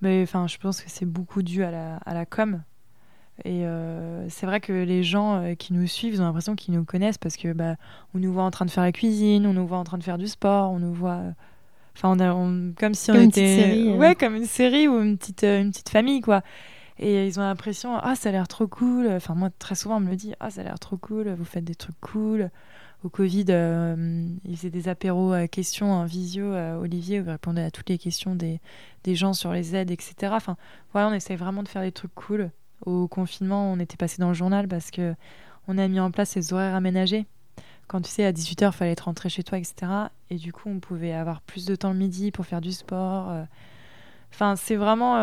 [0.00, 2.62] mais enfin, je pense que c'est beaucoup dû à la, à la com.
[3.44, 6.84] Et euh, c'est vrai que les gens qui nous suivent, ils ont l'impression qu'ils nous
[6.84, 7.76] connaissent parce que bah,
[8.14, 10.02] on nous voit en train de faire la cuisine, on nous voit en train de
[10.02, 11.22] faire du sport, on nous voit.
[11.96, 12.32] Enfin, on, a,
[12.78, 13.56] comme si on était.
[13.56, 16.42] Série, ouais, comme une série ou une petite, une petite famille, quoi.
[16.98, 19.08] Et ils ont l'impression, ah, ça a l'air trop cool.
[19.08, 21.44] Enfin, moi, très souvent, on me le dit, ah, ça a l'air trop cool, vous
[21.44, 22.50] faites des trucs cool.
[23.04, 27.30] Au Covid, euh, ils faisaient des apéros à questions en visio, euh, Olivier, où il
[27.30, 28.60] répondait à toutes les questions des,
[29.06, 30.32] gens sur les aides, etc.
[30.32, 30.56] Enfin,
[30.92, 32.50] voilà, on essaye vraiment de faire des trucs cool.
[32.84, 35.14] Au confinement, on était passé dans le journal parce que
[35.68, 37.26] on a mis en place ces horaires aménagés.
[37.86, 39.90] Quand tu sais, à 18h, il fallait être rentré chez toi, etc.
[40.30, 43.30] Et du coup, on pouvait avoir plus de temps le midi pour faire du sport.
[43.30, 43.44] Euh.
[44.32, 45.16] Enfin, c'est vraiment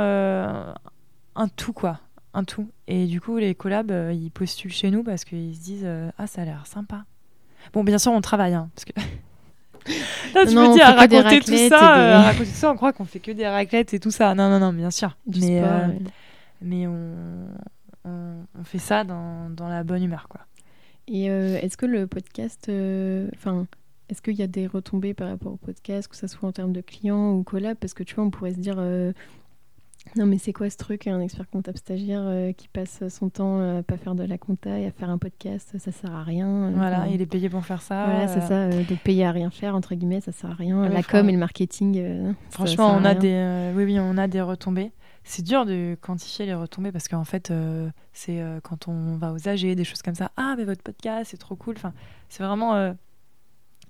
[1.35, 1.99] un tout, quoi.
[2.33, 2.69] Un tout.
[2.87, 6.11] Et du coup, les collabs, euh, ils postulent chez nous parce qu'ils se disent euh,
[6.17, 7.05] Ah, ça a l'air sympa.
[7.73, 8.93] Bon, bien sûr, on travaille, hein, parce que.
[10.33, 12.91] Là, tu me dis à raconter tout ça, euh, à raconter tout ça, on croit
[12.91, 14.33] qu'on fait que des raclettes et tout ça.
[14.33, 15.15] Non, non, non, bien sûr.
[15.27, 15.61] mais
[16.61, 17.15] mais on,
[18.03, 20.41] on, fait ça dans, dans, la bonne humeur, quoi.
[21.07, 22.71] Et est-ce que le podcast,
[23.35, 23.67] enfin,
[24.09, 26.73] est-ce qu'il y a des retombées par rapport au podcast, que ce soit en termes
[26.73, 28.77] de clients ou collab Parce que tu vois, on pourrait se dire,
[30.15, 33.59] non, mais c'est quoi ce truc, un expert comptable stagiaire euh, qui passe son temps
[33.59, 36.47] à pas faire de la compta et à faire un podcast, ça sert à rien.
[36.47, 38.05] Euh, voilà, il est payé pour faire ça.
[38.05, 40.87] Voilà, c'est ça, euh, de payer à rien faire, entre guillemets, ça sert à rien.
[40.87, 42.33] la com et le marketing.
[42.49, 44.91] Franchement, on a des, oui, oui, on a des retombées.
[45.23, 47.51] C'est dur de quantifier les retombées parce qu'en fait,
[48.13, 50.31] c'est quand on va aux AG, des choses comme ça.
[50.37, 51.75] Ah, mais votre podcast, c'est trop cool.
[51.77, 51.93] Enfin,
[52.29, 52.93] c'est vraiment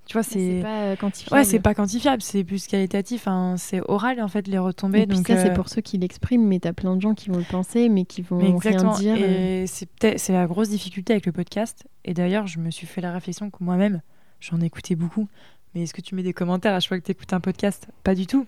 [0.05, 1.35] tu vois, c'est pas euh, quantifiable.
[1.35, 3.27] Ouais, c'est pas quantifiable, c'est plus qualitatif.
[3.27, 3.55] Hein.
[3.57, 5.01] C'est oral en fait les retombées.
[5.01, 7.29] Et donc ça, c'est euh, pour ceux qui l'expriment, mais t'as plein de gens qui
[7.29, 9.15] vont le penser, mais qui vont rien dire.
[9.15, 11.85] Et c'est c'est la grosse difficulté avec le podcast.
[12.03, 14.01] Et d'ailleurs, je me suis fait la réflexion que moi-même,
[14.39, 15.27] j'en écoutais beaucoup.
[15.73, 17.87] Mais est-ce que tu mets des commentaires à chaque fois que tu écoutes un podcast?
[18.03, 18.45] Pas du tout.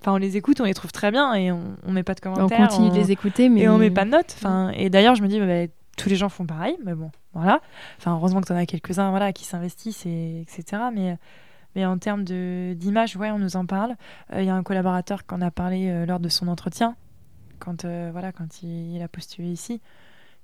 [0.00, 2.20] Enfin, on les écoute, on les trouve très bien et on, on met pas de
[2.20, 2.58] commentaires.
[2.60, 4.34] On continue de les écouter, mais et on met pas de notes.
[4.36, 7.60] Enfin, et d'ailleurs, je me dis, bah, tous les gens font pareil, mais bon, voilà.
[7.98, 10.82] Enfin, heureusement que tu en as quelques-uns voilà, qui s'investissent, et, etc.
[10.94, 11.18] Mais,
[11.74, 13.96] mais en termes d'image, ouais, on nous en parle.
[14.30, 16.96] Il euh, y a un collaborateur qui en a parlé euh, lors de son entretien,
[17.58, 19.80] quand, euh, voilà, quand il, a postulé ici,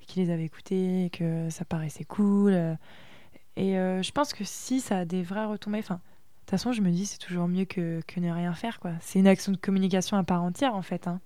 [0.07, 2.52] qu'il les avait écoutés, que ça paraissait cool.
[3.57, 6.00] et je pense que si ça a des vraies retombées, enfin, de
[6.40, 8.90] toute façon, je me dis c'est toujours mieux que, ne rien faire, quoi.
[9.00, 11.09] C'est une action de communication à part entière, en fait.
[11.09, 11.20] Hein.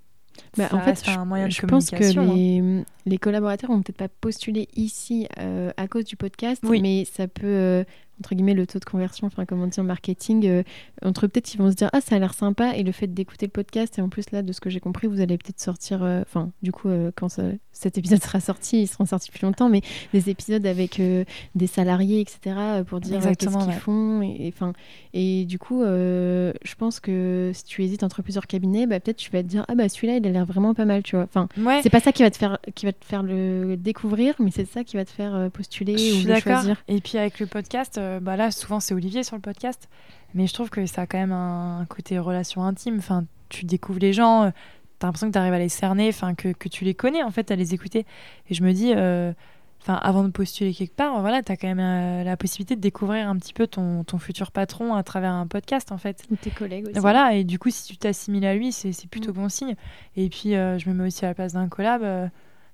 [0.56, 2.84] Bah, en fait, un moyen je, de pense que les, hein.
[3.06, 7.84] les collaborateurs vont peut-être pas postuler ici à cause du podcast, mais ça peut
[8.20, 10.62] entre guillemets le taux de conversion, enfin comment dire marketing, euh,
[11.02, 13.46] entre peut-être ils vont se dire ah ça a l'air sympa et le fait d'écouter
[13.46, 16.02] le podcast et en plus là de ce que j'ai compris vous allez peut-être sortir,
[16.02, 17.28] euh, enfin du coup euh, quand
[17.78, 21.00] cet épisode sera sorti, ils seront sortis plus longtemps, mais des épisodes avec
[21.54, 22.56] des salariés etc
[22.86, 24.72] pour dire qu'est-ce qu'ils font et enfin
[25.14, 29.30] et, du coup je pense que si tu hésites entre plusieurs cabinets, bah, peut-être tu
[29.30, 31.48] vas te dire ah bah celui-là il a l'air vraiment pas mal tu vois, enfin
[31.82, 34.66] c'est pas ça qui va te faire qui va te faire le découvrir, mais c'est
[34.66, 36.82] ça qui va te faire postuler ou le choisir.
[36.88, 39.88] Et puis avec le podcast euh, bah là, souvent, c'est Olivier sur le podcast.
[40.34, 42.96] Mais je trouve que ça a quand même un, côté relation intime.
[42.98, 44.52] Enfin, tu découvres les gens,
[44.98, 46.94] euh, tu as l'impression que tu arrives à les cerner, enfin, que, que, tu les
[46.94, 48.06] connais, en fait, à les écouter.
[48.48, 49.32] Et je me dis, euh,
[49.80, 53.28] enfin, avant de postuler quelque part, voilà, tu as quand même la possibilité de découvrir
[53.28, 56.26] un petit peu ton, ton, futur patron à travers un podcast, en fait.
[56.40, 56.98] Tes collègues aussi.
[56.98, 59.34] Voilà, et du coup, si tu t'assimiles à lui, c'est plutôt mm.
[59.34, 59.76] bon signe.
[60.16, 62.30] Et puis, je me mets aussi à la place d'un collab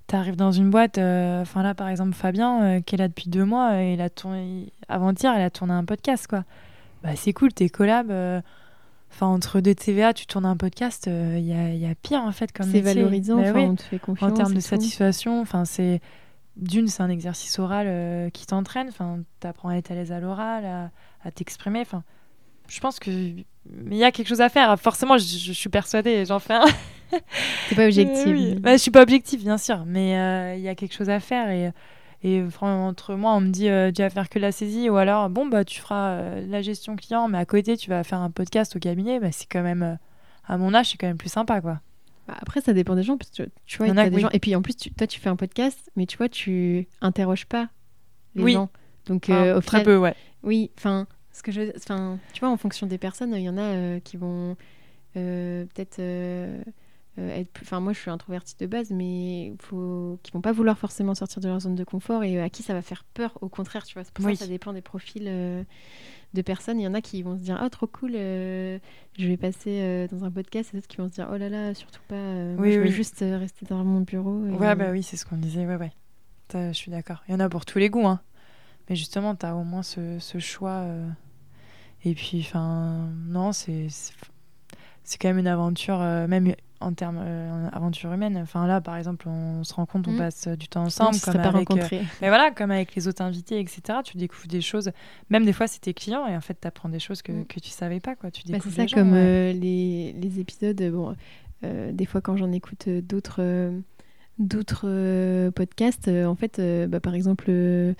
[0.06, 3.46] tu arrives dans une boîte, enfin là par exemple Fabien, qui est là depuis deux
[3.46, 6.44] mois, il a tourné, avant-hier, il a tourné un podcast quoi.
[7.02, 8.10] Bah, c'est cool, tes collabs.
[9.14, 12.32] Enfin, entre deux TVA, tu tournes un podcast, il y, a, y, a, pire en
[12.32, 14.32] fait comme C'est valorisant, bah on te fait confiance.
[14.32, 16.00] En termes de satisfaction, enfin c'est
[16.56, 18.88] d'une, c'est un exercice oral qui t'entraîne.
[18.88, 20.90] Enfin, t'apprends à être à l'aise à l'oral, à,
[21.22, 21.80] à t'exprimer.
[21.80, 22.02] Enfin,
[22.68, 23.44] je pense que il
[23.96, 24.78] y a quelque chose à faire.
[24.80, 26.64] Forcément, je, je suis persuadée, j'en fais un.
[27.68, 28.36] T'es pas objective.
[28.36, 28.54] oui.
[28.56, 31.20] bah, je suis pas objective, bien sûr, mais euh, il y a quelque chose à
[31.20, 31.70] faire et.
[32.24, 35.28] Et entre moi, on me dit euh, tu vas faire que la saisie ou alors
[35.28, 38.30] bon bah tu feras euh, la gestion client, mais à côté tu vas faire un
[38.30, 39.20] podcast au cabinet.
[39.20, 39.98] Bah, c'est quand même
[40.46, 41.80] à mon âge, c'est quand même plus sympa quoi.
[42.26, 43.18] Bah, après, ça dépend des gens.
[43.18, 44.30] Parce que tu vois, il y a des gens.
[44.32, 47.68] Et puis en plus, toi, tu fais un podcast, mais tu vois, tu interroges pas
[48.34, 48.52] les oui.
[48.54, 48.70] gens.
[49.06, 50.14] Donc, au très peu, ouais.
[50.42, 53.58] Oui, enfin, ce que je, enfin, tu vois, en fonction des personnes, il y en
[53.58, 54.56] a euh, qui vont
[55.16, 56.00] euh, peut-être
[57.18, 60.18] euh, Enfin, moi, je suis introvertie de base, mais faut...
[60.22, 62.74] qui vont pas vouloir forcément sortir de leur zone de confort et à qui ça
[62.74, 63.38] va faire peur.
[63.40, 64.04] Au contraire, tu vois.
[64.04, 66.80] C'est pour ça que ça dépend des profils de personnes.
[66.80, 68.78] Il y en a qui vont se dire oh trop cool, je
[69.18, 72.02] vais passer dans un podcast, et d'autres qui vont se dire oh là là, surtout
[72.08, 72.54] pas.
[72.58, 74.40] oui, je veux juste rester dans mon bureau.
[74.40, 75.66] Ouais, bah oui, c'est ce qu'on disait.
[75.66, 75.92] Ouais, ouais.
[76.52, 77.22] Je suis d'accord.
[77.28, 78.20] Il y en a pour tous les goûts, hein.
[78.88, 80.86] Mais justement, tu as au moins ce, ce choix
[82.04, 83.88] et puis, enfin, non, c'est
[85.04, 88.38] c'est quand même une aventure, euh, même en termes euh, aventure humaine.
[88.42, 90.18] Enfin là, par exemple, on se rend compte, on mmh.
[90.18, 93.98] passe du temps ensemble, comme avec, euh, mais voilà, comme avec les autres invités, etc.
[94.02, 94.90] Tu découvres des choses.
[95.30, 97.46] Même des fois, c'est tes clients et en fait, tu apprends des choses que, mmh.
[97.46, 98.30] que tu savais pas, quoi.
[98.30, 100.82] Tu bah, c'est ça, comme les, les, épisodes.
[100.90, 101.14] Bon,
[101.62, 103.72] des fois, quand j'en écoute d'autres
[104.38, 107.94] d'autres podcasts, en fait, bah, par exemple euh,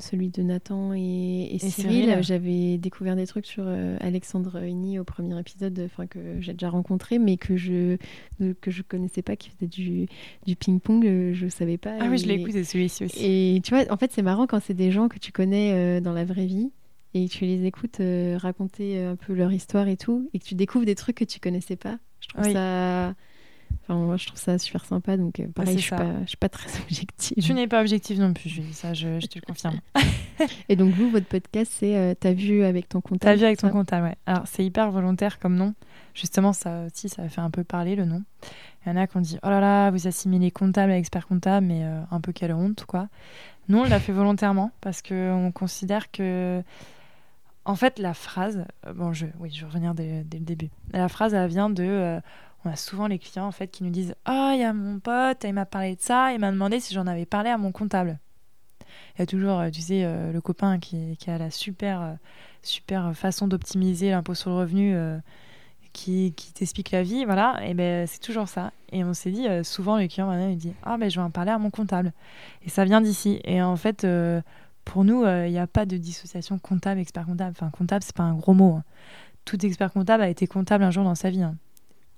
[0.00, 2.18] celui de Nathan et, Cyril.
[2.22, 6.70] J'avais découvert des trucs sur euh, Alexandre Hini au premier épisode, enfin que j'ai déjà
[6.70, 7.96] rencontré, mais que je
[8.60, 10.06] que je connaissais pas, qui faisait du,
[10.46, 11.96] du ping-pong, euh, je savais pas.
[12.00, 13.18] Ah oui, je l'ai écouté celui-ci aussi.
[13.24, 16.12] Et tu vois, en fait, c'est marrant quand c'est des gens que tu connais dans
[16.12, 16.70] la vraie vie
[17.14, 18.00] et que tu les écoutes
[18.36, 21.40] raconter un peu leur histoire et tout, et que tu découvres des trucs que tu
[21.40, 21.98] connaissais pas.
[22.20, 23.14] Je trouve ça
[23.88, 26.36] Enfin, moi, je trouve ça super sympa, donc euh, pareil, je suis, pas, je suis
[26.36, 27.42] pas très objective.
[27.42, 29.78] Tu n'es pas objective non plus, Julie, ça, je, je te le confirme.
[30.68, 33.58] et donc, vous, votre podcast, c'est euh, T'as vu avec ton comptable T'as vu avec
[33.58, 34.16] ton comptable, ouais.
[34.26, 35.74] Alors, c'est hyper volontaire comme nom.
[36.14, 38.22] Justement, ça aussi, ça a fait un peu parler le nom.
[38.84, 41.26] Il y en a qui ont dit Oh là là, vous assimilez comptable à expert
[41.26, 43.08] comptable, mais euh, un peu quelle honte, quoi.
[43.68, 46.62] Nous, on l'a fait volontairement parce qu'on considère que.
[47.64, 48.64] En fait, la phrase,
[48.94, 50.70] bon, je, oui, je vais revenir dès, dès le début.
[50.92, 52.20] La phrase, elle vient de
[52.66, 54.98] on a souvent les clients en fait qui nous disent Ah, il y a mon
[54.98, 57.72] pote, il m'a parlé de ça, il m'a demandé si j'en avais parlé à mon
[57.72, 58.18] comptable.
[59.16, 62.12] Il y a toujours, euh, tu sais, euh, le copain qui, a la super, euh,
[62.62, 64.96] super façon d'optimiser l'impôt sur le revenu
[65.92, 68.72] qui, t'explique la vie, voilà, et ben c'est toujours ça.
[68.92, 71.30] Et on s'est dit, souvent les clients maintenant ils disent Ah, ben je vais en
[71.30, 72.12] parler à mon comptable.
[72.62, 73.40] Et ça vient d'ici.
[73.44, 74.06] Et en fait,
[74.84, 77.52] pour nous, il n'y a pas de dissociation comptable, expert comptable.
[77.52, 78.74] Enfin, comptable, c'est pas un gros mot.
[78.74, 78.84] Hein.
[79.46, 81.42] Tout expert comptable a été comptable un jour dans sa vie.
[81.42, 81.56] Hein.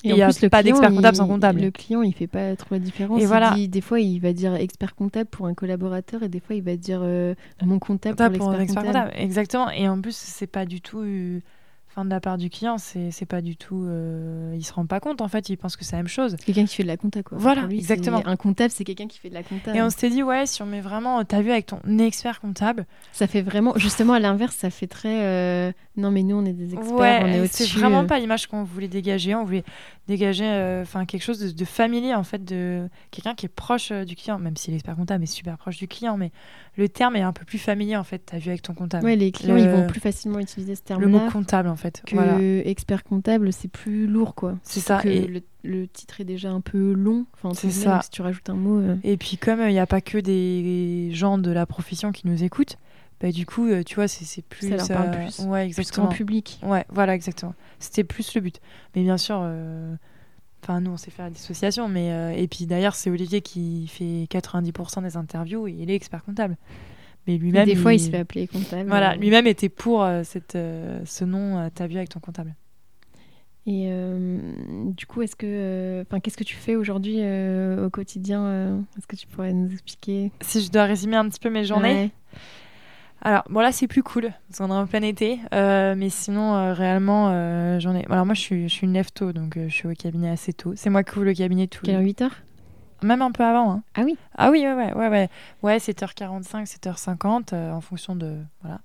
[0.05, 1.61] Et, il n'y a plus, pas d'expert comptable sans comptable.
[1.61, 3.21] Le client, il fait pas trop la différence.
[3.21, 3.57] Et voilà.
[3.57, 6.77] des fois, il va dire expert comptable pour un collaborateur et des fois, il va
[6.77, 7.35] dire euh,
[7.65, 9.13] mon comptable, pour l'expert comptable.
[9.17, 9.71] Exactement.
[9.71, 11.03] Et en plus, c'est pas du tout
[12.05, 13.85] de la part du client, c'est pas du tout.
[13.89, 16.37] Euh, il se rend pas compte en fait, il pense que c'est la même chose.
[16.45, 17.39] Quelqu'un qui fait de la compta quoi.
[17.39, 18.23] Voilà, exactement.
[18.25, 19.75] Un comptable, c'est quelqu'un qui fait de la compta.
[19.75, 21.25] Et on s'était dit, ouais, si on met vraiment.
[21.25, 22.87] T'as vu avec ton expert comptable.
[23.13, 23.73] Ça fait vraiment.
[23.77, 25.25] Justement, à l'inverse, ça fait très.
[25.25, 28.65] Euh, non, mais nous, on est des experts, on est C'est vraiment pas l'image qu'on
[28.65, 29.35] voulait dégager.
[29.35, 29.65] On voulait
[30.07, 34.17] dégager euh, enfin quelque chose de, familier en fait, de quelqu'un qui est proche du
[34.17, 36.31] client, même si l'expert comptable est super proche du client, mais
[36.79, 38.23] le terme est un peu plus familier en fait.
[38.25, 39.05] T'as vu avec ton comptable.
[39.05, 41.07] Ouais, les clients, ils vont plus facilement utiliser ce terme-là.
[41.07, 44.57] Le mot comptable en fait que expert comptable, c'est plus lourd, quoi.
[44.63, 45.01] C'est ça.
[45.05, 45.43] Et...
[45.65, 47.27] Le, titre est déjà un peu long.
[47.35, 48.01] Enfin, c'est ça.
[48.03, 48.79] Si tu rajoutes un mot.
[48.79, 48.97] Euh.
[49.03, 52.27] Et puis, comme il euh, n'y a pas que des gens de la profession qui
[52.27, 52.77] nous écoutent,
[53.21, 54.71] bah, du coup, euh, tu vois, c'est plus.
[54.71, 55.41] Ça leur parle plus.
[55.41, 56.07] Ouais, exactement.
[56.07, 56.61] Plus public.
[56.63, 57.55] Ouais, voilà, exactement.
[57.81, 58.61] C'était plus le but.
[58.95, 59.45] Mais bien sûr.
[60.63, 64.27] Enfin, nous, on sait faire la dissociation, mais et puis d'ailleurs, c'est Olivier qui fait
[64.31, 66.57] 90% des interviews et il est expert comptable.
[67.29, 67.67] Mais lui-même.
[67.67, 68.89] Des fois, il se fait appeler comptable.
[68.89, 69.17] Voilà, euh.
[69.17, 72.55] lui-même était pour euh, cette, euh, ce nom, t'as vu avec ton comptable.
[73.67, 73.91] Et
[74.97, 79.27] du coup, est-ce que, enfin, qu'est-ce que tu fais aujourd'hui au quotidien Est-ce que tu
[79.27, 80.33] pourrais nous expliquer?
[80.41, 82.11] Si je dois résumer un petit peu mes journées?
[83.23, 85.41] Alors, bon, là, c'est plus cool, parce qu'on est en plein été.
[85.53, 88.05] mais sinon, réellement, j'en ai.
[88.11, 90.53] Alors, moi, je suis, je suis une lève tôt, donc je suis au cabinet assez
[90.53, 90.75] tôt.
[90.77, 91.83] C'est moi qui ouvre le cabinet tout.
[91.85, 92.37] Quelle heure 8 heures?
[93.03, 93.73] Même un peu avant.
[93.73, 93.83] Hein.
[93.95, 95.09] Ah oui Ah oui, ouais, ouais, ouais.
[95.09, 95.29] Ouais,
[95.63, 98.39] ouais 7h45, 7h50, euh, en fonction de.
[98.63, 98.81] Voilà.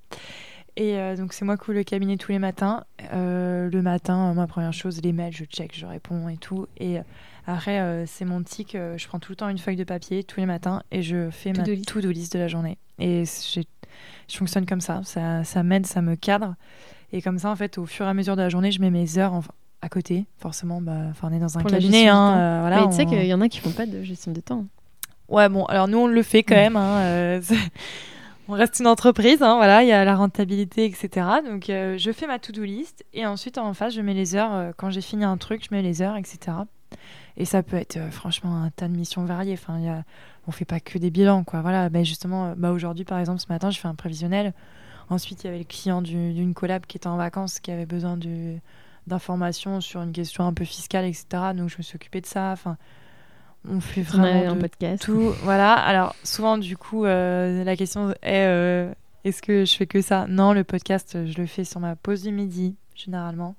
[0.75, 2.83] Et euh, donc, c'est moi qui ouvre le cabinet tous les matins.
[3.13, 6.67] Euh, le matin, ma première chose, les mails, je check, je réponds et tout.
[6.77, 6.97] Et
[7.45, 8.73] après, c'est mon tic.
[8.73, 11.53] je prends tout le temps une feuille de papier tous les matins et je fais
[11.53, 12.77] ma to-do list de la journée.
[12.99, 15.01] Et je fonctionne comme ça.
[15.03, 16.55] Ça, ça m'aide, ça me cadre.
[17.11, 18.89] Et comme ça, en fait, au fur et à mesure de la journée, je mets
[18.89, 19.41] mes heures
[19.81, 20.25] à côté.
[20.37, 22.07] Forcément, bah, on est dans un cabinet.
[22.07, 24.39] Hein, voilà, Mais tu sais qu'il y en a qui font pas de gestion de
[24.39, 24.65] temps.
[25.29, 26.75] Ouais, bon, alors nous, on le fait quand même.
[26.75, 27.39] Hein,
[28.47, 31.27] on reste une entreprise, hein, voilà, il y a la rentabilité, etc.
[31.45, 34.53] Donc, euh, je fais ma to-do list et ensuite, en face, je mets les heures.
[34.53, 36.57] Euh, quand j'ai fini un truc, je mets les heures, etc.
[37.37, 39.53] Et ça peut être euh, franchement un tas de missions variées.
[39.53, 40.03] Enfin, y a...
[40.47, 41.61] on fait pas que des bilans, quoi.
[41.61, 44.53] Voilà, ben justement, bah, aujourd'hui, par exemple, ce matin, je fais un prévisionnel.
[45.09, 48.17] Ensuite, il y avait le client d'une collab qui était en vacances, qui avait besoin
[49.07, 51.25] d'informations sur une question un peu fiscale, etc.
[51.55, 52.51] Donc, je me suis occupée de ça.
[52.51, 52.77] Enfin,
[53.67, 55.03] on fait vraiment un podcast.
[55.03, 55.33] tout.
[55.43, 55.73] Voilà.
[55.73, 58.91] Alors souvent, du coup, euh, la question est euh,
[59.23, 60.25] est-ce que je fais que ça?
[60.27, 63.55] Non, le podcast, je le fais sur ma pause du midi généralement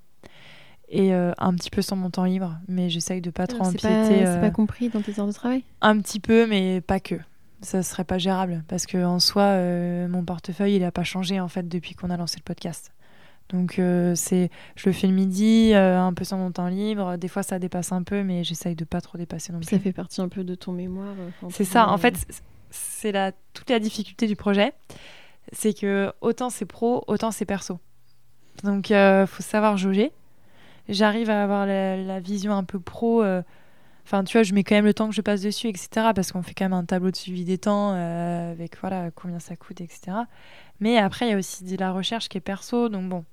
[0.88, 4.26] et euh, un petit peu sur mon temps libre, mais j'essaye de pas trop empiéter.
[4.26, 5.64] C'est pas compris dans tes heures de travail?
[5.80, 7.16] Un petit peu, mais pas que.
[7.60, 9.56] Ça serait pas gérable parce que en soi,
[10.08, 12.92] mon portefeuille, il a pas changé en fait depuis qu'on a lancé le podcast.
[13.50, 17.16] Donc euh, c'est, je le fais le midi, euh, un peu sur mon temps libre.
[17.16, 19.68] Des fois ça dépasse un peu, mais j'essaye de pas trop dépasser non plus.
[19.68, 21.14] Ça fait partie un peu de ton mémoire.
[21.18, 21.88] Euh, c'est ça.
[21.88, 22.14] En fait,
[22.70, 24.72] c'est la toute la difficulté du projet,
[25.52, 27.78] c'est que autant c'est pro, autant c'est perso.
[28.62, 30.12] Donc il faut savoir jauger.
[30.88, 33.24] J'arrive à avoir la, vision un peu pro.
[34.04, 35.88] Enfin, tu vois, je mets quand même le temps que je passe dessus, etc.
[36.14, 39.56] Parce qu'on fait quand même un tableau de suivi des temps avec voilà combien ça
[39.56, 40.12] coûte, etc.
[40.80, 42.88] Mais après, il y a aussi de la recherche qui est perso.
[42.90, 43.24] Donc bon,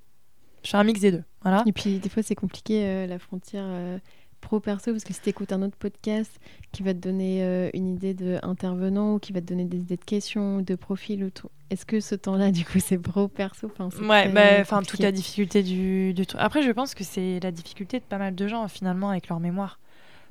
[0.63, 1.23] je fais un mix des deux.
[1.41, 1.63] Voilà.
[1.65, 3.97] Et puis, des fois, c'est compliqué euh, la frontière euh,
[4.41, 6.31] pro-perso parce que si tu écoutes un autre podcast
[6.71, 9.97] qui va te donner euh, une idée d'intervenant ou qui va te donner des idées
[9.97, 13.71] de questions, de profil, ou tout, est-ce que ce temps-là, du coup, c'est pro-perso?
[13.77, 16.41] Enfin, Ouais, bah, enfin, toute la difficulté du, du truc.
[16.41, 19.39] Après, je pense que c'est la difficulté de pas mal de gens, finalement, avec leur
[19.39, 19.79] mémoire.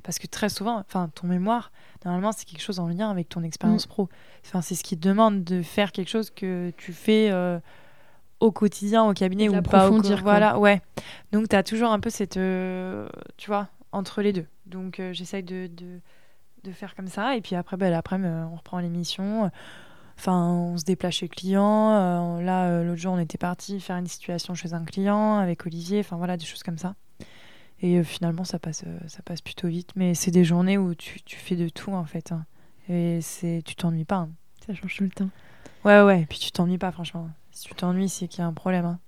[0.03, 1.71] Parce que très souvent, enfin, ton mémoire,
[2.05, 3.89] normalement, c'est quelque chose en lien avec ton expérience mm.
[3.89, 4.09] pro.
[4.45, 7.31] Enfin, c'est ce qui te demande de faire quelque chose que tu fais
[8.41, 10.81] au quotidien, au cabinet ou pas au Voilà, ouais.
[11.31, 12.37] Donc tu as toujours un peu cette.
[12.37, 13.07] Euh,
[13.37, 14.45] tu vois, entre les deux.
[14.65, 17.35] Donc euh, j'essaye de, de, faire comme ça.
[17.35, 19.49] Et puis après, bah, après on reprend l'émission.
[20.17, 21.91] Enfin, on se déplace chez le client.
[21.91, 25.99] Euh, là, l'autre jour, on était parti faire une situation chez un client avec Olivier.
[25.99, 26.95] Enfin voilà, des choses comme ça.
[27.81, 29.89] Et finalement, ça passe, ça passe plutôt vite.
[29.95, 32.31] Mais c'est des journées où tu, tu, fais de tout en fait.
[32.31, 32.45] Hein.
[32.89, 34.17] Et c'est, tu t'ennuies pas.
[34.17, 34.29] Hein.
[34.65, 35.29] Ça change tout le temps.
[35.83, 36.21] Ouais, ouais.
[36.21, 37.29] Et puis tu t'ennuies pas, franchement.
[37.51, 38.85] Si tu t'ennuies, c'est qu'il y a un problème.
[38.85, 38.99] Hein.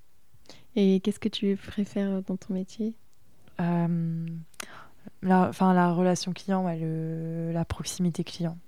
[0.76, 2.94] Et qu'est-ce que tu préfères dans ton métier?
[3.60, 4.26] Euh,
[5.24, 8.58] la, la relation client, ouais, le, la proximité client.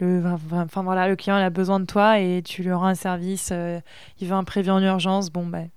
[0.00, 0.22] Le,
[0.52, 3.50] enfin voilà, le client il a besoin de toi et tu lui rends un service,
[3.52, 3.80] euh,
[4.20, 5.68] il veut un prévu en urgence, bon ben,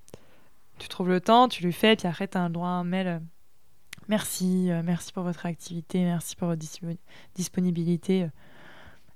[0.78, 2.84] tu trouves le temps, tu lui fais, puis après tu as un droit à un
[2.84, 3.08] mail.
[3.08, 3.20] Euh,
[4.08, 6.62] merci, merci pour votre activité, merci pour votre
[7.36, 8.28] disponibilité.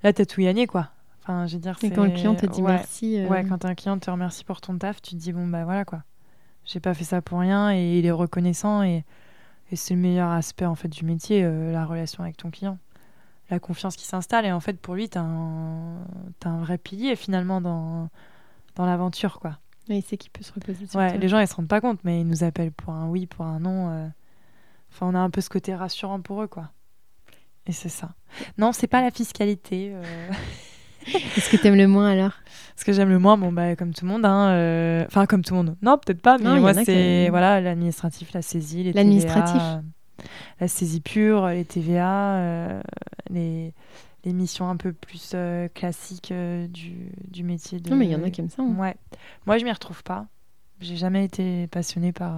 [0.02, 0.90] Là, tu as tout gagné, quoi.
[1.22, 3.20] Enfin, je veux dire, et quand le client te dit merci.
[3.20, 5.66] Euh, ouais, quand un client te remercie pour ton taf, tu te dis bon, bah
[5.66, 6.04] voilà quoi.
[6.66, 9.04] J'ai pas fait ça pour rien et il est reconnaissant et,
[9.72, 12.78] et c'est le meilleur aspect en fait du métier, euh, la relation avec ton client.
[13.50, 16.04] La confiance qui s'installe et en fait pour lui, t'as un,
[16.44, 18.10] as un vrai pilier finalement dans,
[18.76, 19.60] dans l'aventure quoi.
[19.90, 21.82] Et il sait qu'il peut se reposer sur Ouais, les gens ils se rendent pas
[21.82, 23.90] compte, mais ils nous appellent pour un oui, pour un non.
[23.92, 24.08] Euh.
[24.92, 26.72] Enfin, on a un peu ce côté rassurant pour eux quoi.
[27.68, 28.14] Et c'est ça.
[28.58, 29.96] Non, c'est pas la fiscalité.
[31.08, 32.34] Est-ce que tu aimes le moins alors?
[32.76, 34.26] Ce que j'aime le moins, bon, bah, comme tout le monde.
[34.26, 35.78] Hein, euh, enfin, comme tout le monde.
[35.82, 39.62] Non, peut-être pas, mais moi, c'est voilà, l'administratif, la saisie, les L'administratif
[40.60, 42.82] La saisie pure, les TVA, euh,
[43.30, 43.74] les,
[44.26, 47.80] les missions un peu plus euh, classiques du, du, métier.
[47.80, 47.90] De...
[47.90, 48.62] Non, mais il y en a qui aiment ça.
[48.62, 48.76] Hein.
[48.78, 48.96] Ouais.
[49.46, 50.26] Moi, je m'y retrouve pas.
[50.82, 52.38] J'ai jamais été passionnée par,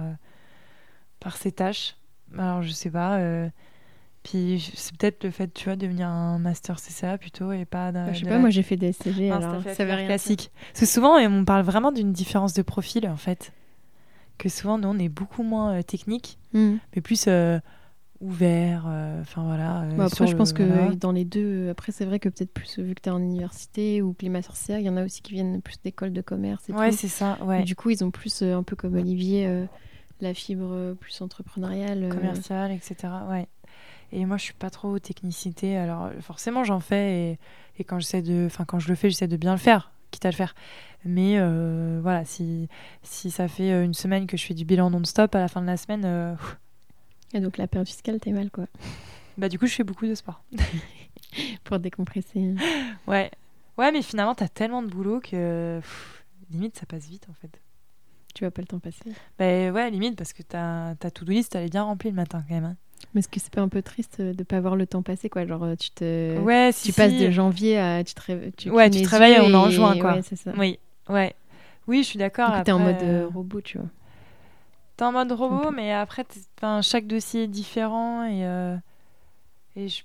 [1.18, 1.96] par ces tâches.
[2.38, 3.18] Alors, je sais pas.
[4.28, 7.92] Puis c'est peut-être le fait, tu vois, de devenir un master CCA plutôt et pas.
[7.92, 10.50] Bah, je sais pas, moi j'ai fait des SCG, alors ça veut rien classique.
[10.72, 13.52] Parce que souvent, on parle vraiment d'une différence de profil en fait.
[14.36, 16.76] Que souvent, nous, on est beaucoup moins euh, technique, hmm.
[16.94, 17.58] mais plus euh,
[18.20, 18.84] ouvert.
[18.86, 19.84] Euh, enfin voilà.
[19.96, 22.94] Bah, après, je pense que dans les deux, après, c'est vrai que peut-être plus vu
[22.94, 25.22] que tu es en université ou que les masters CCA, il y en a aussi
[25.22, 26.68] qui viennent plus d'écoles de commerce.
[26.68, 27.38] Et ouais, c'est ça.
[27.42, 27.62] Ouais.
[27.62, 29.50] du coup, ils ont plus, un peu comme Olivier,
[30.20, 32.10] la fibre plus entrepreneuriale.
[32.10, 33.08] Commerciale, etc.
[33.28, 33.48] Ouais.
[34.12, 35.76] Et moi, je suis pas trop technicité.
[35.76, 37.32] Alors, forcément, j'en fais.
[37.32, 37.38] Et,
[37.78, 40.30] et quand, de, enfin, quand je le fais, j'essaie de bien le faire, quitte à
[40.30, 40.54] le faire.
[41.04, 42.68] Mais euh, voilà, si,
[43.02, 45.60] si ça fait euh, une semaine que je fais du bilan non-stop, à la fin
[45.60, 46.02] de la semaine.
[46.04, 46.34] Euh,
[47.34, 48.66] et donc, la période fiscale, t'es mal, quoi.
[49.36, 50.42] Bah, du coup, je fais beaucoup de sport.
[51.64, 52.54] Pour décompresser.
[53.06, 53.30] Ouais.
[53.76, 55.80] Ouais, mais finalement, t'as tellement de boulot que
[56.50, 57.60] limite, ça passe vite, en fait.
[58.34, 59.04] tu vois pas le temps passer.
[59.38, 62.54] Ben ouais, limite, parce que ta to-do list, elle est bien remplie le matin quand
[62.54, 62.64] même.
[62.64, 62.76] hein.
[63.14, 65.28] Mais est-ce que c'est pas un peu triste euh, de pas voir le temps passer
[65.28, 65.46] quoi?
[65.46, 67.24] Genre euh, tu te Ouais, si, tu passes si.
[67.26, 69.54] de janvier à tu te ré- tu Ouais, tu les te réveilles, yeux on est
[69.56, 70.14] en et- juin, quoi.
[70.14, 70.52] Ouais, c'est ça.
[70.56, 71.34] Oui, ouais.
[71.86, 72.54] Oui, je suis d'accord.
[72.54, 73.88] Coup, t'es en après, mode euh, robot, tu vois.
[74.96, 76.26] T'es en mode robot, mais après,
[76.58, 78.76] enfin, chaque dossier est différent et, euh,
[79.76, 80.02] et je-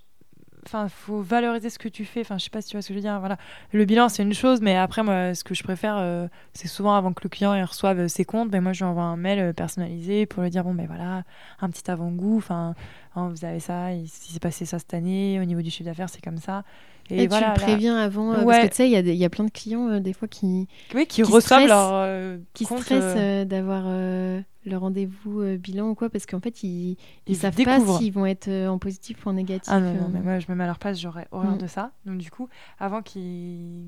[0.65, 2.21] enfin, faut valoriser ce que tu fais.
[2.21, 3.19] Enfin, je sais pas si tu vois ce que je veux dire.
[3.19, 3.37] Voilà,
[3.71, 6.95] le bilan c'est une chose, mais après, moi, ce que je préfère, euh, c'est souvent
[6.95, 9.39] avant que le client reçoive euh, ses comptes, ben moi, je lui envoie un mail
[9.39, 11.23] euh, personnalisé pour lui dire bon, ben voilà,
[11.61, 12.37] un petit avant-goût.
[12.37, 12.75] Enfin,
[13.15, 15.39] hein, vous avez ça, il s'est passé ça cette année.
[15.41, 16.63] Au niveau du chiffre d'affaires, c'est comme ça.
[17.09, 18.53] Et, voilà, tu le là- préviens avant euh, Ouais.
[18.55, 20.67] parce que tu sais il y, y a plein de clients euh, des fois qui
[20.95, 25.41] oui, qui, qui reçoivent stressent- leur euh, qui stressent euh, euh, d'avoir euh, le rendez-vous
[25.41, 26.97] euh, bilan ou quoi parce qu'en fait ils ils
[27.27, 27.93] ils savent découvrent.
[27.93, 29.67] pas s'ils vont être euh, en positif ou en négatif.
[29.71, 30.07] Ah non, non, euh.
[30.13, 31.57] mais moi je me mets à leur place, j'aurais horreur Mm.
[31.57, 31.91] de ça.
[32.05, 32.47] Donc du coup,
[32.79, 33.83] avant qu'ils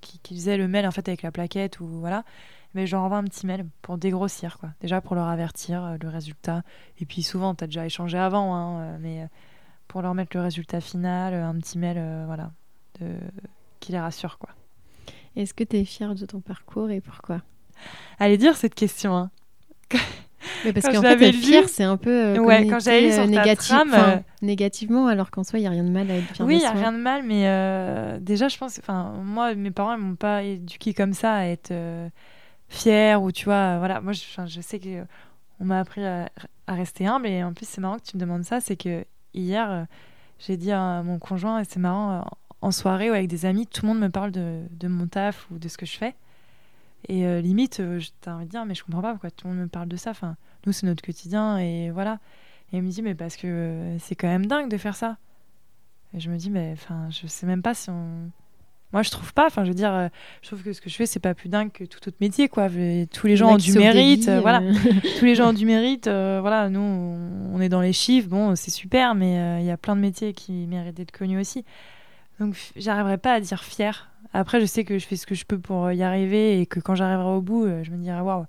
[0.00, 2.24] qu'ils faisaient le mail en fait avec la plaquette ou voilà,
[2.74, 4.70] mais je leur envoie un petit mail pour dégrossir quoi.
[4.80, 6.62] Déjà pour leur avertir euh, le résultat.
[7.00, 9.26] Et puis souvent, tu as déjà échangé avant, hein, euh, mais euh,
[9.88, 12.52] pour leur mettre le résultat final, euh, un petit mail, euh, voilà,
[13.00, 13.06] de...
[13.80, 14.50] qui les rassure quoi.
[15.36, 17.40] Est-ce que tu es fière de ton parcours et pourquoi?
[18.18, 19.16] Allez dire cette question.
[19.16, 19.30] Hein.
[20.64, 23.26] Mais parce Quand qu'en fait, être fier, c'est un peu euh, Ouais, quand j'avais euh,
[23.26, 26.46] négatif- trame, négativement, alors qu'en soi, il n'y a rien de mal à être fier
[26.46, 29.94] Oui, il n'y a rien de mal, mais déjà, je pense, enfin, moi, mes parents,
[29.94, 31.72] ils m'ont pas éduqué comme ça à être
[32.68, 34.00] fière ou tu vois, voilà.
[34.00, 35.04] Moi, je, je sais que
[35.60, 36.28] on m'a appris à,
[36.66, 39.04] à rester humble et en plus, c'est marrant que tu me demandes ça, c'est que
[39.40, 39.84] hier, euh,
[40.38, 42.22] j'ai dit à mon conjoint, et c'est marrant, euh,
[42.60, 45.58] en soirée ou avec des amis, tout le monde me parle de, mon taf ou
[45.58, 46.14] de ce que je fais.
[47.08, 49.54] Et euh, limite, euh, j'étais envie de dire, mais je comprends pas pourquoi tout le
[49.54, 50.10] monde me parle de ça.
[50.10, 50.36] Enfin,
[50.66, 52.18] nous, c'est notre quotidien et voilà.
[52.72, 55.16] Et il me dit, mais parce que c'est quand même dingue de faire ça.
[56.14, 58.30] Et je me dis, mais enfin, je sais même pas si on.
[58.92, 59.46] Moi, je trouve pas.
[59.46, 60.08] Enfin, je veux dire, euh,
[60.40, 62.48] je trouve que ce que je fais, c'est pas plus dingue que tout autre métier,
[62.48, 62.68] quoi.
[63.12, 64.62] Tous les gens ont du mérite, euh, voilà.
[65.18, 66.70] Tous les gens ont du mérite, euh, voilà.
[66.70, 69.94] Nous, on, est dans les chiffres, bon, c'est super, mais euh, il y a plein
[69.94, 71.64] de métiers qui méritent d'être connus aussi.
[72.40, 74.10] Donc, j'arriverai pas à dire fier.
[74.32, 76.64] Après, je sais que je fais ce que je peux pour euh, y arriver et
[76.66, 78.46] que quand j'arriverai au bout, je me dirai, waouh,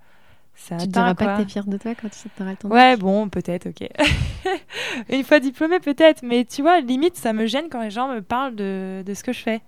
[0.56, 2.68] ça Tu te atteint, diras pas que t'es fière de toi quand tu auras de-
[2.68, 3.90] Ouais, bon, peut-être, ok.
[5.10, 6.22] Une fois diplômée, peut-être.
[6.24, 9.24] Mais tu vois, limite, ça me gêne quand les gens me parlent de, de ce
[9.24, 9.61] que je fais.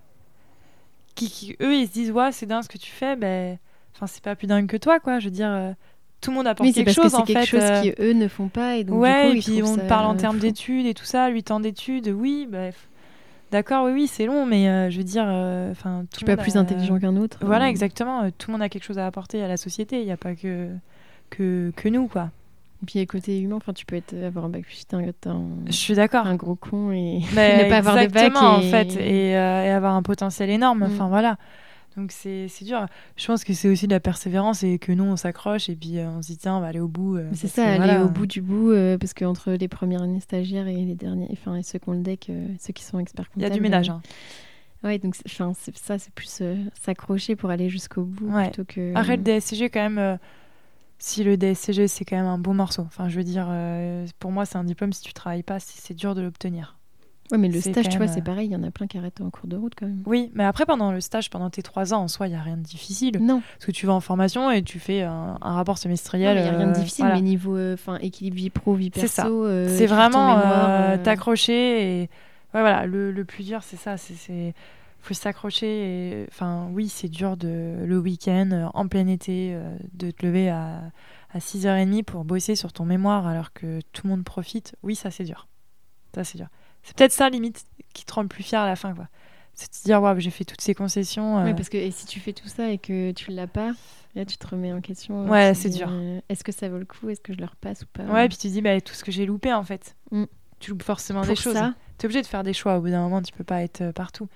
[1.15, 3.15] Qui, qui, eux, ils se disent, ouais, c'est dingue ce que tu fais.
[3.15, 3.57] Ben,
[3.95, 5.19] enfin, c'est pas plus dingue que toi, quoi.
[5.19, 5.71] Je veux dire, euh,
[6.21, 7.59] tout le monde apporte Oui, quelque parce que chose, en c'est quelque fait.
[7.59, 10.05] chose euh, qu'eux ne font pas et donc ouais, du coup, et puis on parle
[10.05, 12.87] en euh, termes d'études et tout ça, 8 ans d'études, oui, bref.
[13.51, 16.55] D'accord, oui, oui, c'est long, mais euh, je veux dire, euh, enfin, le pas plus
[16.55, 17.37] a- intelligent qu'un autre.
[17.41, 17.69] Voilà, euh.
[17.69, 18.21] exactement.
[18.23, 19.99] euh, Tout le monde a quelque chose à apporter à la société.
[19.99, 20.69] Il n'y a pas que,
[21.29, 22.29] que, que nous, quoi.
[22.81, 24.83] Et puis, côté humain, enfin, tu peux être, avoir un bac plus
[25.67, 26.25] Je suis d'accord.
[26.25, 28.05] un gros con et ne pas avoir de bac.
[28.09, 30.79] exactement, en et- fait, et, euh, et avoir un potentiel énorme.
[30.79, 30.83] Mm.
[30.91, 31.37] Enfin, voilà.
[31.97, 32.85] Donc, c'est dur.
[33.17, 35.99] Je pense que c'est aussi de la persévérance et que nous, on s'accroche et puis
[35.99, 37.17] euh, on se dit, tiens, on va aller au bout.
[37.17, 38.05] euh, C'est ça, que, aller voilà.
[38.05, 41.63] au bout du bout, parce qu'entre les premières années stagiaires et les derniers, enfin, et
[41.63, 43.55] ceux qui ont le deck, ceux qui sont experts Il y a comptables.
[43.55, 43.89] du ménage.
[43.89, 44.01] hein.
[44.83, 46.41] Ouais, donc ça, c'est plus
[46.81, 48.45] s'accrocher pour aller jusqu'au bout Ouais.
[48.49, 48.93] plutôt que.
[48.95, 50.17] Après, le DSCG, quand même,
[51.03, 52.83] si le DSCG, c'est quand même un bon morceau.
[52.83, 55.79] Enfin, je veux dire, euh, pour moi, c'est un diplôme, si tu travailles pas, c'est
[55.81, 56.77] c'est dur de l'obtenir.
[57.31, 58.87] Ouais, mais le c'est stage, tu vois, c'est euh, pareil, il y en a plein
[58.87, 60.03] qui arrêtent en cours de route quand même.
[60.05, 62.41] Oui, mais après, pendant le stage, pendant tes trois ans, en soi, il n'y a
[62.41, 63.19] rien de difficile.
[63.21, 66.37] Non, Parce que tu vas en formation et tu fais un, un rapport il semestriel.
[66.41, 67.15] n'y a rien de euh, difficile, voilà.
[67.15, 69.45] mais niveau enfin équilibre vie pro, vie C'est perso.
[69.47, 69.67] ça.
[69.69, 72.01] c'est écrire ton vraiment t'accrocher et
[72.53, 74.53] ouais, voilà le, le plus dur c'est ça c'est c'est
[75.01, 75.67] faut s'accrocher
[76.21, 80.25] et enfin oui c'est dur de le week-end euh, en plein été euh, de te
[80.25, 80.83] lever à
[81.33, 85.09] à 6h30 pour bosser sur ton mémoire alors que tout le monde profite oui ça
[85.11, 85.47] c'est dur
[86.13, 86.47] ça c'est dur
[86.83, 89.07] c'est peut-être ça limite qui te rend le plus fier à la fin quoi
[89.53, 91.91] c'est de te dire waouh j'ai fait toutes ces concessions euh, Ouais, parce que et
[91.91, 93.71] si tu fais tout ça et que tu l'as pas,
[94.15, 95.29] là tu te remets en question.
[95.29, 95.89] Ouais, tu te c'est dur.
[95.91, 97.09] euh, Est-ce que ça vaut le coup?
[97.09, 98.03] Est-ce que je le repasse ou pas?
[98.05, 100.23] Ouais puis tu te dis bah tout ce que j'ai loupé en fait Mm.
[100.59, 101.57] tu loupes forcément Pour des choses
[101.97, 102.77] tu es obligé de faire des choix.
[102.77, 104.27] Au bout d'un moment, tu peux pas être partout.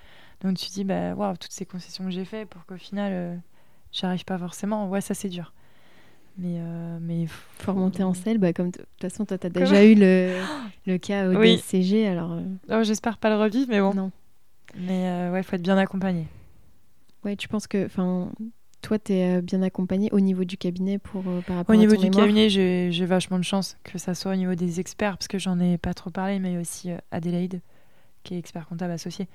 [0.46, 3.12] Donc tu te dis, bah, waouh, toutes ces concessions que j'ai faites pour qu'au final,
[3.14, 3.36] euh,
[3.92, 4.88] j'y arrive pas forcément.
[4.90, 5.54] Ouais, ça c'est dur.
[6.38, 8.38] Mais, euh, mais faut remonter en selle.
[8.38, 10.44] Bah, comme de toute façon, toi, tu as Comment déjà eu le,
[10.86, 11.62] le cas au Oui.
[12.06, 13.94] Alors euh, Oh, j'espère pas le revivre, mais bon.
[13.94, 14.12] non.
[14.78, 16.28] Mais euh, ouais, faut être bien accompagné.
[17.24, 18.30] Ouais, tu penses que, enfin,
[18.82, 21.82] toi, tu es bien accompagné au niveau du cabinet pour euh, par rapport Au à
[21.82, 22.26] niveau ton du mémoire?
[22.26, 25.60] cabinet, j'ai vachement de chance que ça soit au niveau des experts, parce que j'en
[25.60, 27.62] ai pas trop parlé, mais aussi euh, Adélaïde,
[28.26, 29.28] qui est expert comptable associé.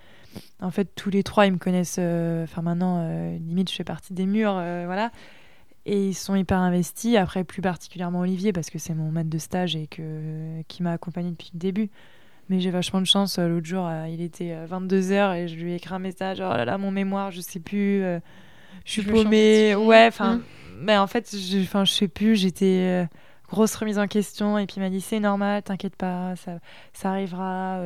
[0.61, 1.97] En fait, tous les trois, ils me connaissent.
[1.99, 5.11] euh, Enfin, maintenant, euh, limite, je fais partie des murs, euh, voilà.
[5.87, 7.17] Et ils sont hyper investis.
[7.17, 10.93] Après, plus particulièrement Olivier, parce que c'est mon maître de stage et que, qui m'a
[10.93, 11.89] accompagné depuis le début.
[12.51, 13.39] Mais j'ai vachement de chance.
[13.39, 16.39] L'autre jour, il était 22h et je lui ai écrit un message.
[16.41, 18.03] Oh là là, mon mémoire, je sais plus.
[18.03, 18.21] euh,
[18.85, 19.75] je suis paumée.
[19.77, 20.35] Ouais, enfin.
[20.35, 20.43] Hum.
[20.81, 23.07] mais en fait, je, enfin, je sais plus, j'étais
[23.49, 26.59] grosse remise en question et puis il m'a dit c'est normal, t'inquiète pas, ça,
[26.93, 27.81] ça arrivera.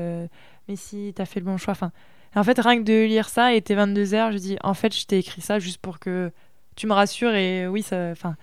[0.68, 1.92] Mais si t'as fait le bon choix, enfin.
[2.36, 5.06] En fait, rien que de lire ça, il était 22h, je dis en fait, je
[5.06, 6.32] t'ai écrit ça juste pour que
[6.74, 8.10] tu me rassures et oui, ça.
[8.10, 8.34] Enfin,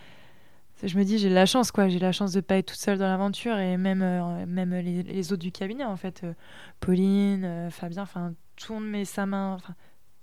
[0.88, 2.98] je me dis j'ai la chance quoi j'ai la chance de pas être toute seule
[2.98, 6.34] dans l'aventure et même euh, même les, autres du cabinet en fait euh,
[6.80, 9.57] Pauline euh, Fabien enfin tout le monde met sa main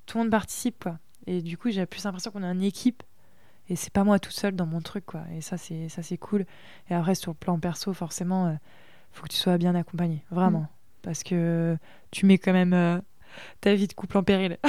[0.07, 3.03] tout le monde participe quoi et du coup j'ai plus l'impression qu'on est une équipe
[3.69, 6.19] et c'est pas moi toute seule dans mon truc quoi et ça c'est ça c'est
[6.19, 6.45] cool
[6.91, 8.59] et après sur le plan perso forcément
[9.13, 10.67] faut que tu sois bien accompagné vraiment.
[11.09, 11.79] Parce que
[12.11, 13.03] tu mets quand même
[13.63, 14.59] ta vie de couple en péril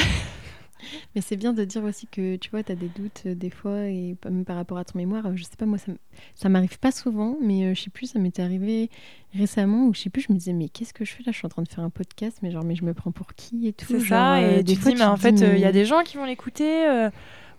[1.16, 3.50] Mais c'est bien de dire aussi que tu vois, tu as des doutes euh, des
[3.50, 5.26] fois, et même par rapport à ton mémoire.
[5.26, 5.92] Euh, je sais pas, moi, ça,
[6.36, 8.90] ça m'arrive pas souvent, mais euh, je sais plus, ça m'était arrivé
[9.34, 11.32] récemment où je sais plus, je me disais, mais qu'est-ce que je fais là?
[11.32, 13.34] Je suis en train de faire un podcast, mais genre, mais je me prends pour
[13.34, 13.86] qui et tout?
[13.88, 16.04] C'est ça, et des tu fois, dis, mais en fait, il y a des gens
[16.04, 17.10] qui vont l'écouter,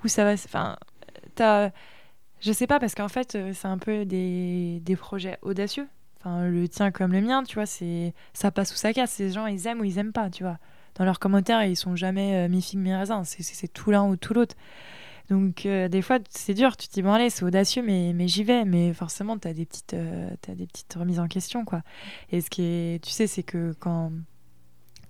[0.04, 0.32] ou ça va.
[0.32, 0.76] Enfin,
[1.34, 1.70] t'as.
[2.40, 5.86] Je sais pas, parce qu'en fait, c'est un peu des, des projets audacieux.
[6.20, 9.10] Enfin, le tien comme le mien, tu vois, c'est ça passe ou ça casse.
[9.10, 10.58] Ces gens, ils aiment ou ils aiment pas, tu vois
[10.96, 13.22] dans leurs commentaires, ils sont jamais euh, mi figue mi raisin.
[13.24, 14.56] C'est tout l'un ou tout l'autre.
[15.30, 18.26] Donc euh, des fois c'est dur, tu te dis bon allez c'est audacieux mais, mais
[18.26, 21.64] j'y vais, mais forcément tu as des petites euh, as des petites remises en question
[21.64, 21.82] quoi.
[22.30, 24.10] Et ce qui est tu sais c'est que quand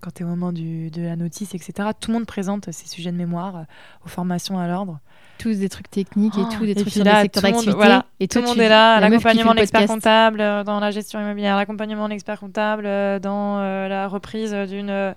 [0.00, 2.88] quand tu es au moment du, de la notice etc, tout le monde présente ses
[2.88, 3.64] sujets de mémoire
[4.04, 4.98] aux formations à l'ordre.
[5.38, 7.72] Tous des trucs techniques et tout, des trucs sur là, secteurs d'activité.
[7.72, 11.56] Voilà, et tout le monde est là, l'accompagnement de l'expert comptable dans la gestion immobilière,
[11.56, 12.84] l'accompagnement de l'expert comptable
[13.20, 15.14] dans la reprise d'une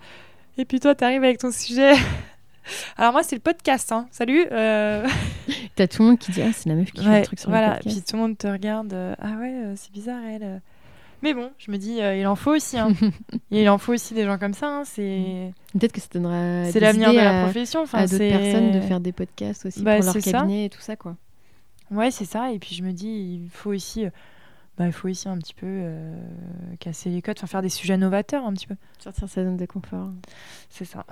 [0.58, 1.94] et puis toi, tu arrives avec ton sujet.
[2.98, 3.92] Alors moi, c'est le podcast.
[3.92, 4.08] Hein.
[4.12, 4.46] Salut.
[4.52, 5.08] Euh...
[5.76, 7.50] T'as tout le monde qui dit ah c'est la meuf qui fait le truc sur
[7.50, 7.70] voilà.
[7.70, 7.96] le podcast.
[7.96, 8.94] Puis tout le monde te regarde.
[8.94, 10.62] Euh, ah ouais, euh, c'est bizarre elle.
[11.24, 12.78] Mais bon, je me dis euh, il en faut aussi.
[12.78, 12.90] Hein.
[13.52, 14.68] il en faut aussi des gens comme ça.
[14.68, 14.84] Hein.
[14.86, 16.70] C'est peut-être que ça donnera.
[16.70, 17.82] C'est l'avenir de la profession.
[17.82, 20.82] Enfin, à d'autres personnes de faire des podcasts aussi bah, pour leur cabinet et tout
[20.82, 21.16] ça quoi.
[21.90, 22.52] Ouais, c'est ça.
[22.52, 24.06] Et puis je me dis il faut aussi
[24.78, 26.16] bah, il faut aussi un petit peu euh,
[26.80, 28.76] casser les codes, enfin faire des sujets novateurs un petit peu.
[29.00, 30.10] Sortir sa zone de confort.
[30.70, 31.06] C'est ça.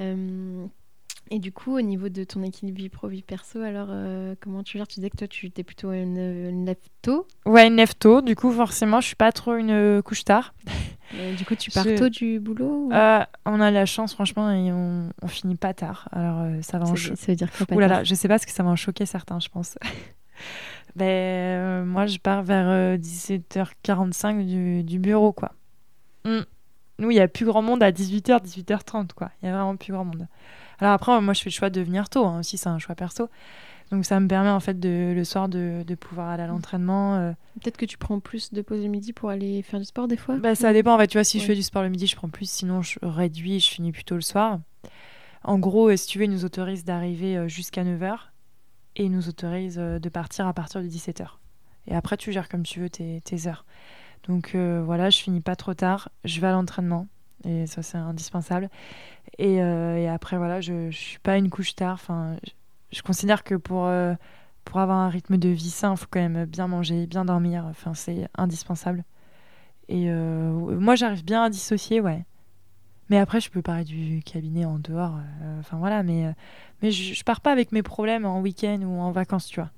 [0.00, 0.66] Euh,
[1.30, 4.62] et du coup, au niveau de ton équilibre vie pro, vie perso, alors euh, comment
[4.62, 4.86] tu gères?
[4.86, 8.20] Tu disais que toi, tu étais plutôt une, une lève tôt Ouais, une lève tôt.
[8.20, 10.54] Du coup, forcément, je suis pas trop une couche tard.
[11.36, 15.26] du coup, tu pars tôt du boulot On a la chance, franchement, et on, on
[15.26, 16.08] finit pas tard.
[16.12, 18.38] Alors, ça va en Ça veut dire quoi pas Ouh là là, je sais pas,
[18.38, 19.78] ce que ça va en choquer certains, je pense.
[20.96, 25.52] ben, euh, Moi, je pars vers 17h45 euh, du, du bureau, quoi.
[26.24, 26.40] Mm.
[26.98, 29.30] Nous, il n'y a plus grand monde à 18h, 18h30, quoi.
[29.42, 30.26] Il y a vraiment plus grand monde.
[30.78, 32.94] Alors après, moi, je fais le choix de venir tôt, hein, aussi, c'est un choix
[32.94, 33.28] perso.
[33.92, 37.14] Donc ça me permet en fait de, le soir de, de pouvoir aller à l'entraînement.
[37.14, 37.32] Euh.
[37.62, 40.16] Peut-être que tu prends plus de pause le midi pour aller faire du sport des
[40.16, 40.36] fois?
[40.38, 41.06] Bah, Ça dépend en fait.
[41.06, 42.50] Tu vois, si je fais du sport le midi, je prends plus.
[42.50, 44.58] Sinon, je réduis, je finis plutôt le soir.
[45.44, 48.18] En gros, si tu veux, ils nous autorisent d'arriver jusqu'à 9h
[48.96, 51.26] et il nous autorise euh, de partir à partir de 17h.
[51.86, 53.64] Et après, tu gères comme tu veux tes, tes heures.
[54.26, 57.06] Donc euh, voilà, je finis pas trop tard, je vais à l'entraînement,
[57.44, 58.68] et ça c'est indispensable.
[59.38, 61.94] Et, euh, et, après, voilà, je, ne suis pas une couche tard.
[61.94, 62.36] Enfin,
[62.92, 63.90] je, considère que pour,
[64.64, 67.64] pour avoir un rythme de vie sain, il faut quand même bien manger, bien dormir.
[67.68, 69.04] Enfin, c'est indispensable.
[69.88, 72.24] Et moi, j'arrive bien à dissocier, ouais.
[73.08, 75.18] Mais après, je peux parler du cabinet en dehors.
[75.60, 76.34] Enfin voilà, mais
[76.82, 79.70] mais je, je, pars pas avec mes problèmes en week-end ou en vacances, tu vois.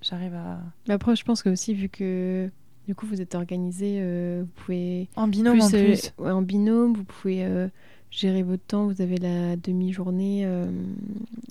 [0.00, 0.60] J'arrive à.
[0.86, 2.50] Mais après, je pense que aussi, vu que
[2.86, 5.08] du coup vous êtes organisé, euh, vous pouvez.
[5.16, 6.12] En binôme en plus.
[6.20, 7.68] Euh, en binôme, vous pouvez euh,
[8.10, 8.86] gérer votre temps.
[8.86, 10.48] Vous avez la demi-journée,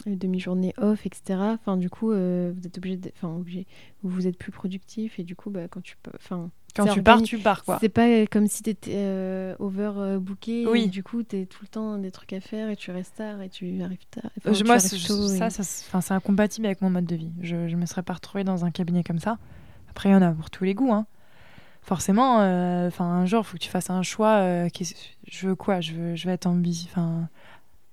[0.05, 1.39] demi-journée off, etc.
[1.41, 3.65] Enfin, du coup, vous êtes obligé, enfin obligé,
[4.03, 7.37] vous êtes plus productif et du coup, bah, quand tu, enfin quand tu pars, tu
[7.39, 7.77] pars quoi.
[7.81, 10.67] C'est pas comme si tu étais euh, overbooké.
[10.67, 10.87] Oui.
[10.87, 13.41] du coup, tu es tout le temps des trucs à faire et tu restes tard
[13.41, 14.29] et tu arrives tard.
[14.65, 17.31] moi, ça, ça c'est incompatible avec mon mode de vie.
[17.41, 19.37] Je, je me serais pas retrouvée dans un cabinet comme ça.
[19.89, 20.93] Après, il y en a pour tous les goûts.
[20.93, 21.07] Hein.
[21.87, 24.39] Forcément, euh, enfin un jour, il faut que tu fasses un choix.
[24.39, 24.93] Euh, qui,
[25.25, 25.79] je veux quoi?
[25.79, 26.89] Je veux, je veux être, ambi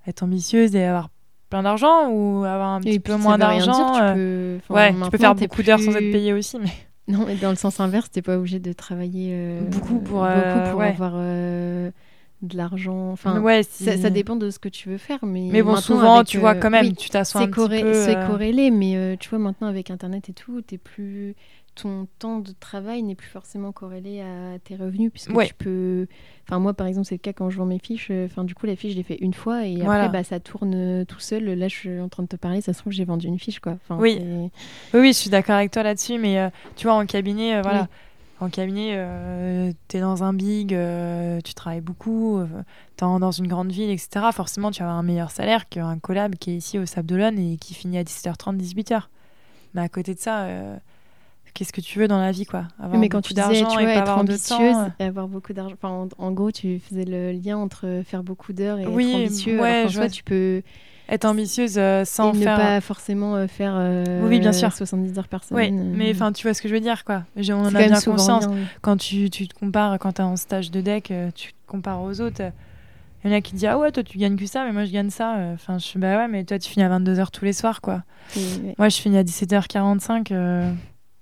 [0.07, 1.11] être ambitieuse et avoir
[1.49, 3.95] plein d'argent ou avoir un petit peu moins d'argent.
[3.95, 6.59] Tu peux, ouais, tu peux faire beaucoup d'heures sans être payé aussi.
[6.59, 6.71] Mais...
[7.07, 10.71] Non, mais dans le sens inverse, t'es pas obligé de travailler euh, beaucoup pour, euh,
[10.71, 11.91] pour avoir euh,
[12.41, 13.13] de l'argent.
[13.13, 15.19] Enfin, ouais, ça, dépend de ce que tu veux faire.
[15.23, 17.93] Mais, mais bon, souvent, tu vois, quand même, tu t'assois un petit peu.
[17.93, 21.37] C'est corrélé, mais tu vois, maintenant, avec Internet et tout, t'es plus
[21.75, 26.07] ton temps de travail n'est plus forcément corrélé à tes revenus puisque tu peux
[26.47, 28.55] enfin moi par exemple c'est le cas quand je vends mes fiches euh, enfin du
[28.55, 31.21] coup la fiche je l'ai fait une fois et après bah, ça tourne euh, tout
[31.21, 33.39] seul là je suis en train de te parler ça se trouve j'ai vendu une
[33.39, 34.21] fiche quoi oui.
[34.93, 37.89] oui je suis d'accord avec toi là-dessus mais euh, tu vois en cabinet voilà
[38.41, 38.99] En cabinet,
[39.89, 40.77] tu es dans un big,
[41.45, 42.43] tu travailles beaucoup,
[42.97, 44.27] tu es dans une grande ville, etc.
[44.33, 47.57] Forcément, tu as un meilleur salaire qu'un collab qui est ici au Sable d'Olonne et
[47.57, 49.05] qui finit à 17h30, 18h.
[49.75, 50.49] Mais à côté de ça,
[51.55, 53.83] qu'est-ce que tu veux dans la vie, quoi avoir Mais quand tu disais, tu vois,
[53.83, 55.75] être ambitieuse et avoir beaucoup d'argent.
[55.81, 59.61] Enfin, en, gros, tu faisais le lien entre faire beaucoup d'heures et oui, être ambitieux.
[59.61, 60.63] Ouais, alors tu peux
[61.09, 63.75] être ambitieuse euh, sans et faire ne pas forcément euh, faire
[64.23, 66.73] oui bien sûr 70 heures par semaine oui mais enfin tu vois ce que je
[66.73, 68.47] veux dire quoi on en a bien conscience
[68.81, 72.01] quand tu, tu, te compares quand tu es en stage de deck tu te compares
[72.01, 72.41] aux autres
[73.23, 74.85] il y en a qui disent Ah ouais, toi tu gagnes que ça, mais moi
[74.85, 75.37] je gagne ça.
[75.55, 78.03] Enfin, je suis Bah ouais, mais toi tu finis à 22h tous les soirs, quoi.
[78.77, 80.75] Moi je finis à 17h45.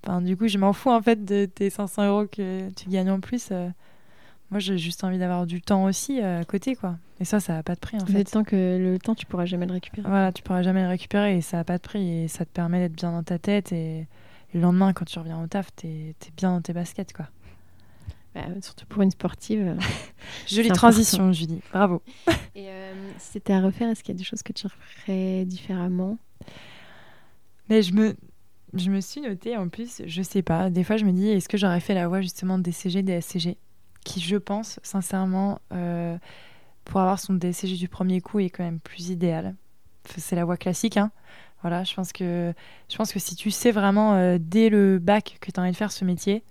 [0.09, 3.11] Euh, du coup, je m'en fous en fait de tes 500 euros que tu gagnes
[3.11, 3.49] en plus.
[3.53, 3.69] Euh.
[4.51, 6.97] Moi j'ai juste envie d'avoir du temps aussi euh, à côté, quoi.
[7.21, 8.19] Et ça, ça n'a pas de prix en fait.
[8.19, 10.07] Le temps, que, le temps, tu pourras jamais le récupérer.
[10.07, 12.25] Voilà, tu pourras jamais le récupérer et ça n'a pas de prix.
[12.25, 13.73] Et ça te permet d'être bien dans ta tête.
[13.73, 14.07] Et,
[14.55, 17.27] le lendemain, quand tu reviens au taf, tu es bien dans tes baskets, quoi.
[18.35, 19.77] Bah, surtout pour une sportive.
[20.47, 21.61] Jolie transition, Julie.
[21.73, 22.03] Bravo.
[22.55, 25.45] Et euh, si c'était à refaire, est-ce qu'il y a des choses que tu referais
[25.47, 26.19] différemment?
[27.69, 28.15] Mais je me,
[28.75, 30.71] je me suis notée en plus, je sais pas.
[30.71, 33.57] Des fois, je me dis, est-ce que j'aurais fait la voie justement DCG, DSCG
[34.05, 36.17] Qui, je pense, sincèrement, euh,
[36.85, 39.55] pour avoir son DSCG du premier coup, est quand même plus idéal.
[40.17, 41.11] C'est la voie classique, hein.
[41.61, 42.53] Voilà, je pense que,
[42.91, 45.71] je pense que si tu sais vraiment euh, dès le bac que tu as envie
[45.71, 46.43] de faire ce métier,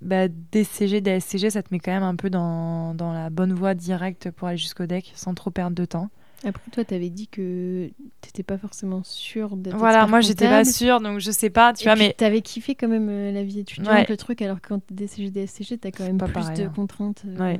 [0.00, 3.74] bah, DCG, DSCG, ça te met quand même un peu dans, dans la bonne voie
[3.74, 6.08] directe pour aller jusqu'au deck sans trop perdre de temps.
[6.44, 7.88] Après, toi, tu avais dit que
[8.20, 9.76] tu n'étais pas forcément sûre d'être.
[9.76, 11.72] Voilà, moi, j'étais pas sûre, donc je sais pas.
[11.72, 12.14] Tu vois, mais.
[12.16, 14.94] Tu avais kiffé quand même euh, la vie étudiante, le truc, alors que quand tu
[14.94, 16.72] DCG, DSCG, tu as quand même plus de hein.
[16.74, 17.22] contraintes.
[17.26, 17.56] Euh,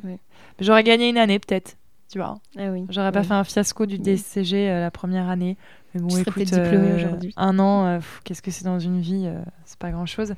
[0.59, 1.77] J'aurais gagné une année, peut-être.
[2.11, 2.35] Tu vois.
[2.57, 2.85] Ah oui.
[2.89, 5.57] J'aurais pas fait un fiasco du DCG euh, la première année.
[5.93, 7.33] Mais bon, tu écoute, aujourd'hui.
[7.37, 9.29] Un an, qu'est-ce que c'est dans une vie
[9.65, 10.33] C'est pas grand chose.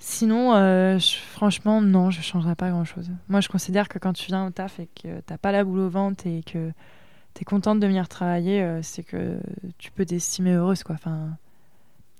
[0.00, 0.98] Sinon, euh,
[1.32, 3.10] franchement, non, je ne changerais pas grand-chose.
[3.28, 5.64] Moi, je considère que quand tu viens au taf et que tu n'as pas la
[5.64, 6.70] boule au ventre et que
[7.34, 9.38] tu es contente de venir travailler, euh, c'est que
[9.78, 10.82] tu peux t'estimer heureuse.
[10.82, 10.94] Quoi.
[10.94, 11.36] Enfin,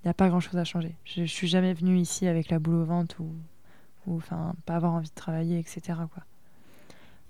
[0.03, 0.95] il n'y a pas grand-chose à changer.
[1.05, 3.33] Je ne suis jamais venue ici avec la boule au ventre ou,
[4.07, 5.81] ou enfin, pas avoir envie de travailler, etc.
[6.13, 6.23] Quoi.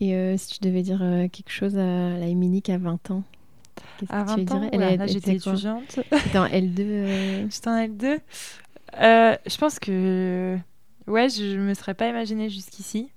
[0.01, 0.99] Et euh, si tu devais dire
[1.33, 3.25] quelque chose à la Émilique à 20 ans
[4.09, 6.01] à 20 ans, là, j'étais étudiante.
[6.13, 7.51] J'étais en L2.
[7.51, 8.21] J'étais en L2.
[9.01, 10.57] Euh, je pense que
[11.07, 13.11] ouais, je me serais pas imaginé jusqu'ici,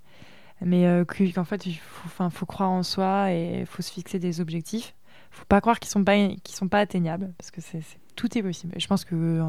[0.63, 4.19] mais euh, qu'en fait, il faut, faut croire en soi et il faut se fixer
[4.19, 4.95] des objectifs.
[5.31, 7.81] Faut pas croire qu'ils sont pas qu'ils sont pas atteignables parce que c'est
[8.15, 8.73] tout est possible.
[8.77, 9.43] je pense que euh,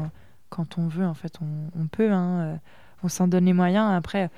[0.49, 2.11] quand on veut, en fait, on, peut.
[2.11, 2.59] Hein,
[3.03, 3.91] on s'en donne les moyens.
[3.91, 4.29] Après,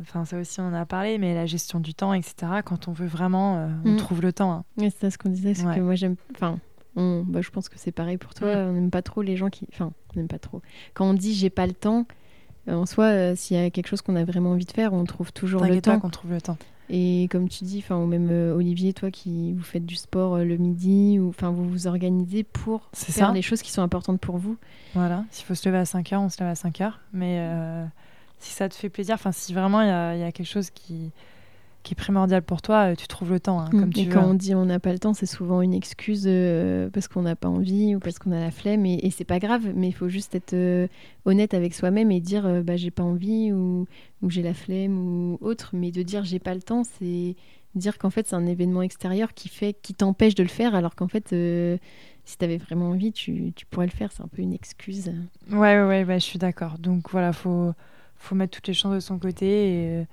[0.00, 2.62] enfin ça aussi on en a parlé, mais la gestion du temps, etc.
[2.64, 3.96] Quand on veut vraiment, on mm.
[3.96, 4.52] trouve le temps.
[4.52, 4.64] Hein.
[4.78, 6.58] c'est ça ce qu'on disait, c'est que moi j'aime, enfin
[6.96, 8.48] bah, je pense que c'est pareil pour toi.
[8.48, 9.66] On n'aime pas trop les gens qui.
[9.72, 10.60] Enfin, on n'aime pas trop.
[10.94, 12.14] Quand on dit j'ai pas le temps, euh,
[12.68, 15.04] en soi, euh, s'il y a quelque chose qu'on a vraiment envie de faire, on
[15.04, 15.98] trouve toujours le temps.
[15.98, 16.58] qu'on trouve le temps.
[16.88, 20.38] Et comme tu dis, enfin, ou même euh, Olivier, toi qui vous faites du sport
[20.38, 24.38] le midi, ou enfin, vous vous organisez pour faire les choses qui sont importantes pour
[24.38, 24.56] vous.
[24.94, 25.24] Voilà.
[25.30, 27.00] S'il faut se lever à 5 heures, on se lève à 5 heures.
[27.12, 27.40] Mais
[28.40, 31.12] si ça te fait plaisir, enfin, si vraiment il y, y a, quelque chose qui
[31.82, 34.22] qui est primordial pour toi, euh, tu trouves le temps, hein, comme tu et quand
[34.22, 37.36] on dit on n'a pas le temps, c'est souvent une excuse euh, parce qu'on n'a
[37.36, 38.84] pas envie ou parce qu'on a la flemme.
[38.84, 40.88] Et, et c'est pas grave, mais il faut juste être euh,
[41.24, 43.86] honnête avec soi-même et dire bah, j'ai pas envie ou,
[44.22, 45.70] ou j'ai la flemme ou autre.
[45.72, 47.36] Mais de dire j'ai pas le temps, c'est
[47.74, 50.94] dire qu'en fait c'est un événement extérieur qui fait qui t'empêche de le faire, alors
[50.94, 51.28] qu'en fait
[52.24, 54.12] si tu avais vraiment envie, tu, tu, pourrais le faire.
[54.12, 55.12] C'est un peu une excuse.
[55.50, 56.78] Ouais, ouais, ouais, je suis d'accord.
[56.78, 57.72] Donc voilà, faut,
[58.16, 60.06] faut mettre toutes les chances de son côté et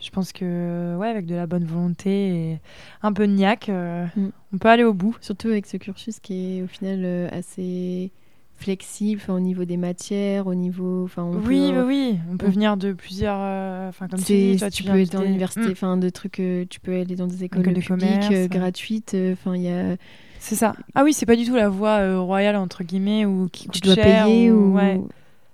[0.00, 2.60] je pense que ouais, avec de la bonne volonté et
[3.02, 4.28] un peu de niaque, euh, mm.
[4.54, 5.16] on peut aller au bout.
[5.20, 8.10] Surtout avec ce cursus qui est au final euh, assez
[8.56, 11.04] flexible au niveau des matières, au niveau.
[11.04, 13.38] Enfin, oui, oui, oui, on peut venir de plusieurs.
[13.38, 15.72] Euh, enfin, comme tu dis, toi, tu, peux être dans l'université, mm.
[15.72, 16.42] enfin, de trucs.
[16.70, 19.16] tu peux aller dans des écoles de publiques gratuites.
[19.32, 19.96] Enfin, il y a.
[20.38, 20.74] C'est ça.
[20.94, 23.96] Ah oui, c'est pas du tout la voie royale entre guillemets ou qui tu dois
[23.96, 24.74] payer ou.
[24.74, 25.00] Ouais.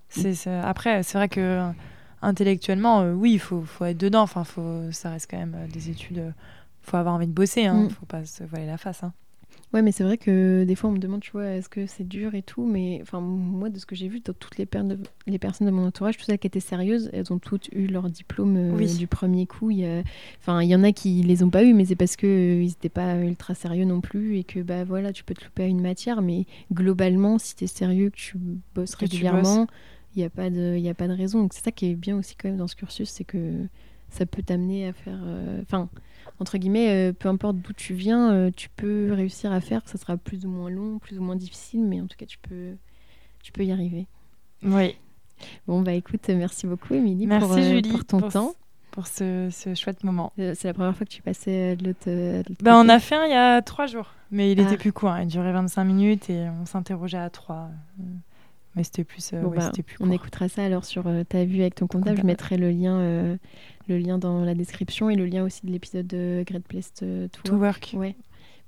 [0.09, 1.62] C'est après, c'est vrai que
[2.23, 4.23] intellectuellement, euh, oui, il faut, faut, être dedans.
[4.23, 6.19] Enfin, faut, ça reste quand même euh, des études.
[6.19, 6.31] Il euh,
[6.82, 7.66] faut avoir envie de bosser.
[7.66, 7.85] Hein.
[7.85, 7.90] Mm.
[7.90, 9.03] faut pas se voiler la face.
[9.03, 9.12] Hein.
[9.74, 12.07] Ouais, mais c'est vrai que des fois, on me demande, tu vois, est-ce que c'est
[12.07, 12.66] dur et tout.
[12.66, 14.69] Mais enfin, moi, de ce que j'ai vu, dans toutes les,
[15.27, 18.11] les personnes de mon entourage, tout ça qui étaient sérieuses, elles ont toutes eu leur
[18.11, 19.70] diplôme du premier coup.
[19.70, 20.05] Il y,
[20.40, 22.90] enfin, il y en a qui les ont pas eu, mais c'est parce qu'ils n'étaient
[22.90, 25.81] pas ultra sérieux non plus et que, bah voilà, tu peux te louper à une
[25.81, 26.20] matière.
[26.20, 28.36] Mais globalement, si tu es sérieux, que tu
[28.74, 29.66] bosses régulièrement
[30.15, 31.43] il n'y a, pas de, y a pas de raison.
[31.43, 33.67] Donc c'est ça qui est bien aussi quand même dans ce cursus, c'est que
[34.11, 35.19] ça peut t'amener à faire...
[35.25, 35.89] Euh, enfin,
[36.39, 39.83] entre guillemets, euh, peu importe d'où tu viens, euh, tu peux réussir à faire.
[39.87, 42.39] Ça sera plus ou moins long, plus ou moins difficile, mais en tout cas, tu
[42.39, 42.75] peux,
[43.43, 44.07] tu peux y arriver.
[44.63, 44.97] Oui.
[45.67, 48.55] Bon, bah écoute, merci beaucoup, Émilie, pour, Julie, pour ton temps.
[48.93, 50.33] Pour ce, ce, chouette moment.
[50.37, 53.31] C'est la première fois que tu passais de l'autre bah, On a fait un il
[53.31, 54.77] y a trois jours, mais il était ah.
[54.77, 55.17] plus court.
[55.19, 57.71] Il durait 25 minutes et on s'interrogeait à trois.
[58.74, 61.86] Mais c'était plus, bon, bah, plus On écoutera ça alors sur ta vue avec ton
[61.86, 62.19] comptable.
[62.19, 63.36] Je mettrai le lien,
[63.89, 67.28] le lien dans la description et le lien aussi de l'épisode de Great Place to,
[67.28, 67.94] to Work.
[67.97, 68.16] Ouais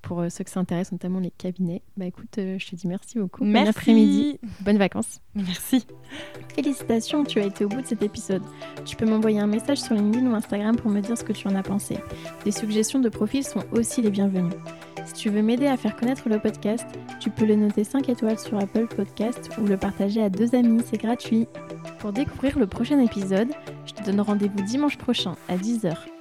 [0.05, 1.83] pour euh, ceux qui s'intéressent, notamment les cabinets.
[1.97, 3.45] Bah écoute, euh, je te dis merci beaucoup.
[3.45, 3.65] Merci.
[3.65, 4.39] Bon après-midi.
[4.61, 5.21] Bonnes vacances.
[5.35, 5.87] Merci.
[6.55, 8.43] Félicitations, tu as été au bout de cet épisode.
[8.85, 11.49] Tu peux m'envoyer un message sur LinkedIn ou Instagram pour me dire ce que tu
[11.49, 11.97] en as pensé.
[12.45, 14.53] Les suggestions de profil sont aussi les bienvenues.
[15.05, 16.87] Si tu veux m'aider à faire connaître le podcast,
[17.21, 20.83] tu peux le noter 5 étoiles sur Apple Podcast ou le partager à deux amis,
[20.85, 21.47] c'est gratuit.
[21.99, 23.49] Pour découvrir le prochain épisode,
[23.87, 26.14] je te donne rendez-vous dimanche prochain à 10h